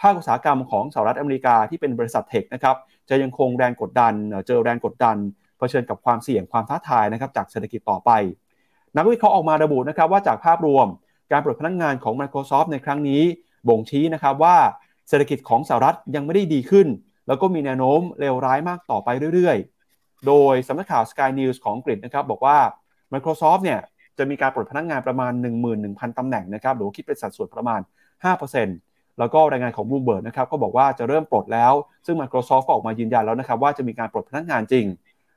[0.00, 2.76] ภาคอุตสาหกรรมของสหรัฐอเมริกาที่เป็นบริษัทเทคนะครับ
[3.08, 4.12] จะยังคงแรงกดดัน
[4.46, 5.16] เจอแรงกดดัน
[5.58, 8.10] เผชิญกับความเสี่ยงความท้าทายนะครับจากเศรษฐกิจต่อไป
[8.96, 10.86] นักวิเคราะห์ออกมาระบุนะครับว่าจากภาพรวม
[11.32, 13.22] การปลดพนักงงานของ Microsoft ในครั้งนี้
[13.68, 14.56] บ่งชี้นะครับว่า
[15.08, 16.86] เศรษฐกิจของสหรัฐยังไม่ได้ดีขึ้น
[17.26, 22.58] แล้วก็มีแนวโน้มเลวร้ายมากต่อไปเรื่อยๆ โดยสำนักข่าว Sky News ของอังกฤษนะครับบอกว่า
[23.12, 23.80] Microsoft เนี่ย
[24.18, 25.32] จะมีการปลดพนักงานประมาณ
[25.74, 27.80] 11,000 ตำแหน่งนะครับหรือคิดเป็นสัดส่วนประมาณ
[28.44, 31.72] 5% แล้วก็รายงานของ Bloomberg นะครับก็บอกว่าจะเริ่มปลดแล้ว
[32.06, 34.86] ซึ่ง Microsoft ก็ออกมายืนยันแล้วนะครับว่าจะมีการปลดพนักงานจริง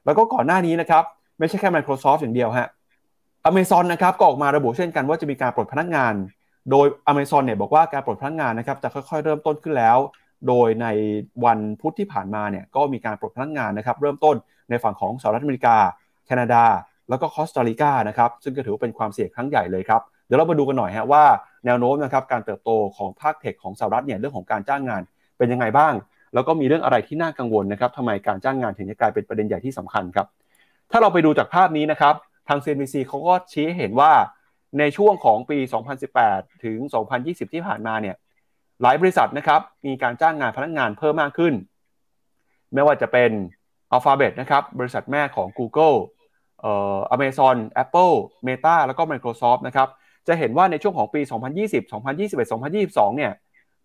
[0.06, 1.04] แล้วก็ก่อนหน้านี้นะครับ
[1.40, 2.68] ไม่ใช่แค่ Microsoft อย่างเดียวฮะ
[3.50, 6.14] Amazon นะครับก็ออกมาระบุเช่นกันว่าจะมีการปลดพนักงาน
[6.72, 9.98] โดย Amazon เนี่ยบอกว่าการปลดพนักงานนะครับจะค่อยๆ เริ่มต้นขึ้นแล้ว
[10.48, 10.88] โดยใน
[11.46, 14.36] วันพุธที่ผ่านมาเนี่ยก็มีการปลดพนักงานนะครับเริ่มต้น
[14.70, 15.78] ในฝั่งของสหรัฐอเมริกา
[16.26, 16.64] แคนาดา
[17.10, 21.24] แล้วก็คอสตาริกานะครับซึ่งก็ถือว่าเป็นความเสี่ยงครั้งใหญ่เลยครับเดี๋ยวเรามาดูกันหน่อยฮะว่า
[21.66, 25.02] แนวโน้มนะครับการเติบโตของภาคเทคของสหรัฐเนี่ยเรื่องของการจ้างงาน
[25.38, 25.94] เป็นยังไงบ้าง
[26.34, 30.28] แล้วก็มีเรื่องอะไรที่น่ากังวลนะครับทำไมการจ้างงานถึงจะกลายเป็นประเด็นใหญ่ที่สำคัญครับ
[30.92, 32.16] ถ้าเราไปดูจากภาพนี้นะครับ
[32.48, 34.12] ทาง CNBC เขาก็ชี้เห็นว่า
[34.80, 35.58] ในช่วงของปี
[36.12, 36.78] 2018 ถึง
[37.16, 38.16] 2020 ที่ผ่านมาเนี่ย
[38.82, 41.54] หลายบริษัทนะครับมีการจ้างงานพนักงานเพิ่มมากขึ้น
[42.74, 43.32] ไม่ว่าจะเป็น
[43.96, 45.96] Alphabet นะครับบริษัทแม่ของ Google
[46.62, 48.14] เอ่อ Amazon Apple
[48.48, 49.90] Meta แล้วก็ Microsoft นะครับ
[50.28, 51.22] จะเห็นว่าในช่วงของปี
[51.58, 53.32] 2020 2021 2022 เนี่ย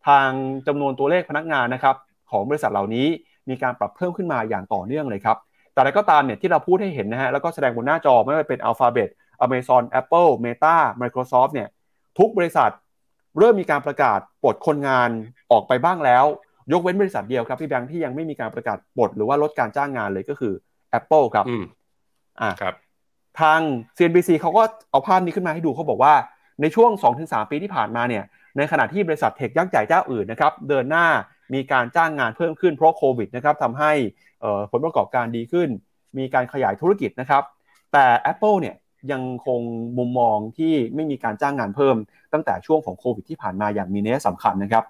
[0.06, 0.28] ทาง
[0.66, 1.96] จำนวนตัวเลขพนักงานนะครับ
[2.30, 3.06] ของบริษัทเหล่านี้
[3.48, 5.36] มีการปรับเพิ่มขึ้นมาอย่างต่อเนื่องเลยครับ
[5.72, 9.10] แต่อะไรก็ตามเนี่ยที่เราพูดให้เห็นนะฮะ แล้วก็แสดงบนหน้าจอไม่ว่าเป็น Alphabet
[9.44, 11.68] Amazon Apple Meta Microsoft เนี่ย
[12.18, 12.70] ทุกบริษัท
[13.38, 15.10] เริ่มมีการประกาศปลดคนงาน
[15.52, 16.24] ออกไปบ้างแล้ว
[16.72, 20.54] ยกเว้นบริษัทเดียวครับพี่แบงค์ที่ยังไม่มีการประกาศปลดหรือว่าลดการจ้างงานเลยก็คือ
[20.98, 21.64] Apple ครับอืม
[22.40, 22.74] อ่าครับ
[23.40, 23.60] ทาง
[23.96, 26.14] CNBC เขาก็เอาภาพนี้ขึ้นมาให้ดูเขาบอกว่า
[26.60, 26.90] ในช่วง
[27.22, 28.24] 2-3 ปีที่ผ่านมาเนี่ย
[28.56, 31.06] ในขณะที่บริษัทเทคยักษ์ใหญ่เจ้าอื่นนะครับเดินหน้า
[31.54, 33.92] มีการจ้างงานเพิ่มขึ้นเพราะโควิดนะครับทำให้
[34.70, 35.68] ผลประกอบการดีขึ้น
[36.18, 37.42] มีการขยายธุรกิจนะครับ
[37.92, 38.76] แต่ Apple เนี่ย
[39.12, 39.60] ยังคง
[39.98, 41.96] มุมมองที่ไม่มีการจ้างงานเพิ่ม
[42.32, 44.84] ตั้งแต่ช่วงของโควิดที่ผ่านมาอย่างมีนัยสำคัญนะครับ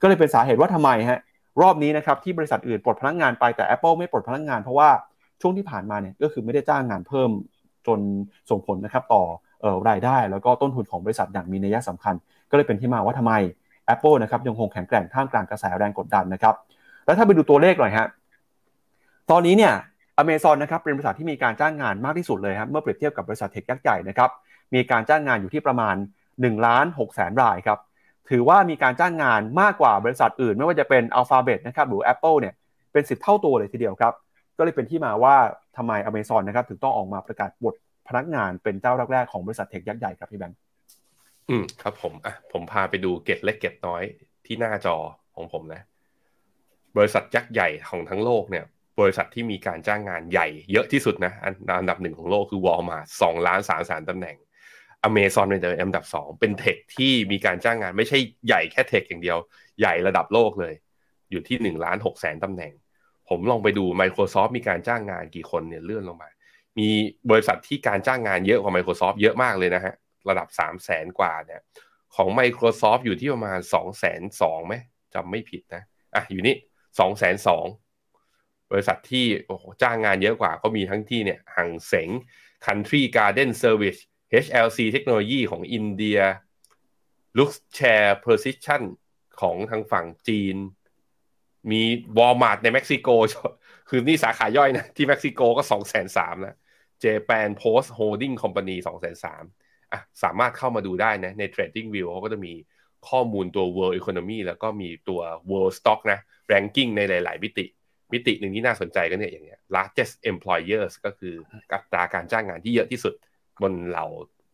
[0.00, 1.20] ก็เลยเป็นสาเหตุว่าทำไมฮะ
[1.62, 4.90] รอบนี้นะครับที่บริษัทอื่นปลดพนักงานไปแต่ Apple ไม่ปลดพนักงานเพราะว่า
[5.40, 7.30] ช่วงที่ผ่านมาเนี่ยก็คือไม่ได้จ้างงานเพิ่ม
[7.88, 8.00] จน
[8.50, 9.22] ส่งผลนะครับต่อ
[9.64, 12.14] อรายได้ แล้วก็ต้นทุนของบริษัทอย่างมีนัยสำคัญ
[12.50, 13.34] ก็เลยเป็นที่มาว่าทำไม
[13.94, 16.54] Apple นะครับยังคงแข็งแกร่งท่ามกลางกระแสแรงกดดันนะครับ
[17.04, 18.06] แล้วถ้าไปดูตัวเลขหน่อยฮะ
[19.30, 19.74] ตอนนี้เนี่ย
[20.22, 24.30] Amazon นะครับเป็นบริษัทที่มีการจ้างงานมากที่สุดเลยครับเมื่อเปรียบเทียบกับบริษัทเทคยักษ์ใหญ่นะครับ
[24.74, 25.96] มีการจ้างงานอยู่ที่ประมาณ
[26.28, 27.78] 1ล้าน6แสนรายครับ
[28.30, 32.54] ถือว่ามีการจ้างงานมากกว่าบริษัทอื่น ไม่ว่าจะเป็น Alphabet นะครับหรือ Apple เนี่ย
[32.92, 34.14] เป็น 10 เท่าตัวเลยทีเดียวครับ
[34.58, 35.36] ก็เลยเป็นที่มาว่า
[35.76, 37.74] ทำไม Amazon นะครับถึงต้องออกมาประกาศบท
[38.08, 40.58] พนักงานเป็นเจ้าแรกๆของบริษัทเทคยักษ์ใหญ่ครับพี่แบงค์
[41.48, 44.02] อืมครับผมอะผมพาไปดูเกตเล็กเกตน้อย
[44.46, 44.96] ที่หน้าจอ
[45.34, 45.82] ของผมนะ
[46.96, 48.64] บริษัทยักษ์ใหญ่ของทั้งโลกเนี่ย
[49.00, 54.36] บริษัทที่มีการจ้างงานใหญ่เยอะที่สุดนะอันอันดับหนึ่งของโลกคือ Walmart สองล้านสามแสนตำแหน่ง
[55.08, 59.38] Amazon เป็นอันดับสองเป็นเทคที่มีการจ้างงานไม่ใช่ใหญ่แค่เทคอย่างเดียว
[59.80, 60.74] ใหญ่ระดับโลกเลย
[61.30, 62.72] อยู่ที่หนึ่งล้านหกแสนตำแหน่ง
[63.28, 66.30] ผมลองไปดู Microsoft มีการจ้างงานกี่คนเนี่ยเลื่อนลงมา
[66.78, 66.88] มี
[67.30, 69.94] บริษัทที่การจ้างงานเยอะกว่า Microsoft เยอะมากเลยนะฮะ
[70.28, 71.60] ระดับ 3 0 0แสนกว่าเนี่ย
[72.16, 74.74] ของ Microsoft อยู่ที่ประมาณ2 0 0 0 0 2ไหม
[75.14, 75.82] จำไม่ผิดนะ
[76.14, 76.56] อะ อยู่นี่
[76.98, 79.26] 2 0 0 0 0 บริษัทที่
[79.82, 82.10] จ้างงานเยอะกว่าก็มีทั้งที่เนี่ยหังเสง
[82.66, 84.00] Country Garden Service
[84.44, 86.18] HLC เทคโนโลยีของอินเดีย
[87.38, 88.82] Luxshare Precision
[89.40, 90.56] ของทางฝั่งจีน
[91.70, 91.80] มี
[92.18, 93.08] Walmart ในเม็กซิโก
[93.88, 96.56] คือนี่สาขาย่อยนะ ที่เม็กซิโกก็2 3 0 0 0แล้ว
[97.04, 102.52] Japan Post Holding Company 2 3 0 0 0อะสามารถเข้ามาดูได้นะ ใน Trading View เขาก็จะมี
[103.08, 106.18] ข้อมูลตัว World Economy แล้วก็มีตัว World Stock นะ
[106.52, 107.66] Ranking ในหลาย ๆ มิติ
[108.12, 111.34] มิติหนึ่งที่น่าสนใจก็เนี่ยอย่างเงี้ย largest employers ก็คือ
[111.72, 113.14] อัตราการจ้างงานที่เยอะที่สุด
[113.62, 114.06] บนเหล่า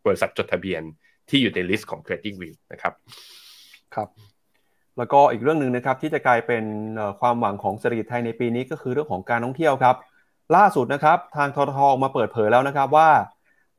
[0.07, 0.83] บริษัทจดทะเบียน
[1.31, 2.93] ที่อยู่ในลิสต์ของ Trading View นะครับ
[3.95, 4.09] ครับ
[4.99, 6.65] แล้วก็อีกเรื่องหนึ่งนะครับที่จะกลายเป็น
[7.21, 9.97] ความหวังของเศรษฐกิจไทยในปีนี้ก็คือเรื่องของการท่องเที่ยวครับ
[10.57, 13.11] ล่าสุดนะครับทางททออกมาเปิดเผยแล้วนะครับว่า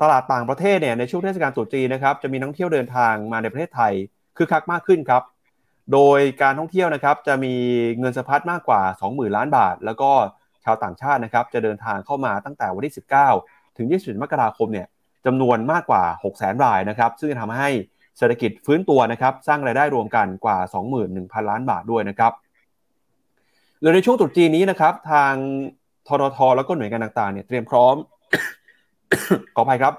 [0.01, 3.93] ตลาดต่างประเทศเนี่ยในช่วงเทศกาลตรุษจีนนะครับจะมีนักท่องเที่ยวเดินทางมาในประเทศไทย
[4.38, 5.24] คือคักมากขึ้นครับ
[5.93, 7.53] โดยการท่องเที่ยวนะครับจะมี
[7.99, 10.11] เงินสะพัดมากกว่า 20,000 ล้านบาท แล้วก็
[10.63, 12.93] ชาวต่างชาตินะครับจะเดินทางเข้ามาตั้งแต่วันที่
[13.36, 14.88] 19 ถึง21มกราคมเนี่ย
[15.26, 16.03] จำนวนมากกว่า
[16.34, 17.70] 600,000รายนะครับซึ่งจะทำให้
[18.18, 20.57] เศรษฐกิจฟื้นตัวนะครับสร้างรายได้รวมกันกว่า
[21.03, 22.32] 21,000 ล้านบาทด้วยนะครับ
[23.82, 25.34] โดยในช่วงตรุษจีนนี้นะครับ ทาง
[26.07, 27.95] ทททแล้วก็หน่วยงานต่างๆเนี่ยเตรียมพร้อม
[29.55, 29.93] ขออภัยครับ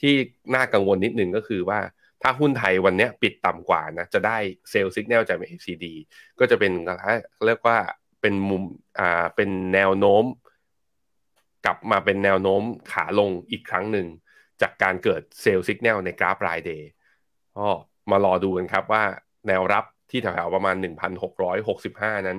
[0.00, 0.14] ที่
[0.54, 1.80] น่ากังวลนิดนึงก็คือว่า
[2.22, 4.38] ถ้าหุ้นไทยวันนี้ปิดต่ำกว่านะ จะได้
[4.70, 5.86] เซลล์สัญญาณจาก FCD
[6.38, 6.72] ก็จะเป็น
[7.46, 7.78] เรียกว่า
[8.20, 8.62] เป็นมุม
[8.98, 10.24] อ่าเป็นแนวโน้ม
[11.66, 14.06] กลับมาเป็นแนวโน้มขาลงอีกครั้งหนึ่ง
[14.62, 16.90] จากการเกิดเซลล์สัญญาณในกราฟรายเดย์
[17.58, 17.68] ก็
[18.12, 19.02] มารอดูกันครับว่า
[19.48, 20.76] แนวรับที่แถวๆประมาณ
[21.50, 22.38] 1,665 นั้น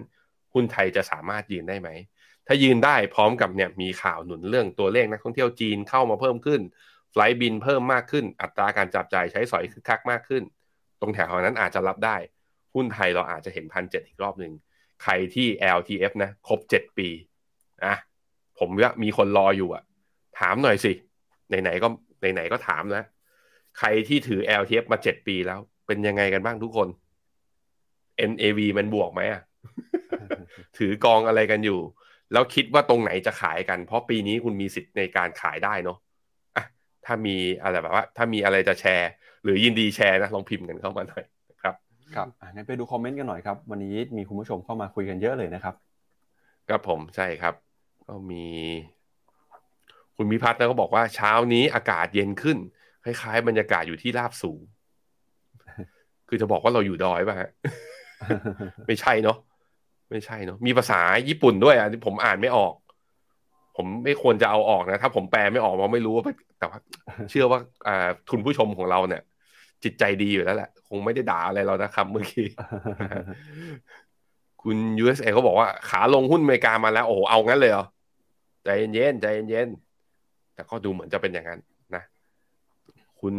[0.53, 1.89] หุ้นไทยจะสามารถยืนได้ไหม
[2.47, 6.61] ถ้ายืนได้พร้อมกับเนี่ยมีข่าวหนุนเรื่องตัวเลขนักท่องเที่ยวจีนเข้ามาเพิ่มขึ้น
[7.11, 10.43] ไฟล์บินเพิ่มมากขึ้น อัตราการจับจ่ายใช้สอยคึกคักมากขึ้น
[11.01, 12.17] ตรงแถวนั้นอาจจะรับได้
[12.73, 14.53] หุ้นไทยเราอาจจะเห็นพันเจ็ดอีกรอบหนึ่ง
[15.03, 15.47] ใครที่
[15.77, 17.07] LTF นะครบเจ็ดปี
[17.85, 17.95] อะ
[18.59, 19.83] ผมว่ามีคนรออยู่อะ
[20.39, 20.93] ถามหน่อยสิ
[21.47, 21.87] ไหนๆก็
[22.33, 23.05] ไหนๆก็ถามนะ
[23.79, 26.87] ใครที่ถือ LTF มาเจ็ดปีแล้ว เป็นยังไงกันบ้างทุกคน
[28.31, 29.41] NAV มันบวกไหมอะ
[30.77, 31.79] ถือกองอะไรกันอยู่
[32.33, 35.97] แล้วคิดว่าตรงไหนจะขายกัน เพราะปีนี้คุณมีสิทธิ์ในการขายได้เนาะ
[36.55, 36.65] อะ
[37.05, 39.09] ถ้ามีอะไรแบบว่า ถ้ามีอะไรจะแชร์
[39.43, 41.23] หรือยินดีแชร์นะ ลองพิมพ์กันเข้ามาหน่อย
[41.63, 41.75] ครับ
[42.15, 45.75] ครับงั้นไปดูคอมเมนต์กันหน่อยครับ วันนี้มีคุณผู้ชมเข้ามาคุยกันเยอะเลยนะครับ
[46.69, 47.53] ครับผมใช่ครับ
[48.07, 48.45] ก็มี
[50.15, 52.57] คุณมิพัฒน์ก็บอกว่าเช้านี้อากาศเย็นขึ้น
[53.05, 54.61] คล้ายๆ บรรยากาศอยู่ที่ราบสูง
[56.27, 57.49] คือจะบอกว่าเราอยู่ดอยป่ะฮะ
[58.87, 59.37] ไม่ใช่เนาะ
[60.09, 60.99] ไม่ใช่เนาะมีภาษา
[61.29, 62.73] ญี่ปุ่นด้วยอะผมอ่านไม่ออก
[63.77, 66.23] ผมไม่ควรจะเอาออกนะ ถ้าผมแปลไม่ออกเราไม่รู้ว่า
[66.59, 66.79] แต่ว่า
[67.29, 69.21] เชื่อว่าอ่าทุนผู้ชมของเราเนี่ย
[69.83, 72.47] จิตใจดีอยู่แล้วแหละ คงไม่ได้ด่าอะไรเรานะครับเมื่อกี้
[74.61, 77.85] คุณ USA เขาบอกว่าขาลงหุ้นอเมริกามาแล้ว โอ้โหเอางั้นเลยเหรอ
[78.63, 81.59] ใจเย็นๆใจเย็นๆแต่ก็ดูเหมือนจะเป็นอย่างนั้น
[83.21, 83.35] คุณ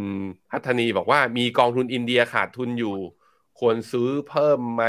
[0.51, 2.97] พัฒนีบอกว่ามีกองทุนอินเดียขาดทุนอยู่
[3.59, 4.83] ควรซื้อเพิ่มไหม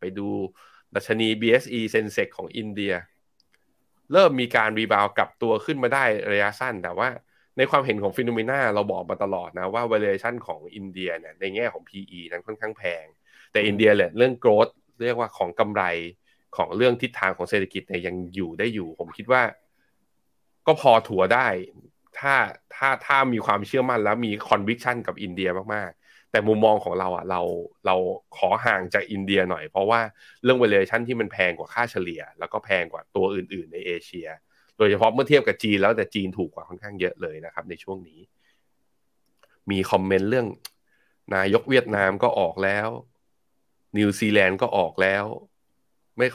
[0.00, 0.28] ไปดู
[0.94, 2.92] ดัชนี BSE Sensex ของอินเดีย
[4.12, 7.08] เริ่มมีการ rebound กลับตัวขึ้นมาได้ระยะสั้น แต่ว่า
[7.56, 13.04] ในความเห็นของ FINNOMENA เราบอกมาตลอดนะว่า valuation ของอินเดียเนี่ยในแง่ของ PE นั้นค่อนข้างแพง
[13.52, 14.72] แต่อินเดียเนี่ยเรื่อง growth
[15.02, 15.82] เรียกว่าของกำไร
[16.56, 19.42] ของเรื่องทิศทางของเศรษฐกิจเนี่ยยังอยู่ได้อยู่ ผมคิดว่า
[20.66, 21.48] ก็พอถัวได้
[22.18, 22.34] ถ้า
[22.74, 27.40] ถ้าถ้ามีความเชื่อมั่นแล้วมี conviction กับอินเดียมากๆ แต่มุมมองของเราอะเรา
[27.86, 27.96] เรา
[28.36, 30.00] ขอห่างจากอินเดียหน่อย เพราะว่า
[30.42, 34.28] เรื่อง valuation ที่มันแพงกว่าค่าเฉลี่ย แล้วก็แพงกว่าตัวอื่น ๆ ในเอเชีย
[34.78, 38.20] โดยเฉพาะเมื่อเทียบกับจีนแล้วแต่จีนถูกกว่าค่อนข้างเยอะเลยนะครับในช่วงนี้
[39.70, 40.46] มีคอมเมนต์เรื่อง
[41.34, 42.88] นายกเวียดนามก็ออกแล้ว
[43.96, 45.24] นิวซีแลนด์ก็ออกแล้ว
[46.16, 46.26] ไม่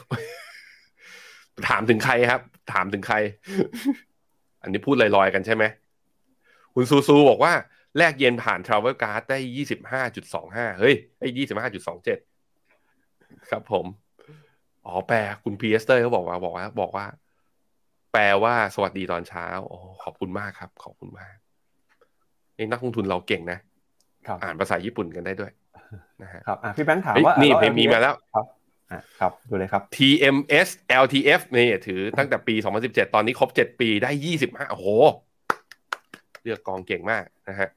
[1.68, 2.40] ถามถึงใครครับ
[2.72, 3.16] ถามถึงใคร
[4.62, 5.64] อันนี้พูดลอยๆกันใช่ไหม
[6.74, 7.52] คุณซูซูบอกว่า
[7.98, 12.18] แลกเยนผ่าน Travel Card ได้ยี่สิบห้าจุดสองห้าเฮ้ยไอ้ยี่สิบห้าจุดสองเจ็ด
[13.50, 13.86] ครับผม
[14.86, 17.06] อ๋อแปลคุณพีเอสเตอร์เขาบอกว่าบอกว่าบอกว่า
[18.12, 21.34] แปลว่าสวัสดีตอนเช้าโอ้ขอบคุณมากครับ ขอบคุณมาก
[22.58, 23.58] นี่นักลงทุนเราเก่งนะ
[24.26, 25.52] ครับอ่านภาษาญี่ปุ่นกันได้ด้วย
[26.22, 28.14] นะฮะครับอะพี่แบงค์ถามเฮ้ยว่านี่อะเพลงมีมาแล้ว
[29.20, 30.68] ครับดูเลยครับ TMS
[31.02, 34.10] LTF นี่ถือตั้งแต่ปี 2017 ตอนนี้ครบ 7 ปีได้
[34.42, 34.86] 25 โอ้โห
[36.42, 37.68] เลือกกองเก่งมากนะฮะ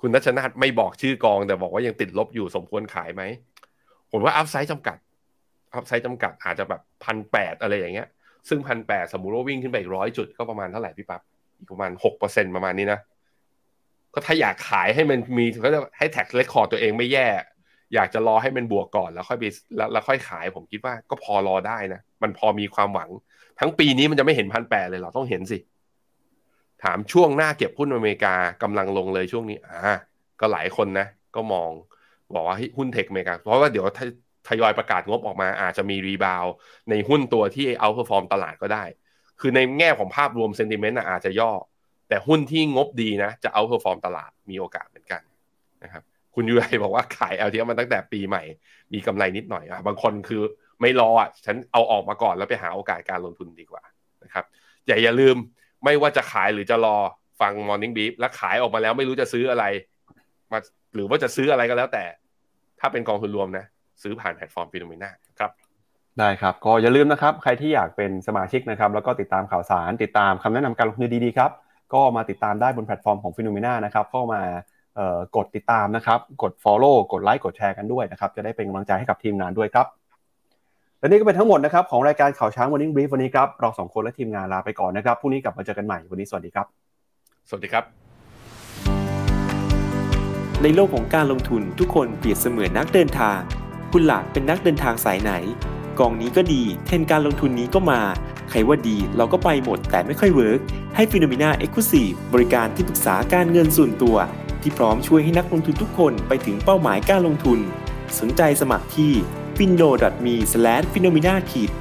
[0.00, 3.22] คุณนัชนาทไม่บอกชื่อกอง แต่บอกว่ายังติดลบอยู่สมควรขายไหม
[4.10, 4.98] ผมว่าอัพไซด์จำกัด
[5.74, 8.08] อัพไซด์จำกัดอาจจะแบบพันแปดอะไรอย่างเงี้ย
[8.48, 11.22] ซึ่งพันแปดสมมุติว่าวิ่งขึ้นไปอีกร้อยจุดก็ประมาณเท่าไหร่พี่ปับ๊บ
[11.58, 13.00] อีกประมาณหกเปอร์เซ็นประมาณนี้นะ
[14.14, 17.28] ก็ถ้าอยากขายให้มันมีก็จะให้ track record ตัวเองไม่แย่
[17.94, 19.44] อยากจะรอให้มันบวกก่อนแล้วค่อยไป
[19.76, 23.10] แล้วแล้วค่อยขาย ผมคิดว่าก็พอรอได้นะ มันพอมีความหวัง
[23.60, 25.58] ทั้งปีนี้มันจะไม่เห็นพันแปดเลยเหรอต้องเห็นสิ
[26.82, 29.94] ถามช่วงหน้าเก็บหุ้นอเมริกากำลังลงเลยช่วงนี้อ่า
[30.40, 31.06] ก็หลายคนนะ
[31.36, 31.70] ก็มอง
[32.34, 33.86] บอกว่าหุ้น tech อเมริกาเพราะว่าเดี๋ยว
[34.48, 36.44] ทยอยประกาศงบออกมาอาจจะมี rebound
[36.90, 38.84] ในหุ้นตัวที่ outperform ตลาดก็ได้
[39.40, 41.52] คือในแง่ของภาพรวม sentiment อาจจะย่อ
[42.08, 45.22] แต่หุ้นที่งบดีนะ จะ outperform ตลาดมีโอกาสเหมือนกัน
[45.82, 46.02] นะครับ
[46.36, 48.42] คุณยูไอบอกว่าขาย LTF มาตั้งแต่ปีใหม่
[48.92, 50.42] มีกำไรนิดหน่อยอะบางคนคือ
[50.80, 53.82] ไม่รออะฉันเอาออกมาก่อนแล้วไปหาโอกาสการลงทุนดีกว่า
[54.24, 54.44] นะครับ
[54.86, 55.36] อย่าอย่าลืม
[55.84, 56.96] ไม่ว่าจะขายหรือจะรอ
[57.40, 59.64] ฟัง Morning Brief แล้วขายออกมาแล้วไม่รู้จะซื้ออะไร
[60.52, 60.58] มา
[60.94, 62.04] หรือว่าจะซื้ออะไรก็แล้วแต่
[62.80, 63.64] ถ้าเป็นกองทุนรวมนะ
[64.02, 65.50] ซื้อผ่านแพลตฟอร์ม FINNOMENA ครับ
[66.18, 71.50] ได้ครับ ก็อย่าลืมนะครับ ใครที่อยากเป็นสมาชิกนะครับ แล้วก็ติดตามข่าวสารติดตามคำแนะนำการลงทุนดีๆครับ
[71.94, 74.40] ก็มาติดตามได้บนแพลตฟอร์มของ FINNOMENA นะครับเข้ามา
[75.36, 79.86] กดติดตามนะครับ กด Follow กดไลค์กดแชร์กันด้วยนะครับ จะได้เป็นกำลังใจให้กับทีมงานด้วยครับ
[81.00, 86.66] และนี่ก็เป็นทั้งหมดนะครับของรายการข่าวเช้า Morning Brief วันนี้ครับ เราสองคนและทีมงานลาไปก่อนนะครับพรุ่งนี้กลับมาเจอกันใหม่วันนี้สวัสดีครับ
[87.48, 87.84] สวัสดีครับ
[90.62, 93.38] ในโลกของการลงทุนทุกคนเปรียบเสมือนนักเดินทาง
[93.92, 95.32] คุณล่ะเป็นนักเดินทางสายไหน
[95.98, 98.00] กองนี้ก็ดี เทรนด์การลงทุนนี้ก็มา
[98.50, 100.60] ใครว่าดีเราก็ไปหมดแต่ไม่ค่อย work
[100.96, 104.16] ให้ FINNOMENA Exclusive บริการที่ปรึกษาการเงินส่วนตัว
[104.66, 107.58] ที่พร้อมช่วยให้นักลงทุนทุกคนไปถึงเป้าหมายการลงทุน
[108.20, 109.12] สนใจสมัครที่
[109.58, 109.90] f i n o
[110.24, 110.34] m e
[110.92, 111.38] f i n o m e n a e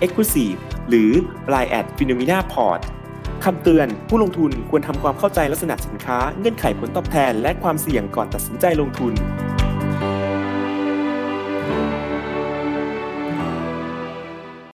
[0.10, 0.58] x c l u s i v e
[0.90, 1.12] หรือ
[1.54, 2.80] line at f i n o m e n a p o r t
[3.44, 9.14] คำเตือนผู้ลงทุนควรทำความเข้าใจลักษณะสินค้า เงื่อนไขผลตอบแทน และความเสี่ยงก่อนตัดสินใจลงทุน